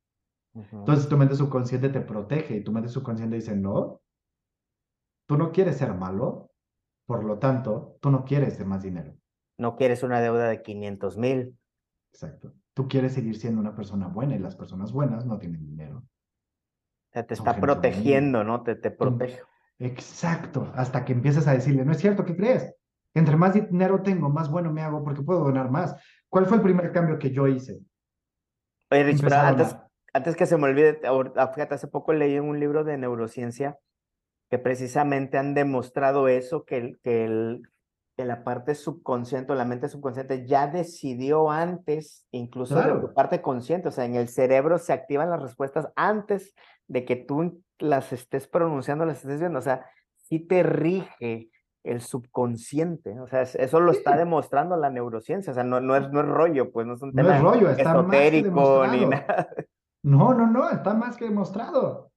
Entonces 0.54 1.08
tu 1.08 1.18
mente 1.18 1.36
subconsciente 1.36 1.89
te 1.89 2.02
protege 2.02 2.58
y 2.58 2.64
tu 2.64 2.72
mente 2.72 2.89
subconsciente 2.89 3.38
dice 3.38 3.56
no, 3.56 4.02
tú 5.26 5.38
no 5.38 5.52
quieres 5.52 5.78
ser 5.78 5.94
malo, 5.94 6.51
por 7.06 7.24
lo 7.24 7.39
tanto, 7.39 7.97
tú 8.02 8.12
no 8.12 8.24
quieres 8.24 8.58
de 8.58 8.66
más 8.66 8.84
dinero. 8.84 9.16
No 9.58 9.76
quieres 9.76 10.04
una 10.04 10.22
deuda 10.22 10.47
de 10.47 10.62
500 10.62 11.18
mil. 11.18 11.58
Exacto. 12.14 12.54
Tú 12.74 12.88
quieres 12.88 13.14
seguir 13.14 13.38
siendo 13.38 13.60
una 13.60 13.76
persona 13.76 14.08
buena 14.08 14.36
y 14.36 14.39
las 14.39 14.56
personas 14.56 14.91
buenas 14.91 15.26
no 15.26 15.38
tienen 15.38 15.66
dinero. 15.66 16.04
te 17.12 17.34
está 17.34 17.60
protegiendo, 17.60 18.43
¿no? 18.43 18.64
Te, 18.64 18.76
te 18.76 18.91
protege. 18.91 19.41
Exacto. 19.80 20.72
Hasta 20.76 21.04
que 21.04 21.14
empiezas 21.14 21.47
a 21.47 21.54
decirle, 21.54 21.84
no 21.84 21.91
es 21.91 21.97
cierto, 21.97 22.24
¿qué 22.24 22.36
crees? 22.36 22.74
Entre 23.14 23.36
más 23.36 23.54
dinero 23.54 24.02
tengo, 24.02 24.30
más 24.30 24.49
bueno 24.49 24.72
me 24.72 24.82
hago 24.82 25.04
porque 25.04 25.22
puedo 25.22 25.41
donar 25.41 25.70
más. 25.70 25.95
¿Cuál 26.30 26.45
fue 26.45 26.58
el 26.58 26.64
primer 26.64 26.91
cambio 26.91 27.20
que 27.20 27.32
yo 27.32 27.47
hice? 27.47 27.82
Oye, 28.89 29.04
Rich, 29.04 29.22
pero 29.22 29.36
antes, 29.36 29.76
antes 30.14 30.36
que 30.36 30.45
se 30.45 30.58
me 30.58 30.66
olvide, 30.66 31.02
fíjate, 31.54 31.76
hace 31.76 31.88
poco 31.88 32.14
leí 32.14 32.39
un 32.39 32.60
libro 32.60 32.84
de 32.84 32.97
neurociencia 32.97 33.78
que 34.52 34.60
precisamente 34.60 35.38
han 35.38 35.54
demostrado 35.54 36.28
eso, 36.28 36.66
que, 36.66 36.78
el, 36.78 36.99
que, 37.02 37.24
el, 37.24 37.70
que 38.18 38.26
la 38.26 38.43
parte 38.43 38.76
subconsciente 38.76 39.54
o 39.54 39.56
la 39.56 39.64
mente 39.64 39.88
subconsciente 39.88 40.45
ya 40.45 40.68
decidió 40.68 41.49
antes, 41.49 42.28
incluso 42.32 42.76
de 42.76 42.99
tu 42.99 43.14
parte 43.14 43.41
consciente, 43.41 43.88
o 43.88 43.91
sea, 43.91 44.04
en 44.04 44.16
el 44.16 44.28
cerebro 44.28 44.78
se 44.78 44.91
activan 44.91 45.30
las 45.30 45.41
respuestas 45.41 45.88
antes 45.95 46.54
de 46.88 47.06
que 47.06 47.16
tú 47.16 47.64
las 47.80 48.12
estés 48.12 48.45
pronunciando, 48.49 49.06
las 49.06 49.20
estés 49.20 49.39
viendo, 49.39 49.60
o 49.60 49.62
sea, 49.62 49.86
sí 50.18 50.39
te 50.39 50.64
rige 50.64 51.49
el 51.86 52.02
subconsciente, 52.02 53.22
o 53.22 53.28
sea, 53.28 53.43
eso 53.43 53.80
lo 53.80 53.93
está 53.93 54.18
demostrando 54.18 54.76
la 54.76 54.89
neurociencia, 54.89 55.52
o 55.52 55.54
sea, 55.54 55.64
no, 55.64 55.80
no, 55.80 55.95
es, 55.95 56.12
no 56.12 56.20
es 56.20 56.28
rollo, 56.28 56.74
pues 56.74 56.86
no 56.86 56.95
es 56.95 57.02
un 57.02 57.14
tema 57.14 57.39
rollo, 57.39 57.70
esotérico 57.70 58.86
ni 58.88 59.06
nada. 59.06 59.47
No, 60.04 60.34
no, 60.34 60.45
no, 60.45 60.70
está 60.70 60.93
más 60.93 61.16
que 61.16 61.26
demostrado. 61.26 62.11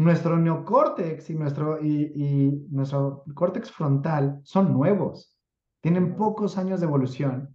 Nuestro 0.00 0.38
neocórtex 0.38 1.28
y 1.28 1.34
nuestro, 1.34 1.78
y, 1.84 2.10
y 2.14 2.66
nuestro 2.70 3.22
córtex 3.34 3.70
frontal 3.70 4.40
son 4.44 4.72
nuevos, 4.72 5.36
tienen 5.82 6.16
pocos 6.16 6.56
años 6.56 6.80
de 6.80 6.86
evolución 6.86 7.54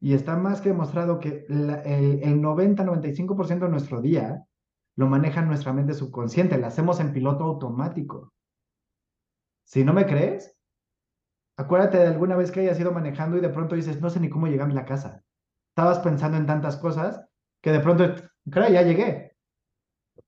y 0.00 0.14
está 0.14 0.34
más 0.38 0.62
que 0.62 0.70
demostrado 0.70 1.20
que 1.20 1.44
el, 1.50 1.68
el 1.68 2.40
90-95% 2.40 3.58
de 3.58 3.68
nuestro 3.68 4.00
día 4.00 4.42
lo 4.96 5.06
maneja 5.06 5.42
nuestra 5.42 5.74
mente 5.74 5.92
subconsciente, 5.92 6.56
lo 6.56 6.66
hacemos 6.66 6.98
en 6.98 7.12
piloto 7.12 7.44
automático. 7.44 8.32
Si 9.64 9.84
no 9.84 9.92
me 9.92 10.06
crees, 10.06 10.56
acuérdate 11.58 11.98
de 11.98 12.06
alguna 12.06 12.36
vez 12.36 12.50
que 12.50 12.60
hayas 12.60 12.80
ido 12.80 12.92
manejando 12.92 13.36
y 13.36 13.42
de 13.42 13.50
pronto 13.50 13.74
dices, 13.74 14.00
no 14.00 14.08
sé 14.08 14.18
ni 14.18 14.30
cómo 14.30 14.46
llegar 14.46 14.70
a 14.70 14.74
la 14.74 14.86
casa. 14.86 15.22
Estabas 15.68 15.98
pensando 15.98 16.38
en 16.38 16.46
tantas 16.46 16.78
cosas 16.78 17.22
que 17.60 17.70
de 17.70 17.80
pronto, 17.80 18.14
claro, 18.50 18.72
ya 18.72 18.80
llegué. 18.80 19.31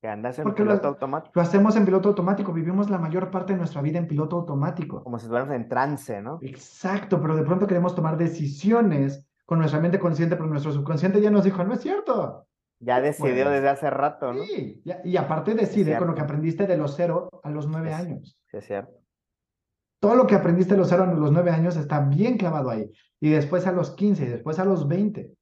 Porque 0.05 0.12
andas 0.12 0.38
en 0.38 0.52
piloto 0.52 0.88
automático. 0.88 1.32
Lo 1.34 1.40
hacemos 1.40 1.76
en 1.76 1.86
piloto 1.86 2.11
automático, 2.11 2.52
vivimos 2.52 2.90
la 2.90 2.98
mayor 2.98 3.30
parte 3.30 3.55
de 3.55 3.59
nuestra 3.59 3.80
vida 3.80 3.98
en 3.98 4.07
piloto 4.07 4.36
automático. 4.36 5.02
Como 5.02 5.18
si 5.18 5.24
estuviéramos 5.24 5.55
en 5.55 5.66
trance, 5.66 6.20
¿no? 6.20 6.38
Exacto, 6.42 7.18
pero 7.22 7.34
de 7.34 7.42
pronto 7.42 7.66
queremos 7.66 7.94
tomar 7.94 8.18
decisiones 8.18 9.26
con 9.46 9.61
nuestra 9.61 9.80
mente 9.80 9.98
consciente, 9.98 10.36
pero 10.36 10.46
nuestro 10.46 10.72
subconsciente 10.72 11.22
ya 11.22 11.30
nos 11.30 11.44
dijo, 11.44 11.64
no 11.64 11.72
es 11.72 11.80
cierto. 11.80 12.46
Ya 12.80 13.00
decidió 13.00 13.48
desde 13.48 13.70
hace 13.70 13.88
rato, 13.88 14.34
¿no? 14.34 14.42
Sí, 14.42 14.82
y 15.05 15.16
aparte 15.16 15.55
decide 15.55 15.96
con 15.96 16.09
lo 16.09 16.14
que 16.14 16.20
aprendiste 16.20 16.66
de 16.66 16.76
los 16.76 16.94
cero 16.96 17.30
a 17.42 17.48
los 17.48 17.66
nueve 17.66 17.94
años. 17.94 18.38
Sí, 18.50 18.59
es 18.59 18.66
cierto. 18.66 18.92
Todo 20.00 20.16
lo 20.16 20.26
que 20.26 20.34
aprendiste 20.34 20.74
de 20.74 20.80
los 20.80 20.90
cero 20.90 21.05
a 21.05 21.14
los 21.14 21.32
nueve 21.32 21.50
años 21.50 21.76
está 21.76 22.00
bien 22.00 22.36
clavado 22.36 22.68
ahí. 22.68 22.92
Y 23.20 23.30
después 23.30 23.66
a 23.66 23.72
los 23.72 23.92
quince, 23.92 24.24
y 24.24 24.28
después 24.28 24.59
a 24.59 24.66
los 24.66 24.86
veinte 24.86 25.32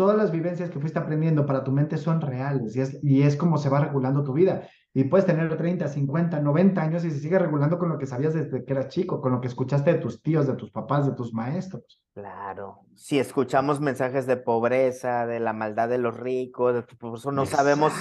todas 0.00 0.16
las 0.16 0.32
vivencias 0.32 0.70
que 0.70 0.80
fuiste 0.80 0.98
aprendiendo 0.98 1.44
para 1.44 1.62
tu 1.62 1.72
mente 1.72 1.98
son 1.98 2.22
reales 2.22 2.74
y 2.74 2.80
es, 2.80 2.98
y 3.02 3.20
es 3.20 3.36
como 3.36 3.58
se 3.58 3.68
va 3.68 3.80
regulando 3.80 4.24
tu 4.24 4.32
vida. 4.32 4.66
Y 4.94 5.04
puedes 5.04 5.26
tener 5.26 5.54
30, 5.54 5.88
50, 5.88 6.40
90 6.40 6.80
años 6.80 7.04
y 7.04 7.10
se 7.10 7.18
sigue 7.18 7.38
regulando 7.38 7.78
con 7.78 7.90
lo 7.90 7.98
que 7.98 8.06
sabías 8.06 8.32
desde 8.32 8.64
que 8.64 8.72
eras 8.72 8.88
chico, 8.88 9.20
con 9.20 9.32
lo 9.32 9.42
que 9.42 9.48
escuchaste 9.48 9.92
de 9.92 9.98
tus 9.98 10.22
tíos, 10.22 10.46
de 10.46 10.54
tus 10.54 10.70
papás, 10.70 11.04
de 11.04 11.12
tus 11.12 11.34
maestros. 11.34 12.00
Claro. 12.14 12.78
Si 12.94 13.18
escuchamos 13.18 13.78
mensajes 13.78 14.26
de 14.26 14.38
pobreza, 14.38 15.26
de 15.26 15.38
la 15.38 15.52
maldad 15.52 15.90
de 15.90 15.98
los 15.98 16.16
ricos, 16.16 16.82
por 16.98 17.18
eso 17.18 17.30
no 17.30 17.44
sabemos 17.44 17.92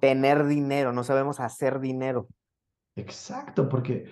tener 0.00 0.46
dinero, 0.46 0.94
no 0.94 1.04
sabemos 1.04 1.40
hacer 1.40 1.78
dinero. 1.78 2.26
Exacto, 2.96 3.68
porque 3.68 4.06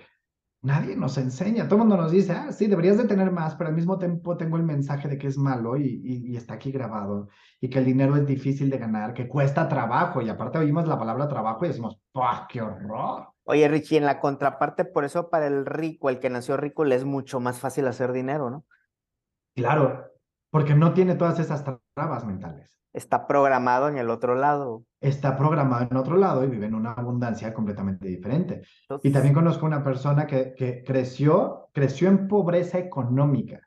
Nadie 0.63 0.95
nos 0.95 1.17
enseña, 1.17 1.65
todo 1.65 1.75
el 1.75 1.79
mundo 1.81 1.97
nos 1.97 2.11
dice, 2.13 2.31
ah, 2.31 2.53
sí, 2.53 2.67
deberías 2.67 2.97
de 2.97 3.03
tener 3.03 3.31
más, 3.31 3.53
pero 3.55 3.67
al 3.67 3.75
mismo 3.75 3.99
tiempo 3.99 4.37
tengo 4.37 4.55
el 4.55 4.63
mensaje 4.63 5.09
de 5.09 5.17
que 5.17 5.27
es 5.27 5.37
malo 5.37 5.75
y, 5.75 6.01
y, 6.01 6.37
está 6.37 6.53
aquí 6.53 6.71
grabado, 6.71 7.27
y 7.59 7.69
que 7.69 7.79
el 7.79 7.85
dinero 7.85 8.15
es 8.15 8.25
difícil 8.25 8.69
de 8.69 8.77
ganar, 8.77 9.13
que 9.13 9.27
cuesta 9.27 9.67
trabajo, 9.67 10.21
y 10.21 10.29
aparte 10.29 10.59
oímos 10.59 10.87
la 10.87 10.97
palabra 10.97 11.27
trabajo 11.27 11.65
y 11.65 11.67
decimos, 11.67 11.99
¡pah, 12.13 12.47
qué 12.49 12.61
horror! 12.61 13.27
Oye, 13.43 13.67
Richie, 13.67 13.97
en 13.97 14.05
la 14.05 14.21
contraparte, 14.21 14.85
por 14.85 15.03
eso 15.03 15.29
para 15.29 15.47
el 15.47 15.65
rico, 15.65 16.09
el 16.09 16.19
que 16.19 16.29
nació 16.29 16.55
rico, 16.55 16.85
le 16.85 16.95
es 16.95 17.03
mucho 17.03 17.41
más 17.41 17.59
fácil 17.59 17.85
hacer 17.87 18.13
dinero, 18.13 18.49
¿no? 18.49 18.65
Claro, 19.55 20.13
porque 20.49 20.75
no 20.75 20.93
tiene 20.93 21.15
todas 21.15 21.39
esas 21.39 21.65
trabas 21.93 22.25
mentales 22.25 22.73
está 22.93 23.27
programado 23.27 23.89
en 23.89 23.97
el 23.97 24.09
otro 24.09 24.35
lado. 24.35 24.85
Está 25.01 25.35
programado 25.37 25.87
en 25.89 25.97
otro 25.97 26.15
lado 26.15 26.43
y 26.43 26.47
vive 26.47 26.67
en 26.67 26.75
una 26.75 26.93
abundancia 26.93 27.53
completamente 27.53 28.07
diferente. 28.07 28.61
Y 29.01 29.11
también 29.11 29.33
conozco 29.33 29.65
una 29.65 29.83
persona 29.83 30.27
que, 30.27 30.53
que 30.55 30.83
creció, 30.83 31.69
creció 31.73 32.07
en 32.07 32.27
pobreza 32.27 32.77
económica, 32.77 33.59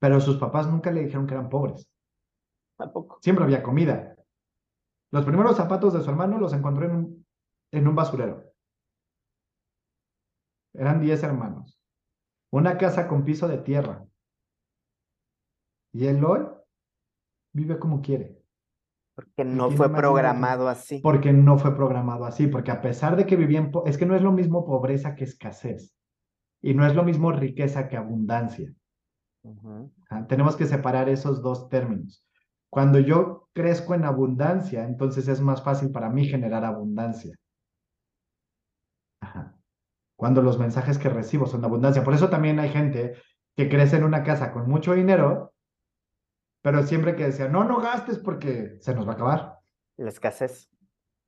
pero 0.00 0.20
sus 0.20 0.38
papás 0.38 0.66
nunca 0.66 0.90
le 0.90 1.04
dijeron 1.04 1.26
que 1.26 1.34
eran 1.34 1.48
pobres. 1.48 1.88
Tampoco. 2.76 3.18
Siempre 3.20 3.44
había 3.44 3.62
comida. 3.62 4.16
Los 5.10 5.24
primeros 5.24 5.56
zapatos 5.56 5.94
de 5.94 6.00
su 6.00 6.10
hermano 6.10 6.38
los 6.38 6.52
encontró 6.52 6.86
en 6.86 6.94
un, 6.94 7.26
en 7.72 7.88
un 7.88 7.94
basurero. 7.94 8.44
Eran 10.74 11.00
diez 11.00 11.22
hermanos. 11.22 11.78
Una 12.50 12.78
casa 12.78 13.08
con 13.08 13.24
piso 13.24 13.48
de 13.48 13.58
tierra. 13.58 14.04
Y 15.92 16.06
él 16.06 16.24
hoy 16.24 16.46
vive 17.52 17.78
como 17.78 18.00
quiere. 18.00 18.42
Porque 19.14 19.44
no 19.44 19.70
fue 19.70 19.92
programado 19.92 20.68
así. 20.68 21.00
Porque 21.00 21.32
no 21.32 21.58
fue 21.58 21.74
programado 21.74 22.24
así, 22.24 22.46
porque 22.46 22.70
a 22.70 22.80
pesar 22.80 23.16
de 23.16 23.26
que 23.26 23.36
vivían, 23.36 23.72
es 23.84 23.98
que 23.98 24.06
no 24.06 24.14
es 24.14 24.22
lo 24.22 24.32
mismo 24.32 24.64
pobreza 24.64 25.16
que 25.16 25.24
escasez, 25.24 25.92
y 26.62 26.74
no 26.74 26.86
es 26.86 26.94
lo 26.94 27.02
mismo 27.02 27.32
riqueza 27.32 27.88
que 27.88 27.96
abundancia. 27.96 28.72
Tenemos 30.28 30.56
que 30.56 30.66
separar 30.66 31.08
esos 31.08 31.42
dos 31.42 31.68
términos. 31.68 32.24
Cuando 32.70 32.98
yo 32.98 33.48
crezco 33.54 33.94
en 33.94 34.04
abundancia, 34.04 34.84
entonces 34.84 35.26
es 35.26 35.40
más 35.40 35.62
fácil 35.62 35.90
para 35.90 36.10
mí 36.10 36.26
generar 36.26 36.64
abundancia. 36.64 37.34
Cuando 40.16 40.42
los 40.42 40.58
mensajes 40.58 40.98
que 40.98 41.08
recibo 41.08 41.46
son 41.46 41.60
de 41.60 41.66
abundancia. 41.66 42.04
Por 42.04 42.14
eso 42.14 42.28
también 42.28 42.58
hay 42.58 42.68
gente 42.68 43.14
que 43.56 43.68
crece 43.68 43.96
en 43.96 44.04
una 44.04 44.22
casa 44.22 44.52
con 44.52 44.68
mucho 44.68 44.94
dinero 44.94 45.54
pero 46.62 46.82
siempre 46.82 47.14
que 47.14 47.26
decía, 47.26 47.48
no, 47.48 47.64
no 47.64 47.80
gastes 47.80 48.18
porque 48.18 48.76
se 48.80 48.94
nos 48.94 49.06
va 49.06 49.12
a 49.12 49.14
acabar. 49.14 49.58
La 49.96 50.08
escasez. 50.10 50.70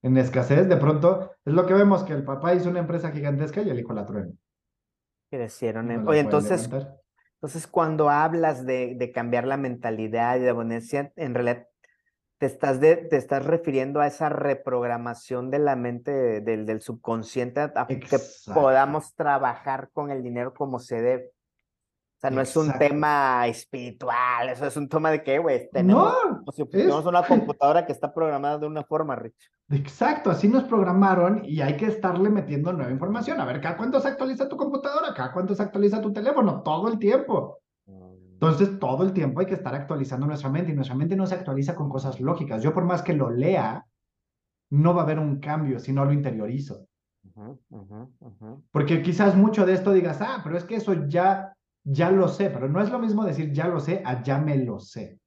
En 0.02 0.16
escasez, 0.16 0.68
de 0.68 0.76
pronto, 0.76 1.32
es 1.44 1.52
lo 1.52 1.66
que 1.66 1.74
vemos, 1.74 2.04
que 2.04 2.14
el 2.14 2.24
papá 2.24 2.54
hizo 2.54 2.70
una 2.70 2.80
empresa 2.80 3.10
gigantesca 3.10 3.60
y 3.62 3.70
el 3.70 3.78
hijo 3.78 3.92
la 3.92 4.06
truena. 4.06 4.32
Crecieron. 5.30 5.90
En... 5.90 6.08
Oye, 6.08 6.20
entonces, 6.20 6.68
entonces 7.34 7.66
cuando 7.66 8.08
hablas 8.08 8.64
de, 8.64 8.94
de, 8.96 9.12
cambiar 9.12 9.46
la 9.46 9.56
mentalidad 9.56 10.36
y 10.36 10.40
de 10.40 10.50
abundancia, 10.50 11.12
en 11.16 11.34
realidad 11.34 11.66
te 12.40 12.46
estás, 12.46 12.80
de, 12.80 12.96
te 12.96 13.18
estás 13.18 13.44
refiriendo 13.44 14.00
a 14.00 14.06
esa 14.06 14.30
reprogramación 14.30 15.50
de 15.50 15.58
la 15.58 15.76
mente 15.76 16.40
del, 16.40 16.64
del 16.64 16.80
subconsciente, 16.80 17.60
a 17.60 17.86
que 17.86 18.18
podamos 18.54 19.14
trabajar 19.14 19.90
con 19.92 20.10
el 20.10 20.22
dinero 20.22 20.54
como 20.54 20.78
se 20.78 21.02
debe. 21.02 21.32
O 22.20 22.26
sea, 22.28 22.30
no 22.30 22.42
es 22.42 22.54
un 22.54 22.70
tema 22.74 23.46
espiritual, 23.46 24.50
eso 24.50 24.66
es 24.66 24.76
un 24.76 24.90
tema 24.90 25.10
de 25.10 25.22
que, 25.22 25.38
güey, 25.38 25.70
tenemos, 25.72 26.14
tenemos 26.70 27.06
una 27.06 27.22
computadora 27.22 27.86
que 27.86 27.92
está 27.92 28.12
programada 28.12 28.58
de 28.58 28.66
una 28.66 28.84
forma, 28.84 29.16
Rich. 29.16 29.50
Exacto, 29.70 30.30
así 30.30 30.46
nos 30.46 30.64
programaron 30.64 31.40
y 31.46 31.62
hay 31.62 31.78
que 31.78 31.86
estarle 31.86 32.28
metiendo 32.28 32.74
nueva 32.74 32.90
información. 32.90 33.40
A 33.40 33.46
ver, 33.46 33.62
¿cada 33.62 33.78
cuánto 33.78 34.00
se 34.00 34.08
actualiza 34.08 34.50
tu 34.50 34.58
computadora? 34.58 35.14
¿Cada 35.14 35.32
cuánto 35.32 35.54
se 35.54 35.62
actualiza 35.62 36.02
tu 36.02 36.12
teléfono? 36.12 36.62
Todo 36.62 36.88
el 36.88 36.98
tiempo. 36.98 37.62
Mm. 37.86 38.32
Entonces, 38.34 38.78
todo 38.78 39.02
el 39.02 39.14
tiempo 39.14 39.40
hay 39.40 39.46
que 39.46 39.54
estar 39.54 39.74
actualizando 39.74 40.26
nuestra 40.26 40.50
mente 40.50 40.72
y 40.72 40.74
nuestra 40.74 40.96
mente 40.96 41.16
no 41.16 41.26
se 41.26 41.36
actualiza 41.36 41.74
con 41.74 41.88
cosas 41.88 42.20
lógicas. 42.20 42.62
Yo 42.62 42.74
por 42.74 42.84
más 42.84 43.00
que 43.00 43.14
lo 43.14 43.30
lea, 43.30 43.86
no 44.68 44.92
va 44.92 45.00
a 45.00 45.04
haber 45.04 45.18
un 45.18 45.40
cambio 45.40 45.78
si 45.78 45.94
no 45.94 46.04
lo 46.04 46.12
interiorizo. 46.12 46.86
Porque 48.70 49.00
quizás 49.00 49.34
mucho 49.36 49.64
de 49.64 49.72
esto 49.72 49.94
digas, 49.94 50.20
ah, 50.20 50.42
pero 50.44 50.58
es 50.58 50.64
que 50.64 50.74
eso 50.74 51.08
ya 51.08 51.56
ya 51.84 52.10
lo 52.10 52.28
sé, 52.28 52.50
pero 52.50 52.68
no 52.68 52.80
es 52.80 52.90
lo 52.90 52.98
mismo 52.98 53.24
decir 53.24 53.52
ya 53.52 53.68
lo 53.68 53.80
sé 53.80 54.02
a 54.04 54.22
ya 54.22 54.38
me 54.38 54.56
lo 54.56 54.80
sé. 54.80 55.18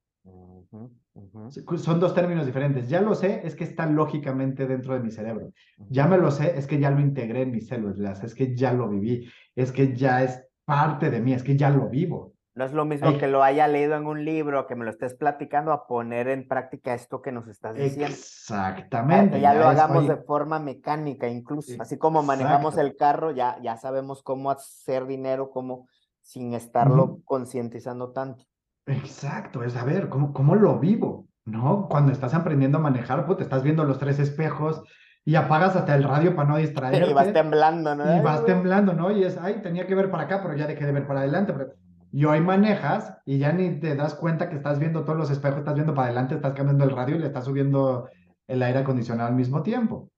Son 1.76 2.00
dos 2.00 2.14
términos 2.14 2.46
diferentes. 2.46 2.88
Ya 2.88 3.00
lo 3.00 3.14
sé, 3.14 3.42
es 3.44 3.54
que 3.54 3.64
está 3.64 3.86
lógicamente 3.86 4.66
dentro 4.66 4.94
de 4.94 5.00
mi 5.00 5.10
cerebro. 5.10 5.52
Ya 5.88 6.06
me 6.06 6.18
lo 6.18 6.30
sé, 6.30 6.58
es 6.58 6.66
que 6.66 6.80
ya 6.80 6.90
lo 6.90 7.00
integré 7.00 7.42
en 7.42 7.52
mis 7.52 7.68
células, 7.68 8.22
es 8.24 8.34
que 8.34 8.56
ya 8.56 8.72
lo 8.72 8.88
viví, 8.88 9.28
es 9.54 9.70
que 9.70 9.94
ya 9.94 10.22
es 10.22 10.44
parte 10.64 11.10
de 11.10 11.20
mí, 11.20 11.32
es 11.32 11.42
que 11.42 11.56
ya 11.56 11.70
lo 11.70 11.88
vivo. 11.88 12.34
No 12.56 12.64
es 12.64 12.72
lo 12.72 12.84
mismo 12.84 13.18
que 13.18 13.26
lo 13.26 13.42
haya 13.42 13.66
leído 13.66 13.96
en 13.96 14.06
un 14.06 14.24
libro, 14.24 14.68
que 14.68 14.76
me 14.76 14.84
lo 14.84 14.90
estés 14.90 15.14
platicando, 15.14 15.72
a 15.72 15.88
poner 15.88 16.28
en 16.28 16.46
práctica 16.46 16.94
esto 16.94 17.20
que 17.20 17.32
nos 17.32 17.48
estás 17.48 17.74
diciendo. 17.74 18.14
Exactamente. 18.14 19.36
Que 19.36 19.40
ya, 19.40 19.54
lo 19.54 19.66
hagamos 19.66 20.06
de 20.06 20.16
forma 20.16 20.60
mecánica, 20.60 21.28
incluso. 21.28 21.74
Así 21.80 21.98
como 21.98 22.22
manejamos 22.22 22.78
el 22.78 22.96
carro, 22.96 23.32
ya, 23.32 23.58
ya 23.60 23.76
sabemos 23.76 24.22
cómo 24.22 24.52
hacer 24.52 25.06
dinero, 25.06 25.50
cómo 25.50 25.88
sin 26.24 26.54
estarlo 26.54 27.20
concientizando 27.24 28.10
tanto. 28.12 28.44
Exacto, 28.86 29.62
es 29.62 29.76
a 29.76 29.84
ver, 29.84 30.08
¿cómo, 30.08 30.32
¿cómo 30.32 30.56
lo 30.56 30.78
vivo? 30.78 31.28
¿No? 31.44 31.86
Cuando 31.88 32.12
estás 32.12 32.32
aprendiendo 32.32 32.78
a 32.78 32.80
manejar, 32.80 33.26
pues 33.26 33.38
te 33.38 33.44
estás 33.44 33.62
viendo 33.62 33.84
los 33.84 33.98
tres 33.98 34.18
espejos 34.18 34.82
y 35.26 35.34
apagas 35.34 35.76
hasta 35.76 35.94
el 35.94 36.02
radio 36.02 36.34
para 36.34 36.48
no 36.48 36.56
distraerte. 36.56 37.04
Y 37.10 37.12
vas 37.12 37.32
temblando, 37.32 37.94
¿no? 37.94 38.16
Y 38.16 38.20
vas 38.20 38.44
temblando, 38.46 38.94
¿no? 38.94 39.10
Y 39.10 39.22
es, 39.22 39.36
ay, 39.36 39.60
tenía 39.62 39.86
que 39.86 39.94
ver 39.94 40.10
para 40.10 40.24
acá, 40.24 40.42
pero 40.42 40.56
ya 40.56 40.66
dejé 40.66 40.86
de 40.86 40.92
ver 40.92 41.06
para 41.06 41.20
adelante. 41.20 41.52
Pero 41.52 41.74
y 42.10 42.24
hoy 42.24 42.40
manejas 42.40 43.18
y 43.26 43.38
ya 43.38 43.52
ni 43.52 43.80
te 43.80 43.94
das 43.94 44.14
cuenta 44.14 44.48
que 44.48 44.56
estás 44.56 44.78
viendo 44.78 45.04
todos 45.04 45.18
los 45.18 45.30
espejos, 45.30 45.58
estás 45.58 45.74
viendo 45.74 45.94
para 45.94 46.06
adelante, 46.06 46.36
estás 46.36 46.54
cambiando 46.54 46.84
el 46.84 46.90
radio 46.90 47.16
y 47.16 47.18
le 47.18 47.26
estás 47.26 47.44
subiendo 47.44 48.08
el 48.46 48.62
aire 48.62 48.78
acondicionado 48.78 49.28
al 49.28 49.34
mismo 49.34 49.62
tiempo. 49.62 50.10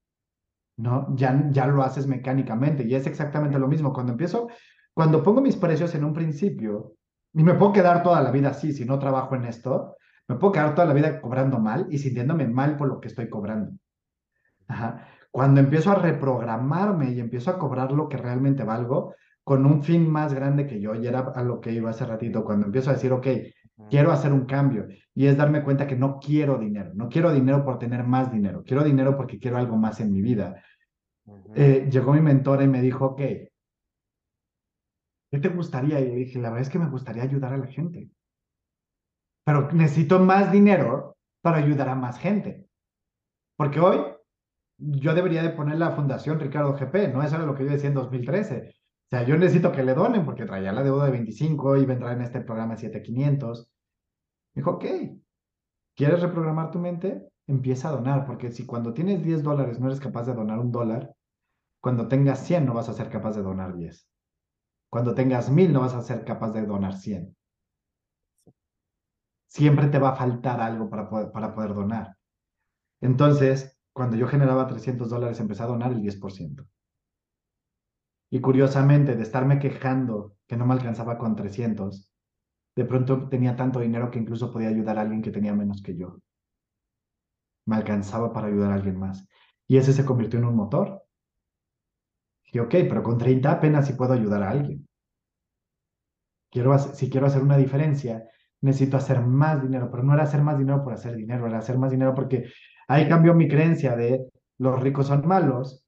¿No? 0.77 1.13
Ya, 1.15 1.49
ya 1.49 1.65
lo 1.67 1.83
haces 1.83 2.07
mecánicamente 2.07 2.83
y 2.83 2.95
es 2.95 3.07
exactamente 3.07 3.59
lo 3.59 3.67
mismo. 3.67 3.91
Cuando 3.93 4.13
empiezo, 4.13 4.47
cuando 4.97 5.21
pongo 5.21 5.41
mis 5.41 5.55
precios 5.55 5.93
en 5.93 6.03
un 6.03 6.11
principio, 6.11 6.95
y 7.31 7.43
me 7.43 7.53
puedo 7.53 7.71
quedar 7.71 8.01
toda 8.01 8.19
la 8.19 8.31
vida 8.31 8.49
así 8.49 8.73
si 8.73 8.83
no 8.83 8.97
trabajo 8.97 9.35
en 9.35 9.45
esto, 9.45 9.95
me 10.27 10.37
puedo 10.37 10.53
quedar 10.53 10.73
toda 10.73 10.87
la 10.87 10.95
vida 10.95 11.21
cobrando 11.21 11.59
mal 11.59 11.85
y 11.91 11.99
sintiéndome 11.99 12.47
mal 12.47 12.75
por 12.77 12.87
lo 12.87 12.99
que 12.99 13.09
estoy 13.09 13.29
cobrando. 13.29 13.73
Cuando 15.29 15.59
empiezo 15.59 15.91
a 15.91 15.95
reprogramarme 16.01 17.11
y 17.11 17.19
empiezo 17.19 17.51
a 17.51 17.59
cobrar 17.59 17.91
lo 17.91 18.09
que 18.09 18.17
realmente 18.17 18.63
valgo, 18.63 19.13
con 19.43 19.67
un 19.67 19.83
fin 19.83 20.09
más 20.09 20.33
grande 20.33 20.65
que 20.65 20.81
yo, 20.81 20.95
y 20.95 21.05
era 21.05 21.19
a 21.19 21.43
lo 21.43 21.61
que 21.61 21.73
iba 21.73 21.91
hace 21.91 22.03
ratito, 22.03 22.43
cuando 22.43 22.65
empiezo 22.65 22.89
a 22.89 22.93
decir, 22.93 23.11
ok, 23.11 23.27
quiero 23.91 24.11
hacer 24.11 24.33
un 24.33 24.45
cambio, 24.45 24.87
y 25.13 25.27
es 25.27 25.37
darme 25.37 25.63
cuenta 25.63 25.85
que 25.85 25.95
no 25.95 26.17
quiero 26.17 26.57
dinero, 26.57 26.89
no 26.95 27.07
quiero 27.07 27.31
dinero 27.31 27.63
por 27.63 27.77
tener 27.77 28.03
más 28.03 28.31
dinero, 28.31 28.63
quiero 28.65 28.83
dinero 28.83 29.15
porque 29.15 29.37
quiero 29.37 29.57
algo 29.57 29.77
más 29.77 29.99
en 29.99 30.11
mi 30.11 30.23
vida. 30.23 30.55
Eh, 31.53 31.87
llegó 31.91 32.13
mi 32.13 32.21
mentora 32.21 32.63
y 32.63 32.67
me 32.67 32.81
dijo, 32.81 33.05
ok, 33.05 33.21
¿qué 35.31 35.39
te 35.39 35.49
gustaría? 35.49 35.99
Y 35.99 36.07
le 36.07 36.15
dije, 36.15 36.39
la 36.39 36.49
verdad 36.49 36.67
es 36.67 36.69
que 36.69 36.79
me 36.79 36.89
gustaría 36.89 37.23
ayudar 37.23 37.53
a 37.53 37.57
la 37.57 37.67
gente, 37.67 38.09
pero 39.43 39.71
necesito 39.71 40.19
más 40.19 40.51
dinero 40.51 41.17
para 41.41 41.57
ayudar 41.57 41.89
a 41.89 41.95
más 41.95 42.19
gente, 42.19 42.67
porque 43.57 43.79
hoy 43.79 43.99
yo 44.77 45.13
debería 45.13 45.41
de 45.41 45.49
poner 45.49 45.77
la 45.77 45.91
fundación 45.91 46.39
Ricardo 46.39 46.73
GP, 46.73 47.13
no 47.13 47.23
eso 47.23 47.35
era 47.35 47.45
lo 47.45 47.55
que 47.55 47.65
yo 47.65 47.71
decía 47.71 47.89
en 47.89 47.95
2013 47.95 48.77
o 49.07 49.09
sea, 49.09 49.23
yo 49.23 49.37
necesito 49.37 49.71
que 49.71 49.83
le 49.83 49.93
donen 49.93 50.25
porque 50.25 50.45
traía 50.45 50.73
la 50.73 50.83
deuda 50.83 51.05
de 51.05 51.11
25 51.11 51.77
y 51.77 51.85
vendrá 51.85 52.11
en 52.11 52.21
este 52.21 52.41
programa 52.41 52.75
7500. 52.75 53.71
Dijo, 54.53 54.71
ok, 54.71 54.85
¿quieres 55.95 56.21
reprogramar 56.21 56.71
tu 56.71 56.79
mente? 56.79 57.29
Empieza 57.47 57.87
a 57.87 57.93
donar, 57.93 58.25
porque 58.25 58.51
si 58.51 58.65
cuando 58.65 58.93
tienes 58.93 59.23
10 59.23 59.43
dólares 59.43 59.79
no 59.79 59.87
eres 59.87 60.01
capaz 60.01 60.25
de 60.25 60.33
donar 60.33 60.59
un 60.59 60.73
dólar, 60.73 61.15
cuando 61.81 62.09
tengas 62.09 62.45
100 62.45 62.65
no 62.65 62.73
vas 62.73 62.89
a 62.89 62.93
ser 62.93 63.09
capaz 63.09 63.37
de 63.37 63.43
donar 63.43 63.77
10. 63.77 64.09
Cuando 64.89 65.13
tengas 65.13 65.49
1000 65.49 65.73
no 65.73 65.81
vas 65.81 65.93
a 65.93 66.01
ser 66.01 66.23
capaz 66.23 66.51
de 66.51 66.65
donar 66.65 66.93
100. 66.93 67.35
Siempre 69.47 69.87
te 69.87 69.99
va 69.99 70.09
a 70.09 70.15
faltar 70.15 70.61
algo 70.61 70.89
para 70.89 71.09
poder, 71.09 71.31
para 71.31 71.53
poder 71.53 71.73
donar. 71.73 72.17
Entonces, 73.01 73.77
cuando 73.93 74.15
yo 74.15 74.27
generaba 74.27 74.67
300 74.67 75.09
dólares, 75.09 75.39
empecé 75.39 75.63
a 75.63 75.67
donar 75.67 75.91
el 75.91 76.01
10%. 76.01 76.67
Y 78.29 78.41
curiosamente, 78.41 79.15
de 79.15 79.23
estarme 79.23 79.59
quejando 79.59 80.35
que 80.47 80.57
no 80.57 80.65
me 80.65 80.73
alcanzaba 80.73 81.17
con 81.17 81.35
300, 81.35 82.11
de 82.75 82.85
pronto 82.85 83.27
tenía 83.29 83.55
tanto 83.55 83.79
dinero 83.79 84.11
que 84.11 84.19
incluso 84.19 84.51
podía 84.51 84.69
ayudar 84.69 84.97
a 84.97 85.01
alguien 85.01 85.21
que 85.21 85.31
tenía 85.31 85.53
menos 85.53 85.81
que 85.81 85.97
yo. 85.97 86.19
Me 87.65 87.75
alcanzaba 87.75 88.31
para 88.31 88.47
ayudar 88.47 88.71
a 88.71 88.75
alguien 88.75 88.99
más. 88.99 89.27
Y 89.67 89.77
ese 89.77 89.93
se 89.93 90.05
convirtió 90.05 90.39
en 90.39 90.45
un 90.45 90.55
motor. 90.55 91.06
Dije, 92.47 92.61
ok, 92.61 92.71
pero 92.89 93.03
con 93.03 93.17
30 93.17 93.51
apenas 93.51 93.85
si 93.85 93.93
puedo 93.93 94.13
ayudar 94.13 94.43
a 94.43 94.49
alguien. 94.49 94.87
Quiero, 96.49 96.77
si 96.79 97.09
quiero 97.09 97.27
hacer 97.27 97.43
una 97.43 97.57
diferencia, 97.57 98.27
necesito 98.61 98.97
hacer 98.97 99.21
más 99.21 99.61
dinero, 99.61 99.89
pero 99.91 100.03
no 100.03 100.13
era 100.13 100.23
hacer 100.23 100.41
más 100.41 100.57
dinero 100.57 100.83
por 100.83 100.93
hacer 100.93 101.15
dinero, 101.15 101.45
era 101.45 101.59
hacer 101.59 101.77
más 101.77 101.91
dinero 101.91 102.15
porque 102.15 102.49
ahí 102.87 103.07
cambió 103.07 103.33
mi 103.33 103.47
creencia 103.47 103.95
de 103.95 104.29
los 104.57 104.79
ricos 104.81 105.07
son 105.07 105.27
malos 105.27 105.87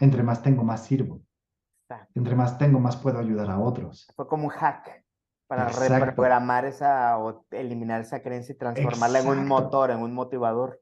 entre 0.00 0.22
más 0.22 0.42
tengo, 0.42 0.64
más 0.64 0.84
sirvo. 0.84 1.22
Entre 2.14 2.34
más 2.34 2.58
tengo, 2.58 2.80
más 2.80 2.96
puedo 2.96 3.18
ayudar 3.18 3.50
a 3.50 3.58
otros. 3.58 4.12
Fue 4.14 4.26
como 4.26 4.44
un 4.44 4.50
hack 4.50 5.04
para 5.46 5.68
reprogramar 5.68 6.64
esa 6.64 7.18
o 7.18 7.46
eliminar 7.50 8.00
esa 8.00 8.20
creencia 8.20 8.54
y 8.54 8.58
transformarla 8.58 9.20
en 9.20 9.28
un 9.28 9.46
motor, 9.46 9.90
en 9.90 10.00
un 10.00 10.12
motivador. 10.12 10.80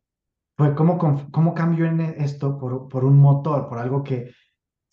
Fue 0.56 0.74
como, 0.74 0.98
cómo 1.30 1.54
cambio 1.54 1.84
en 1.84 2.00
esto 2.00 2.58
por, 2.58 2.88
por 2.88 3.04
un 3.04 3.18
motor, 3.18 3.68
por 3.68 3.78
algo 3.78 4.02
que, 4.02 4.32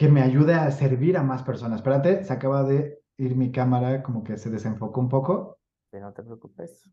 que 0.02 0.10
me 0.10 0.24
ayude 0.24 0.56
a 0.56 0.72
servir 0.72 1.16
a 1.16 1.22
más 1.22 1.44
personas. 1.44 1.78
Espérate, 1.78 2.24
se 2.24 2.34
acaba 2.34 2.64
de 2.64 3.04
ir 3.18 3.36
mi 3.36 3.52
cámara, 3.52 4.02
como 4.02 4.24
que 4.24 4.36
se 4.36 4.50
desenfocó 4.50 5.00
un 5.00 5.10
poco. 5.10 5.60
no 5.94 6.12
te 6.12 6.24
preocupes. 6.24 6.90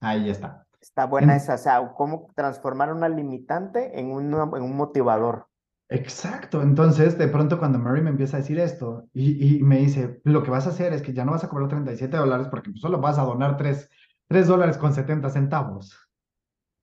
Ahí 0.00 0.30
está. 0.30 0.64
Está 0.80 1.06
buena 1.06 1.34
esa, 1.34 1.54
o 1.54 1.58
sea, 1.58 1.92
cómo 1.96 2.30
transformar 2.36 2.92
una 2.92 3.08
limitante 3.08 3.98
en 3.98 4.12
un, 4.12 4.32
en 4.32 4.62
un 4.62 4.76
motivador. 4.76 5.48
Exacto, 5.88 6.62
entonces 6.62 7.18
de 7.18 7.26
pronto 7.26 7.58
cuando 7.58 7.80
Mary 7.80 8.00
me 8.00 8.10
empieza 8.10 8.36
a 8.36 8.40
decir 8.40 8.60
esto 8.60 9.08
y, 9.12 9.60
me 9.64 9.78
dice, 9.78 10.20
lo 10.22 10.44
que 10.44 10.50
vas 10.52 10.68
a 10.68 10.70
hacer 10.70 10.92
es 10.92 11.02
que 11.02 11.12
ya 11.12 11.24
no 11.24 11.32
vas 11.32 11.42
a 11.42 11.48
cobrar 11.48 11.68
37 11.68 12.16
dólares 12.16 12.46
porque 12.48 12.70
pues, 12.70 12.80
solo 12.80 13.00
vas 13.00 13.18
a 13.18 13.24
donar 13.24 13.56
3, 13.56 13.90
3 14.28 14.46
dólares 14.46 14.78
con 14.78 14.92
70 14.94 15.30
centavos, 15.30 15.98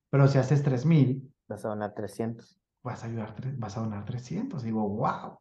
pero 0.09 0.27
si 0.27 0.39
haces 0.39 0.61
3 0.61 0.85
mil, 0.85 1.33
vas 1.47 1.63
a 1.63 1.69
donar 1.69 1.93
300. 1.93 2.59
Vas 2.83 3.01
a, 3.05 3.07
ayudar, 3.07 3.33
vas 3.57 3.77
a 3.77 3.79
donar 3.79 4.03
300. 4.03 4.61
Y 4.61 4.65
digo, 4.65 4.89
wow. 4.89 5.39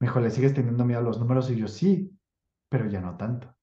Me 0.00 0.06
dijo, 0.06 0.20
¿le 0.20 0.30
sigues 0.30 0.54
teniendo 0.54 0.84
miedo 0.84 1.00
a 1.00 1.04
los 1.04 1.18
números? 1.18 1.50
Y 1.50 1.56
yo 1.56 1.68
sí, 1.68 2.16
pero 2.68 2.86
ya 2.86 3.00
no 3.00 3.16
tanto. 3.16 3.54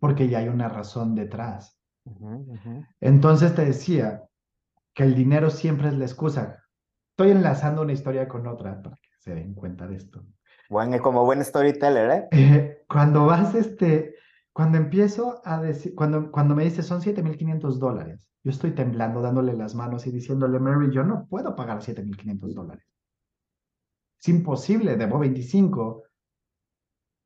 Porque 0.00 0.28
ya 0.28 0.38
hay 0.38 0.48
una 0.48 0.68
razón 0.68 1.14
detrás. 1.14 1.78
Entonces 3.00 3.54
te 3.54 3.64
decía 3.64 4.24
que 4.94 5.02
el 5.02 5.14
dinero 5.14 5.50
siempre 5.50 5.88
es 5.88 5.94
la 5.94 6.04
excusa 6.04 6.62
estoy 7.16 7.30
enlazando 7.30 7.80
una 7.80 7.94
historia 7.94 8.28
con 8.28 8.46
otra 8.46 8.82
para 8.82 8.96
que 8.96 9.08
se 9.18 9.34
den 9.34 9.54
cuenta 9.54 9.86
de 9.86 9.96
esto. 9.96 10.22
Bueno, 10.68 11.00
como 11.00 11.24
buen 11.24 11.42
storyteller, 11.42 12.10
¿eh? 12.10 12.28
¿eh? 12.30 12.84
cuando 12.88 13.24
vas, 13.24 13.54
este, 13.54 14.16
cuando 14.52 14.76
empiezo 14.76 15.40
a 15.42 15.62
decir, 15.62 15.94
cuando, 15.94 16.30
cuando 16.30 16.54
me 16.54 16.64
dice 16.64 16.82
son 16.82 17.00
7.500 17.00 17.78
dólares, 17.78 18.20
yo 18.44 18.50
estoy 18.50 18.72
temblando, 18.72 19.22
dándole 19.22 19.54
las 19.54 19.74
manos 19.74 20.06
y 20.06 20.10
diciéndole, 20.10 20.58
Mary, 20.58 20.90
yo 20.92 21.04
no 21.04 21.26
puedo 21.26 21.56
pagar 21.56 21.78
7.500 21.78 22.52
dólares. 22.52 22.84
Es 24.26 24.30
imposible, 24.30 24.96
debo 24.96 25.20
25. 25.20 26.02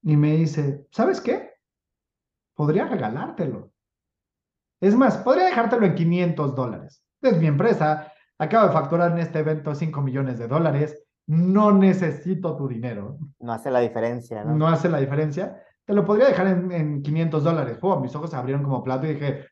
Y 0.02 0.16
me 0.18 0.36
dice, 0.36 0.86
¿sabes 0.90 1.22
qué? 1.22 1.54
Podría 2.54 2.88
regalártelo. 2.88 3.70
Es 4.82 4.94
más, 4.94 5.16
podría 5.16 5.46
dejártelo 5.46 5.86
en 5.86 5.94
500 5.94 6.54
dólares. 6.54 7.02
Es 7.22 7.38
mi 7.38 7.46
empresa, 7.46 8.12
acabo 8.38 8.66
de 8.66 8.74
facturar 8.74 9.12
en 9.12 9.18
este 9.18 9.38
evento 9.38 9.74
5 9.74 10.02
millones 10.02 10.38
de 10.38 10.46
dólares, 10.46 11.02
no 11.26 11.72
necesito 11.72 12.54
tu 12.54 12.68
dinero. 12.68 13.16
No 13.38 13.54
hace 13.54 13.70
la 13.70 13.80
diferencia, 13.80 14.44
¿no? 14.44 14.54
No 14.54 14.68
hace 14.68 14.90
la 14.90 14.98
diferencia. 14.98 15.62
Te 15.86 15.94
lo 15.94 16.04
podría 16.04 16.28
dejar 16.28 16.48
en, 16.48 16.70
en 16.70 17.02
500 17.02 17.42
dólares. 17.42 17.78
Oh, 17.80 17.98
mis 17.98 18.14
ojos 18.14 18.30
se 18.30 18.36
abrieron 18.36 18.62
como 18.62 18.84
plato 18.84 19.06
y 19.06 19.14
dije, 19.14 19.46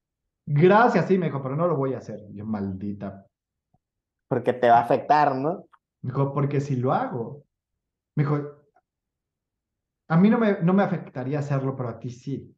gracias, 0.45 1.07
sí, 1.07 1.17
me 1.17 1.27
dijo, 1.27 1.43
pero 1.43 1.57
no 1.57 1.67
lo 1.67 1.77
voy 1.77 1.95
a 1.95 1.99
hacer. 1.99 2.21
Yo, 2.31 2.45
maldita. 2.45 3.25
Porque 4.29 4.53
te 4.53 4.69
va 4.69 4.81
a 4.81 4.83
afectar, 4.83 5.35
¿no? 5.35 5.65
Me 6.03 6.11
dijo, 6.11 6.33
porque 6.33 6.61
si 6.61 6.77
lo 6.77 6.93
hago. 6.93 7.45
Me 8.17 8.25
dijo, 8.25 8.59
a 10.09 10.17
mí 10.17 10.31
no 10.31 10.39
me, 10.39 10.63
no 10.63 10.73
me 10.73 10.83
afectaría 10.83 11.39
hacerlo, 11.39 11.77
pero 11.77 11.91
a 11.91 11.99
ti 11.99 12.11
sí. 12.11 12.57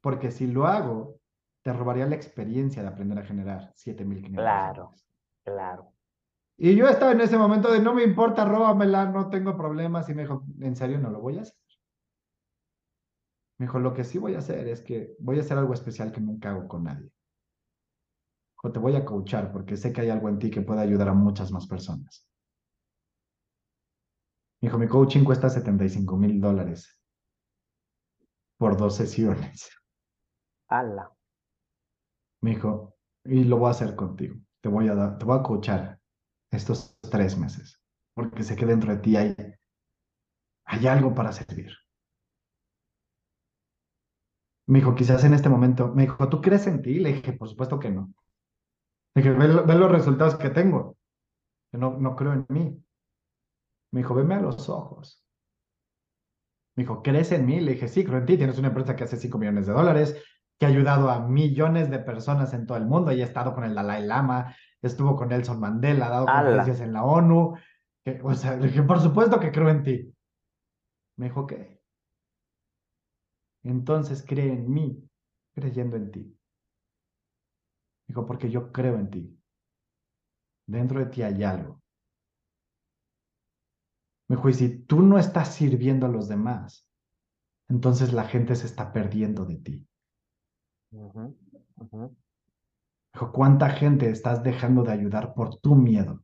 Porque 0.00 0.30
si 0.30 0.46
lo 0.46 0.66
hago, 0.66 1.20
te 1.62 1.72
robaría 1.72 2.06
la 2.06 2.16
experiencia 2.16 2.82
de 2.82 2.88
aprender 2.88 3.18
a 3.18 3.24
generar 3.24 3.72
7.500. 3.74 4.34
Claro. 4.34 4.92
Claro. 5.42 5.92
Y 6.58 6.74
yo 6.74 6.86
estaba 6.88 7.12
en 7.12 7.20
ese 7.20 7.36
momento 7.36 7.70
de 7.70 7.80
no 7.80 7.94
me 7.94 8.02
importa, 8.02 8.44
róbamela, 8.44 9.06
no 9.06 9.28
tengo 9.28 9.56
problemas. 9.56 10.08
Y 10.08 10.14
me 10.14 10.22
dijo, 10.22 10.44
¿en 10.60 10.76
serio 10.76 10.98
no 10.98 11.10
lo 11.10 11.20
voy 11.20 11.38
a 11.38 11.42
hacer? 11.42 11.56
Me 13.58 13.66
dijo, 13.66 13.78
lo 13.78 13.94
que 13.94 14.04
sí 14.04 14.18
voy 14.18 14.34
a 14.34 14.38
hacer 14.38 14.68
es 14.68 14.82
que 14.82 15.16
voy 15.18 15.38
a 15.38 15.40
hacer 15.40 15.56
algo 15.56 15.72
especial 15.72 16.12
que 16.12 16.20
nunca 16.20 16.50
hago 16.50 16.68
con 16.68 16.84
nadie. 16.84 17.10
O 18.62 18.70
te 18.70 18.78
voy 18.78 18.96
a 18.96 19.04
coachar 19.04 19.50
porque 19.52 19.76
sé 19.76 19.92
que 19.92 20.02
hay 20.02 20.10
algo 20.10 20.28
en 20.28 20.38
ti 20.38 20.50
que 20.50 20.62
puede 20.62 20.80
ayudar 20.80 21.08
a 21.08 21.14
muchas 21.14 21.50
más 21.52 21.66
personas. 21.66 22.28
Me 24.60 24.68
dijo, 24.68 24.78
mi 24.78 24.88
coaching 24.88 25.24
cuesta 25.24 25.50
75 25.50 26.16
mil 26.16 26.40
dólares 26.40 26.98
por 28.58 28.76
dos 28.76 28.96
sesiones. 28.96 29.70
Ala. 30.68 31.12
Me 32.42 32.50
dijo, 32.50 32.96
y 33.24 33.44
lo 33.44 33.58
voy 33.58 33.68
a 33.68 33.70
hacer 33.72 33.94
contigo. 33.94 34.36
Te 34.62 34.68
voy 34.68 34.88
a 34.88 34.94
dar, 34.94 35.18
te 35.18 35.24
voy 35.24 35.38
a 35.38 35.42
coachar 35.42 36.00
estos 36.50 36.98
tres 37.00 37.36
meses, 37.36 37.82
porque 38.14 38.42
sé 38.42 38.56
que 38.56 38.66
dentro 38.66 38.94
de 38.94 38.98
ti 38.98 39.16
hay, 39.16 39.36
hay 40.64 40.86
algo 40.86 41.14
para 41.14 41.32
servir. 41.32 41.72
Me 44.68 44.80
dijo, 44.80 44.94
quizás 44.94 45.22
en 45.24 45.34
este 45.34 45.48
momento, 45.48 45.88
me 45.94 46.02
dijo, 46.02 46.28
¿tú 46.28 46.40
crees 46.40 46.66
en 46.66 46.82
ti? 46.82 46.98
Le 46.98 47.12
dije, 47.12 47.32
por 47.34 47.48
supuesto 47.48 47.78
que 47.78 47.90
no. 47.90 48.12
Le 49.14 49.22
dije, 49.22 49.34
ve, 49.34 49.46
ve 49.64 49.74
los 49.74 49.90
resultados 49.90 50.36
que 50.36 50.50
tengo. 50.50 50.96
No, 51.72 51.98
no 51.98 52.16
creo 52.16 52.32
en 52.32 52.46
mí. 52.48 52.85
Me 53.96 54.02
dijo, 54.02 54.14
veme 54.14 54.34
a 54.34 54.42
los 54.42 54.68
ojos. 54.68 55.24
Me 56.76 56.82
dijo, 56.82 57.02
¿crees 57.02 57.32
en 57.32 57.46
mí? 57.46 57.60
Le 57.60 57.72
dije, 57.72 57.88
sí, 57.88 58.04
creo 58.04 58.18
en 58.18 58.26
ti. 58.26 58.36
Tienes 58.36 58.58
una 58.58 58.68
empresa 58.68 58.94
que 58.94 59.04
hace 59.04 59.16
5 59.16 59.38
millones 59.38 59.66
de 59.66 59.72
dólares, 59.72 60.22
que 60.58 60.66
ha 60.66 60.68
ayudado 60.68 61.08
a 61.08 61.26
millones 61.26 61.88
de 61.88 62.00
personas 62.00 62.52
en 62.52 62.66
todo 62.66 62.76
el 62.76 62.84
mundo. 62.84 63.10
Y 63.10 63.22
ha 63.22 63.24
estado 63.24 63.54
con 63.54 63.64
el 63.64 63.74
Dalai 63.74 64.04
Lama, 64.04 64.54
estuvo 64.82 65.16
con 65.16 65.30
Nelson 65.30 65.58
Mandela, 65.58 66.08
ha 66.08 66.10
dado 66.10 66.26
conferencias 66.26 66.80
en 66.82 66.92
la 66.92 67.04
ONU. 67.04 67.56
Que, 68.04 68.20
o 68.22 68.34
sea, 68.34 68.54
le 68.56 68.66
dije, 68.66 68.82
por 68.82 69.00
supuesto 69.00 69.40
que 69.40 69.50
creo 69.50 69.70
en 69.70 69.82
ti. 69.82 70.14
Me 71.16 71.28
dijo, 71.28 71.46
¿qué? 71.46 71.80
Entonces 73.64 74.22
cree 74.28 74.52
en 74.52 74.70
mí, 74.70 75.08
creyendo 75.54 75.96
en 75.96 76.10
ti. 76.10 76.38
Dijo, 78.08 78.26
porque 78.26 78.50
yo 78.50 78.70
creo 78.72 78.96
en 78.96 79.08
ti. 79.08 79.40
Dentro 80.66 81.00
de 81.00 81.06
ti 81.06 81.22
hay 81.22 81.42
algo. 81.44 81.80
Me 84.28 84.36
dijo, 84.36 84.48
y 84.48 84.54
si 84.54 84.78
tú 84.80 85.02
no 85.02 85.18
estás 85.18 85.54
sirviendo 85.54 86.06
a 86.06 86.08
los 86.08 86.28
demás, 86.28 86.88
entonces 87.68 88.12
la 88.12 88.24
gente 88.24 88.54
se 88.54 88.66
está 88.66 88.92
perdiendo 88.92 89.44
de 89.44 89.56
ti. 89.56 89.86
Dijo, 93.12 93.32
¿cuánta 93.32 93.70
gente 93.70 94.10
estás 94.10 94.42
dejando 94.42 94.82
de 94.82 94.92
ayudar 94.92 95.34
por 95.34 95.58
tu 95.60 95.74
miedo? 95.74 96.22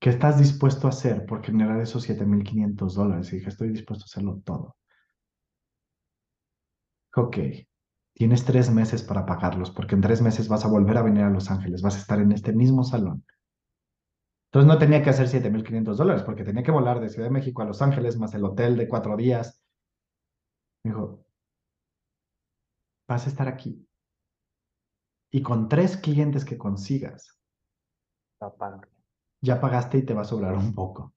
¿Qué 0.00 0.10
estás 0.10 0.38
dispuesto 0.38 0.86
a 0.86 0.90
hacer 0.90 1.24
por 1.24 1.42
generar 1.42 1.80
esos 1.80 2.02
7,500 2.02 2.94
dólares? 2.94 3.32
Y 3.32 3.36
dije, 3.36 3.48
estoy 3.48 3.70
dispuesto 3.70 4.04
a 4.04 4.06
hacerlo 4.06 4.42
todo. 4.44 4.76
Dijo, 7.08 7.28
Ok, 7.28 7.36
tienes 8.12 8.44
tres 8.44 8.70
meses 8.70 9.02
para 9.02 9.24
pagarlos, 9.24 9.70
porque 9.70 9.94
en 9.94 10.02
tres 10.02 10.20
meses 10.20 10.48
vas 10.48 10.64
a 10.64 10.68
volver 10.68 10.98
a 10.98 11.02
venir 11.02 11.22
a 11.22 11.30
Los 11.30 11.50
Ángeles, 11.50 11.80
vas 11.80 11.96
a 11.96 12.00
estar 12.00 12.20
en 12.20 12.32
este 12.32 12.52
mismo 12.52 12.84
salón. 12.84 13.24
Entonces 14.54 14.72
no 14.72 14.78
tenía 14.78 15.02
que 15.02 15.10
hacer 15.10 15.26
7,500 15.26 15.98
dólares, 15.98 16.22
porque 16.22 16.44
tenía 16.44 16.62
que 16.62 16.70
volar 16.70 17.00
de 17.00 17.08
Ciudad 17.08 17.26
de 17.26 17.32
México 17.32 17.60
a 17.60 17.64
Los 17.64 17.82
Ángeles, 17.82 18.16
más 18.16 18.34
el 18.34 18.44
hotel 18.44 18.76
de 18.76 18.86
cuatro 18.86 19.16
días. 19.16 19.60
Me 20.84 20.92
dijo, 20.92 21.24
vas 23.08 23.26
a 23.26 23.30
estar 23.30 23.48
aquí. 23.48 23.84
Y 25.32 25.42
con 25.42 25.68
tres 25.68 25.96
clientes 25.96 26.44
que 26.44 26.56
consigas, 26.56 27.36
ya 29.42 29.60
pagaste 29.60 29.98
y 29.98 30.02
te 30.04 30.14
va 30.14 30.22
a 30.22 30.24
sobrar 30.24 30.54
un 30.54 30.72
poco. 30.72 31.12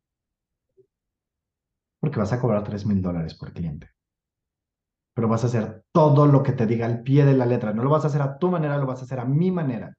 Porque 1.99 2.17
vas 2.17 2.33
a 2.33 2.41
cobrar 2.41 2.63
tres 2.63 2.87
mil 2.87 3.03
dólares 3.03 3.35
por 3.35 3.53
cliente. 3.53 3.91
Pero 5.13 5.27
vas 5.27 5.43
a 5.43 5.47
hacer 5.47 5.85
todo 5.91 6.25
lo 6.25 6.41
que 6.41 6.53
te 6.53 6.65
diga 6.65 6.87
al 6.87 7.03
pie 7.03 7.23
de 7.23 7.37
la 7.37 7.45
letra. 7.45 7.71
No 7.71 7.83
lo 7.83 7.91
vas 7.91 8.03
a 8.03 8.07
hacer 8.07 8.23
a 8.23 8.39
tu 8.39 8.49
manera, 8.49 8.79
lo 8.79 8.87
vas 8.87 9.01
a 9.01 9.03
hacer 9.03 9.19
a 9.19 9.25
mi 9.25 9.51
manera. 9.51 9.95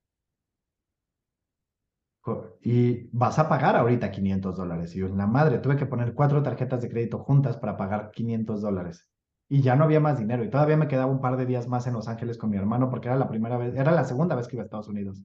Y 2.63 3.09
vas 3.17 3.39
a 3.39 3.49
pagar 3.49 3.77
ahorita 3.77 4.11
500 4.11 4.57
dólares. 4.57 4.95
Y 4.95 5.01
yo, 5.01 5.09
la 5.09 5.27
madre, 5.27 5.59
tuve 5.59 5.77
que 5.77 5.87
poner 5.87 6.15
cuatro 6.15 6.43
tarjetas 6.43 6.83
de 6.83 6.89
crédito 6.89 7.19
juntas 7.19 7.57
para 7.57 7.77
pagar 7.77 8.11
500 8.13 8.61
dólares. 8.61 9.09
Y 9.49 9.63
ya 9.63 9.77
no 9.77 9.85
había 9.85 10.01
más 10.01 10.19
dinero. 10.19 10.45
Y 10.45 10.51
todavía 10.51 10.77
me 10.77 10.89
quedaba 10.89 11.11
un 11.11 11.21
par 11.21 11.37
de 11.37 11.47
días 11.47 11.69
más 11.69 11.87
en 11.87 11.95
Los 11.95 12.09
Ángeles 12.09 12.39
con 12.39 12.51
mi 12.51 12.57
hermano 12.57 12.91
porque 12.91 13.09
era 13.09 13.17
la 13.17 13.29
primera 13.29 13.57
vez, 13.57 13.75
era 13.75 13.93
la 13.93 14.05
segunda 14.05 14.35
vez 14.35 14.49
que 14.49 14.57
iba 14.57 14.63
a 14.63 14.67
Estados 14.67 14.89
Unidos. 14.89 15.25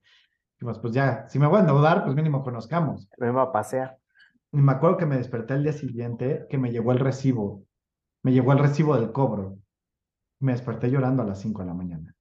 Dijimos, 0.55 0.79
pues 0.79 0.93
ya, 0.93 1.27
si 1.29 1.39
me 1.39 1.47
voy 1.47 1.57
a 1.57 1.61
endeudar, 1.61 2.03
pues 2.03 2.15
mínimo 2.15 2.43
conozcamos. 2.43 3.09
Me 3.17 3.27
iba 3.27 3.41
a 3.41 3.51
pasear. 3.51 3.97
Y 4.51 4.57
me 4.57 4.71
acuerdo 4.71 4.97
que 4.97 5.05
me 5.05 5.17
desperté 5.17 5.55
el 5.55 5.63
día 5.63 5.73
siguiente, 5.73 6.45
que 6.49 6.57
me 6.57 6.71
llegó 6.71 6.91
el 6.91 6.99
recibo, 6.99 7.65
me 8.23 8.31
llegó 8.31 8.53
el 8.53 8.59
recibo 8.59 8.95
del 8.95 9.11
cobro. 9.11 9.57
Me 10.39 10.53
desperté 10.53 10.89
llorando 10.89 11.23
a 11.23 11.25
las 11.25 11.39
5 11.39 11.61
de 11.61 11.67
la 11.67 11.73
mañana. 11.73 12.12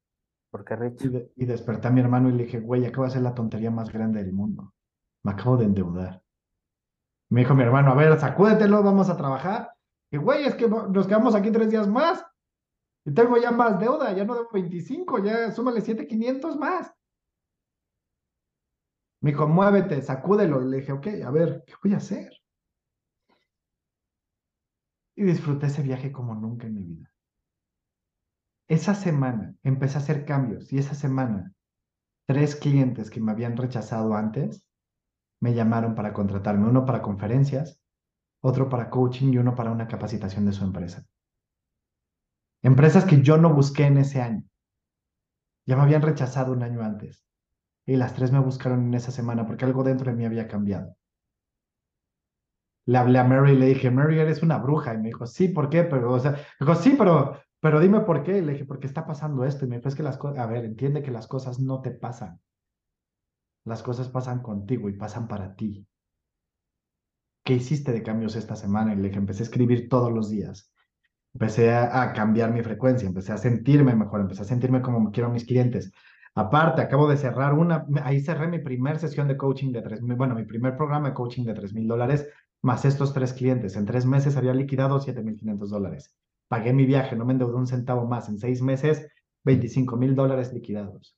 Porque. 0.52 0.74
Y, 1.00 1.08
de- 1.08 1.32
y 1.34 1.44
desperté 1.46 1.88
a 1.88 1.90
mi 1.90 2.00
hermano 2.00 2.28
y 2.28 2.32
le 2.32 2.44
dije, 2.44 2.60
güey, 2.60 2.84
acabo 2.86 3.02
de 3.04 3.08
hacer 3.08 3.22
la 3.22 3.34
tontería 3.34 3.70
más 3.72 3.90
grande 3.92 4.22
del 4.22 4.32
mundo. 4.32 4.72
Me 5.24 5.32
acabo 5.32 5.56
de 5.56 5.64
endeudar. 5.64 6.22
Me 7.30 7.40
dijo 7.40 7.54
mi 7.54 7.62
hermano, 7.62 7.90
a 7.90 7.94
ver, 7.94 8.18
sacúdetelo, 8.20 8.82
vamos 8.82 9.08
a 9.08 9.16
trabajar. 9.16 9.72
Y 10.10 10.18
güey, 10.18 10.44
es 10.44 10.54
que 10.54 10.68
no- 10.68 10.86
nos 10.88 11.06
quedamos 11.06 11.34
aquí 11.34 11.50
tres 11.50 11.70
días 11.70 11.88
más. 11.88 12.24
Y 13.04 13.12
tengo 13.12 13.36
ya 13.38 13.50
más 13.50 13.80
deuda, 13.80 14.12
ya 14.12 14.24
no 14.24 14.34
debo 14.34 14.50
25, 14.52 15.18
ya 15.24 15.50
súmale 15.50 15.80
7,500 15.80 16.56
más. 16.56 16.92
Me 19.22 19.30
dijo, 19.30 19.48
muévete, 19.48 20.02
sacúdelo. 20.02 20.60
Le 20.60 20.78
dije, 20.78 20.92
ok, 20.92 21.06
a 21.24 21.30
ver, 21.30 21.64
¿qué 21.66 21.74
voy 21.82 21.94
a 21.94 21.96
hacer? 21.96 22.30
Y 25.16 25.22
disfruté 25.24 25.66
ese 25.66 25.82
viaje 25.82 26.12
como 26.12 26.34
nunca 26.34 26.66
en 26.66 26.74
mi 26.74 26.84
vida. 26.84 27.11
Esa 28.72 28.94
semana 28.94 29.54
empecé 29.62 29.98
a 29.98 30.00
hacer 30.00 30.24
cambios 30.24 30.72
y 30.72 30.78
esa 30.78 30.94
semana 30.94 31.52
tres 32.26 32.56
clientes 32.56 33.10
que 33.10 33.20
me 33.20 33.30
habían 33.30 33.54
rechazado 33.54 34.14
antes 34.14 34.66
me 35.42 35.52
llamaron 35.52 35.94
para 35.94 36.14
contratarme, 36.14 36.70
uno 36.70 36.86
para 36.86 37.02
conferencias, 37.02 37.82
otro 38.40 38.70
para 38.70 38.88
coaching 38.88 39.30
y 39.34 39.36
uno 39.36 39.54
para 39.54 39.72
una 39.72 39.88
capacitación 39.88 40.46
de 40.46 40.52
su 40.54 40.64
empresa. 40.64 41.04
Empresas 42.62 43.04
que 43.04 43.20
yo 43.20 43.36
no 43.36 43.52
busqué 43.52 43.84
en 43.84 43.98
ese 43.98 44.22
año. 44.22 44.42
Ya 45.66 45.76
me 45.76 45.82
habían 45.82 46.00
rechazado 46.00 46.54
un 46.54 46.62
año 46.62 46.80
antes. 46.80 47.26
Y 47.84 47.96
las 47.96 48.14
tres 48.14 48.32
me 48.32 48.38
buscaron 48.38 48.86
en 48.86 48.94
esa 48.94 49.10
semana 49.10 49.46
porque 49.46 49.66
algo 49.66 49.84
dentro 49.84 50.10
de 50.10 50.16
mí 50.16 50.24
había 50.24 50.48
cambiado. 50.48 50.96
Le 52.86 52.96
hablé 52.96 53.18
a 53.18 53.24
Mary 53.24 53.52
y 53.52 53.58
le 53.58 53.66
dije, 53.66 53.90
Mary, 53.90 54.18
eres 54.18 54.42
una 54.42 54.56
bruja. 54.56 54.94
Y 54.94 54.96
me 54.96 55.08
dijo, 55.08 55.26
sí, 55.26 55.48
¿por 55.48 55.68
qué? 55.68 55.84
Pero, 55.84 56.10
o 56.10 56.18
sea, 56.18 56.38
dijo, 56.58 56.74
sí, 56.74 56.94
pero, 56.96 57.38
pero 57.62 57.78
dime 57.78 58.00
por 58.00 58.24
qué. 58.24 58.42
Le 58.42 58.54
dije, 58.54 58.64
porque 58.64 58.88
está 58.88 59.06
pasando 59.06 59.44
esto. 59.44 59.64
Y 59.64 59.68
me 59.68 59.76
dijo, 59.76 59.88
es 59.88 59.94
que 59.94 60.02
las 60.02 60.18
cosas, 60.18 60.40
a 60.40 60.46
ver, 60.46 60.64
entiende 60.64 61.02
que 61.02 61.12
las 61.12 61.28
cosas 61.28 61.60
no 61.60 61.80
te 61.80 61.92
pasan. 61.92 62.40
Las 63.64 63.84
cosas 63.84 64.08
pasan 64.08 64.42
contigo 64.42 64.88
y 64.88 64.96
pasan 64.96 65.28
para 65.28 65.54
ti. 65.54 65.86
¿Qué 67.44 67.54
hiciste 67.54 67.92
de 67.92 68.02
cambios 68.02 68.34
esta 68.34 68.56
semana? 68.56 68.92
Y 68.92 68.96
le 68.96 69.04
dije, 69.04 69.18
empecé 69.18 69.44
a 69.44 69.46
escribir 69.46 69.88
todos 69.88 70.12
los 70.12 70.28
días. 70.28 70.72
Empecé 71.34 71.72
a, 71.72 72.02
a 72.02 72.12
cambiar 72.12 72.52
mi 72.52 72.62
frecuencia, 72.62 73.06
empecé 73.06 73.32
a 73.32 73.38
sentirme 73.38 73.94
mejor, 73.94 74.20
empecé 74.20 74.42
a 74.42 74.46
sentirme 74.46 74.82
como 74.82 75.12
quiero 75.12 75.28
a 75.28 75.32
mis 75.32 75.44
clientes. 75.44 75.92
Aparte, 76.34 76.82
acabo 76.82 77.08
de 77.08 77.16
cerrar 77.16 77.54
una, 77.54 77.86
ahí 78.02 78.20
cerré 78.20 78.48
mi 78.48 78.58
primer 78.58 78.98
sesión 78.98 79.28
de 79.28 79.36
coaching 79.36 79.70
de 79.70 79.82
tres 79.82 80.00
bueno, 80.00 80.34
mi 80.34 80.44
primer 80.44 80.76
programa 80.76 81.10
de 81.10 81.14
coaching 81.14 81.44
de 81.44 81.54
tres 81.54 81.74
mil 81.74 81.86
dólares, 81.86 82.26
más 82.62 82.84
estos 82.84 83.12
tres 83.12 83.34
clientes. 83.34 83.76
En 83.76 83.84
tres 83.84 84.04
meses 84.04 84.36
había 84.36 84.52
liquidado 84.52 84.98
siete 84.98 85.22
mil 85.22 85.36
quinientos 85.36 85.70
dólares. 85.70 86.16
Pagué 86.52 86.74
mi 86.74 86.84
viaje, 86.84 87.16
no 87.16 87.24
me 87.24 87.32
endeudé 87.32 87.54
un 87.54 87.66
centavo 87.66 88.06
más. 88.06 88.28
En 88.28 88.38
seis 88.38 88.60
meses, 88.60 89.08
25 89.42 89.96
mil 89.96 90.14
dólares 90.14 90.52
liquidados. 90.52 91.16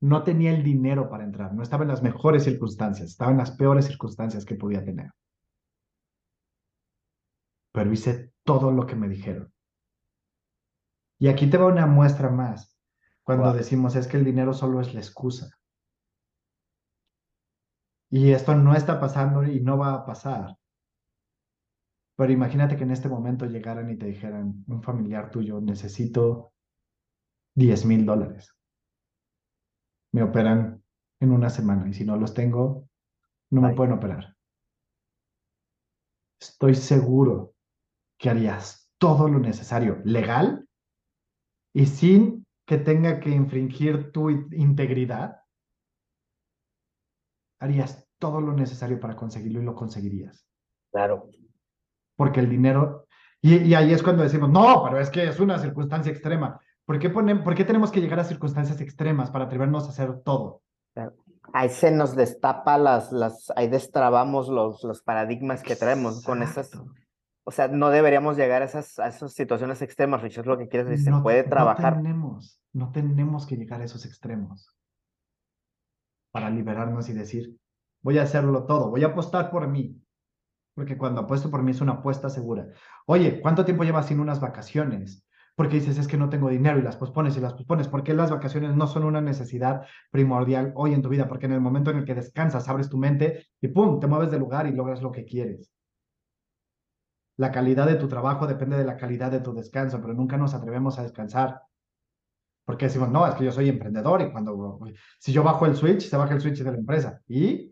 No 0.00 0.22
tenía 0.24 0.50
el 0.50 0.62
dinero 0.64 1.10
para 1.10 1.24
entrar, 1.24 1.52
no 1.52 1.62
estaba 1.62 1.82
en 1.82 1.90
las 1.90 2.02
mejores 2.02 2.44
circunstancias, 2.44 3.10
estaba 3.10 3.32
en 3.32 3.36
las 3.36 3.50
peores 3.50 3.84
circunstancias 3.84 4.46
que 4.46 4.54
podía 4.54 4.82
tener. 4.82 5.10
Pero 7.74 7.92
hice 7.92 8.32
todo 8.44 8.70
lo 8.72 8.86
que 8.86 8.96
me 8.96 9.10
dijeron. 9.10 9.52
Y 11.18 11.28
aquí 11.28 11.50
te 11.50 11.58
va 11.58 11.66
una 11.66 11.86
muestra 11.86 12.30
más 12.30 12.80
cuando 13.24 13.48
Wow. 13.48 13.52
decimos 13.52 13.94
es 13.94 14.06
que 14.06 14.16
el 14.16 14.24
dinero 14.24 14.54
solo 14.54 14.80
es 14.80 14.94
la 14.94 15.00
excusa. 15.00 15.50
Y 18.10 18.32
esto 18.32 18.54
no 18.54 18.74
está 18.74 18.98
pasando 18.98 19.44
y 19.44 19.60
no 19.60 19.76
va 19.76 19.92
a 19.92 20.06
pasar. 20.06 20.56
Pero 22.16 22.32
imagínate 22.32 22.76
que 22.76 22.84
en 22.84 22.90
este 22.90 23.08
momento 23.08 23.46
llegaran 23.46 23.90
y 23.90 23.96
te 23.96 24.06
dijeran, 24.06 24.64
un 24.66 24.82
familiar 24.82 25.30
tuyo, 25.30 25.60
necesito 25.60 26.52
10 27.54 27.84
mil 27.84 28.04
dólares. 28.06 28.54
Me 30.12 30.22
operan 30.22 30.82
en 31.20 31.32
una 31.32 31.50
semana 31.50 31.88
y 31.88 31.94
si 31.94 32.04
no 32.04 32.16
los 32.16 32.34
tengo, 32.34 32.88
no 33.50 33.60
me 33.60 33.74
pueden 33.74 33.92
operar. 33.94 34.36
Estoy 36.40 36.74
seguro 36.74 37.54
que 38.18 38.30
harías 38.30 38.90
todo 38.98 39.28
lo 39.28 39.38
necesario, 39.38 40.00
legal 40.04 40.68
y 41.74 41.86
sin 41.86 42.46
que 42.66 42.78
tenga 42.78 43.20
que 43.20 43.30
infringir 43.30 44.12
tu 44.12 44.30
in- 44.30 44.48
integridad. 44.52 45.38
Harías 47.60 48.08
todo 48.18 48.40
lo 48.40 48.52
necesario 48.52 49.00
para 49.00 49.16
conseguirlo 49.16 49.60
y 49.60 49.64
lo 49.64 49.74
conseguirías. 49.74 50.46
Claro. 50.90 51.28
Porque 52.22 52.38
el 52.38 52.48
dinero, 52.48 53.08
y, 53.40 53.56
y 53.56 53.74
ahí 53.74 53.92
es 53.92 54.00
cuando 54.00 54.22
decimos, 54.22 54.48
no, 54.48 54.84
pero 54.84 55.00
es 55.00 55.10
que 55.10 55.26
es 55.26 55.40
una 55.40 55.58
circunstancia 55.58 56.12
extrema. 56.12 56.60
¿Por 56.84 57.00
qué, 57.00 57.10
ponen, 57.10 57.42
¿Por 57.42 57.56
qué 57.56 57.64
tenemos 57.64 57.90
que 57.90 58.00
llegar 58.00 58.20
a 58.20 58.24
circunstancias 58.24 58.80
extremas 58.80 59.32
para 59.32 59.46
atrevernos 59.46 59.86
a 59.86 59.88
hacer 59.88 60.20
todo? 60.20 60.62
Ahí 61.52 61.68
se 61.68 61.90
nos 61.90 62.14
destapa 62.14 62.78
las, 62.78 63.10
las, 63.10 63.52
ahí 63.56 63.66
destrabamos 63.66 64.48
los, 64.48 64.84
los 64.84 65.02
paradigmas 65.02 65.64
que 65.64 65.74
traemos 65.74 66.24
con 66.24 66.44
esas. 66.44 66.68
Exacto. 66.68 66.94
O 67.42 67.50
sea, 67.50 67.66
no 67.66 67.90
deberíamos 67.90 68.36
llegar 68.36 68.62
a 68.62 68.66
esas, 68.66 69.00
a 69.00 69.08
esas 69.08 69.32
situaciones 69.32 69.82
extremas, 69.82 70.22
Richard, 70.22 70.46
lo 70.46 70.58
que 70.58 70.68
quieres 70.68 70.88
decir, 70.88 71.12
se 71.12 71.20
puede 71.22 71.42
trabajar. 71.42 71.96
No 71.96 72.02
tenemos, 72.02 72.60
no 72.72 72.92
tenemos 72.92 73.46
que 73.46 73.56
llegar 73.56 73.80
a 73.80 73.84
esos 73.84 74.06
extremos 74.06 74.72
para 76.30 76.50
liberarnos 76.50 77.08
y 77.08 77.14
decir, 77.14 77.56
voy 78.00 78.18
a 78.18 78.22
hacerlo 78.22 78.64
todo, 78.64 78.90
voy 78.90 79.02
a 79.02 79.08
apostar 79.08 79.50
por 79.50 79.66
mí, 79.66 80.01
porque 80.74 80.96
cuando 80.96 81.22
apuesto 81.22 81.50
por 81.50 81.62
mí 81.62 81.70
es 81.72 81.80
una 81.80 81.92
apuesta 81.92 82.30
segura. 82.30 82.68
Oye, 83.06 83.40
¿cuánto 83.40 83.64
tiempo 83.64 83.84
llevas 83.84 84.06
sin 84.06 84.20
unas 84.20 84.40
vacaciones? 84.40 85.26
Porque 85.54 85.76
dices, 85.76 85.98
es 85.98 86.08
que 86.08 86.16
no 86.16 86.30
tengo 86.30 86.48
dinero 86.48 86.78
y 86.78 86.82
las 86.82 86.96
pospones 86.96 87.36
y 87.36 87.40
las 87.40 87.52
pospones. 87.52 87.88
porque 87.88 88.14
las 88.14 88.30
vacaciones 88.30 88.74
no 88.74 88.86
son 88.86 89.04
una 89.04 89.20
necesidad 89.20 89.82
primordial 90.10 90.72
hoy 90.76 90.94
en 90.94 91.02
tu 91.02 91.10
vida? 91.10 91.28
Porque 91.28 91.46
en 91.46 91.52
el 91.52 91.60
momento 91.60 91.90
en 91.90 91.98
el 91.98 92.04
que 92.04 92.14
descansas, 92.14 92.68
abres 92.68 92.88
tu 92.88 92.96
mente 92.96 93.46
y 93.60 93.68
¡pum! 93.68 94.00
te 94.00 94.06
mueves 94.06 94.30
de 94.30 94.38
lugar 94.38 94.66
y 94.66 94.72
logras 94.72 95.02
lo 95.02 95.12
que 95.12 95.24
quieres. 95.24 95.70
La 97.36 97.50
calidad 97.50 97.86
de 97.86 97.96
tu 97.96 98.08
trabajo 98.08 98.46
depende 98.46 98.76
de 98.78 98.84
la 98.84 98.96
calidad 98.96 99.30
de 99.30 99.40
tu 99.40 99.52
descanso, 99.52 100.00
pero 100.00 100.14
nunca 100.14 100.36
nos 100.36 100.54
atrevemos 100.54 100.98
a 100.98 101.02
descansar. 101.02 101.62
Porque 102.64 102.86
decimos, 102.86 103.10
no, 103.10 103.26
es 103.26 103.34
que 103.34 103.44
yo 103.44 103.52
soy 103.52 103.68
emprendedor 103.68 104.22
y 104.22 104.30
cuando, 104.30 104.80
si 105.18 105.32
yo 105.32 105.42
bajo 105.42 105.66
el 105.66 105.74
switch, 105.74 106.08
se 106.08 106.16
baja 106.16 106.34
el 106.34 106.40
switch 106.40 106.62
de 106.62 106.70
la 106.70 106.78
empresa. 106.78 107.20
¿Y? 107.26 107.71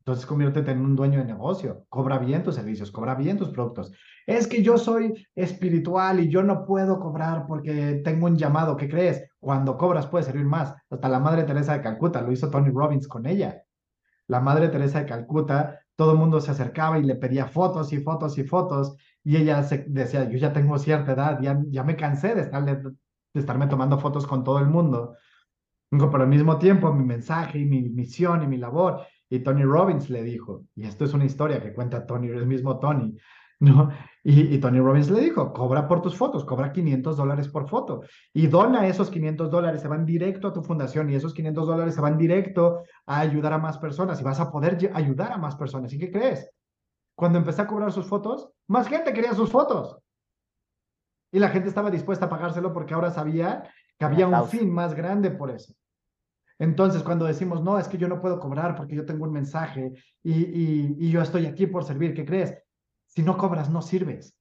Entonces 0.00 0.24
conviértete 0.24 0.70
en 0.70 0.80
un 0.80 0.96
dueño 0.96 1.18
de 1.18 1.26
negocio, 1.26 1.84
cobra 1.90 2.18
bien 2.18 2.42
tus 2.42 2.54
servicios, 2.54 2.90
cobra 2.90 3.14
bien 3.14 3.36
tus 3.36 3.50
productos. 3.50 3.92
Es 4.26 4.46
que 4.46 4.62
yo 4.62 4.78
soy 4.78 5.26
espiritual 5.34 6.20
y 6.20 6.28
yo 6.30 6.42
no 6.42 6.64
puedo 6.64 6.98
cobrar 6.98 7.46
porque 7.46 8.00
tengo 8.02 8.26
un 8.26 8.36
llamado. 8.36 8.78
¿Qué 8.78 8.88
crees? 8.88 9.28
Cuando 9.38 9.76
cobras 9.76 10.06
puede 10.06 10.24
servir 10.24 10.46
más. 10.46 10.74
Hasta 10.88 11.08
la 11.08 11.20
Madre 11.20 11.44
Teresa 11.44 11.74
de 11.74 11.82
Calcuta 11.82 12.22
lo 12.22 12.32
hizo 12.32 12.48
Tony 12.48 12.70
Robbins 12.70 13.06
con 13.06 13.26
ella. 13.26 13.62
La 14.26 14.40
Madre 14.40 14.68
Teresa 14.68 15.00
de 15.00 15.06
Calcuta, 15.06 15.80
todo 15.96 16.12
el 16.12 16.18
mundo 16.18 16.40
se 16.40 16.52
acercaba 16.52 16.98
y 16.98 17.02
le 17.02 17.16
pedía 17.16 17.46
fotos 17.46 17.92
y 17.92 17.98
fotos 17.98 18.38
y 18.38 18.44
fotos 18.44 18.96
y 19.22 19.36
ella 19.36 19.62
se 19.64 19.84
decía, 19.86 20.24
yo 20.30 20.38
ya 20.38 20.54
tengo 20.54 20.78
cierta 20.78 21.12
edad, 21.12 21.40
ya, 21.42 21.60
ya 21.68 21.84
me 21.84 21.96
cansé 21.96 22.34
de, 22.34 22.44
de 22.46 23.40
estarme 23.40 23.66
tomando 23.66 23.98
fotos 23.98 24.26
con 24.26 24.44
todo 24.44 24.60
el 24.60 24.66
mundo. 24.66 25.14
Pero 25.90 26.22
al 26.22 26.28
mismo 26.28 26.58
tiempo 26.58 26.90
mi 26.94 27.04
mensaje 27.04 27.58
y 27.58 27.66
mi 27.66 27.82
misión 27.90 28.42
y 28.42 28.46
mi 28.46 28.56
labor 28.56 29.02
y 29.30 29.38
Tony 29.38 29.62
Robbins 29.62 30.10
le 30.10 30.24
dijo, 30.24 30.64
y 30.74 30.84
esto 30.84 31.04
es 31.04 31.14
una 31.14 31.24
historia 31.24 31.62
que 31.62 31.72
cuenta 31.72 32.04
Tony, 32.04 32.26
el 32.28 32.46
mismo 32.46 32.80
Tony, 32.80 33.16
¿no? 33.60 33.90
Y, 34.24 34.58
Tony 34.58 34.80
Robbins 34.80 35.10
le 35.10 35.20
dijo, 35.20 35.52
cobra 35.52 35.86
por 35.86 36.02
tus 36.02 36.16
fotos, 36.16 36.44
cobra 36.44 36.72
500 36.72 37.16
dólares 37.16 37.48
por 37.48 37.68
foto 37.68 38.02
y 38.34 38.48
dona 38.48 38.86
esos 38.86 39.10
500 39.10 39.50
dólares, 39.50 39.80
se 39.80 39.88
van 39.88 40.04
directo 40.04 40.48
a 40.48 40.52
tu 40.52 40.62
fundación 40.62 41.08
y 41.08 41.14
esos 41.14 41.32
500 41.32 41.66
dólares 41.66 41.94
se 41.94 42.00
van 42.00 42.18
directo 42.18 42.82
a 43.06 43.20
ayudar 43.20 43.52
a 43.52 43.58
más 43.58 43.78
personas 43.78 44.20
y 44.20 44.24
vas 44.24 44.40
a 44.40 44.50
poder 44.50 44.90
ayudar 44.92 45.32
a 45.32 45.38
más 45.38 45.56
personas. 45.56 45.92
¿Y 45.92 45.98
qué 45.98 46.10
crees? 46.10 46.50
Cuando 47.14 47.38
empecé 47.38 47.62
a 47.62 47.66
cobrar 47.66 47.92
sus 47.92 48.06
fotos, 48.06 48.50
más 48.66 48.88
gente 48.88 49.12
quería 49.12 49.34
sus 49.34 49.50
fotos. 49.50 49.98
Y 51.32 51.38
la 51.38 51.50
gente 51.50 51.68
estaba 51.68 51.90
dispuesta 51.90 52.26
a 52.26 52.30
pagárselo 52.30 52.72
porque 52.72 52.94
ahora 52.94 53.10
sabía 53.10 53.62
que 53.98 54.04
había 54.04 54.26
un 54.26 54.48
fin 54.48 54.70
más 54.70 54.94
grande 54.94 55.30
por 55.30 55.50
eso. 55.50 55.74
Entonces, 56.60 57.02
cuando 57.02 57.24
decimos, 57.24 57.62
no, 57.62 57.78
es 57.78 57.88
que 57.88 57.96
yo 57.96 58.06
no 58.06 58.20
puedo 58.20 58.38
cobrar 58.38 58.76
porque 58.76 58.94
yo 58.94 59.06
tengo 59.06 59.24
un 59.24 59.32
mensaje 59.32 59.94
y, 60.22 61.08
yo 61.08 61.22
estoy 61.22 61.46
aquí 61.46 61.66
por 61.66 61.84
servir, 61.84 62.12
¿qué 62.12 62.26
crees? 62.26 62.54
Si 63.06 63.22
no 63.22 63.38
cobras, 63.38 63.70
no 63.70 63.80
sirves. 63.80 64.36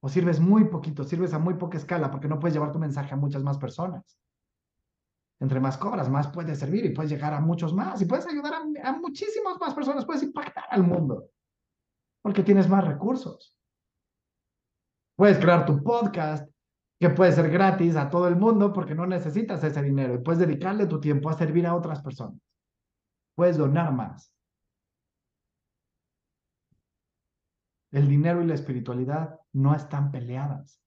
O 0.00 0.08
sirves 0.08 0.40
muy 0.40 0.64
poquito, 0.64 1.04
sirves 1.04 1.34
a 1.34 1.38
muy 1.38 1.54
poca 1.54 1.76
escala 1.76 2.10
porque 2.10 2.26
no 2.26 2.38
puedes 2.38 2.54
llevar 2.54 2.72
tu 2.72 2.78
mensaje 2.78 3.12
a 3.12 3.18
muchas 3.18 3.42
más 3.42 3.58
personas. 3.58 4.18
Entre 5.38 5.60
más 5.60 5.76
cobras, 5.76 6.08
más 6.08 6.28
puedes 6.28 6.58
servir 6.58 6.86
y 6.86 6.94
puedes 6.94 7.12
llegar 7.12 7.34
a 7.34 7.40
muchos 7.40 7.74
más 7.74 8.00
y 8.00 8.06
puedes 8.06 8.26
ayudar 8.26 8.54
a, 8.54 8.88
a 8.88 8.92
muchísimas 8.92 9.60
más 9.60 9.74
personas, 9.74 10.06
puedes 10.06 10.22
impactar 10.22 10.64
al 10.70 10.84
mundo 10.84 11.28
porque 12.22 12.42
tienes 12.42 12.66
más 12.66 12.82
recursos. 12.82 13.54
Puedes 15.16 15.38
crear 15.38 15.66
tu 15.66 15.82
podcast, 15.82 16.50
que 16.98 17.10
puede 17.10 17.32
ser 17.32 17.50
gratis 17.50 17.96
a 17.96 18.08
todo 18.08 18.26
el 18.28 18.36
mundo 18.36 18.72
porque 18.72 18.94
no 18.94 19.06
necesitas 19.06 19.62
ese 19.62 19.82
dinero 19.82 20.14
y 20.14 20.18
puedes 20.18 20.40
dedicarle 20.40 20.86
tu 20.86 21.00
tiempo 21.00 21.28
a 21.28 21.34
servir 21.34 21.66
a 21.66 21.74
otras 21.74 22.02
personas. 22.02 22.40
Puedes 23.34 23.58
donar 23.58 23.92
más. 23.92 24.32
El 27.92 28.08
dinero 28.08 28.42
y 28.42 28.46
la 28.46 28.54
espiritualidad 28.54 29.38
no 29.52 29.74
están 29.74 30.10
peleadas. 30.10 30.80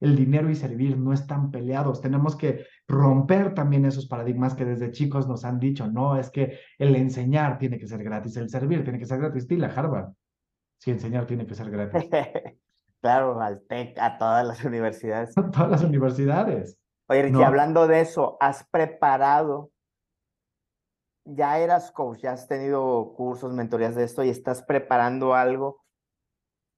El 0.00 0.16
dinero 0.16 0.50
y 0.50 0.56
servir 0.56 0.96
no 0.96 1.12
están 1.12 1.50
peleados. 1.50 2.00
Tenemos 2.00 2.34
que 2.34 2.66
romper 2.88 3.54
también 3.54 3.84
esos 3.84 4.06
paradigmas 4.06 4.54
que 4.54 4.64
desde 4.64 4.90
chicos 4.90 5.28
nos 5.28 5.44
han 5.44 5.60
dicho, 5.60 5.86
no, 5.86 6.16
es 6.16 6.30
que 6.30 6.58
el 6.78 6.96
enseñar 6.96 7.58
tiene 7.58 7.78
que 7.78 7.86
ser 7.86 8.02
gratis, 8.02 8.36
el 8.36 8.48
servir 8.48 8.82
tiene 8.82 8.98
que 8.98 9.06
ser 9.06 9.20
gratis. 9.20 9.46
Dile 9.46 9.66
a 9.66 9.68
Harvard, 9.68 10.12
si 10.78 10.90
enseñar 10.90 11.26
tiene 11.26 11.46
que 11.46 11.54
ser 11.54 11.70
gratis. 11.70 12.08
Claro, 13.02 13.40
al 13.40 13.60
TEC, 13.66 13.98
a 13.98 14.16
todas 14.16 14.46
las 14.46 14.64
universidades. 14.64 15.36
A 15.36 15.50
todas 15.50 15.70
las 15.70 15.82
universidades. 15.82 16.78
Oye, 17.08 17.22
Richie, 17.22 17.44
hablando 17.44 17.86
de 17.88 18.00
eso, 18.00 18.36
¿has 18.40 18.64
preparado? 18.70 19.70
Ya 21.24 21.58
eras 21.58 21.90
coach, 21.90 22.20
ya 22.20 22.32
has 22.32 22.48
tenido 22.48 23.12
cursos, 23.16 23.52
mentorías 23.52 23.94
de 23.96 24.04
esto 24.04 24.24
y 24.24 24.30
estás 24.30 24.62
preparando 24.62 25.34
algo. 25.34 25.82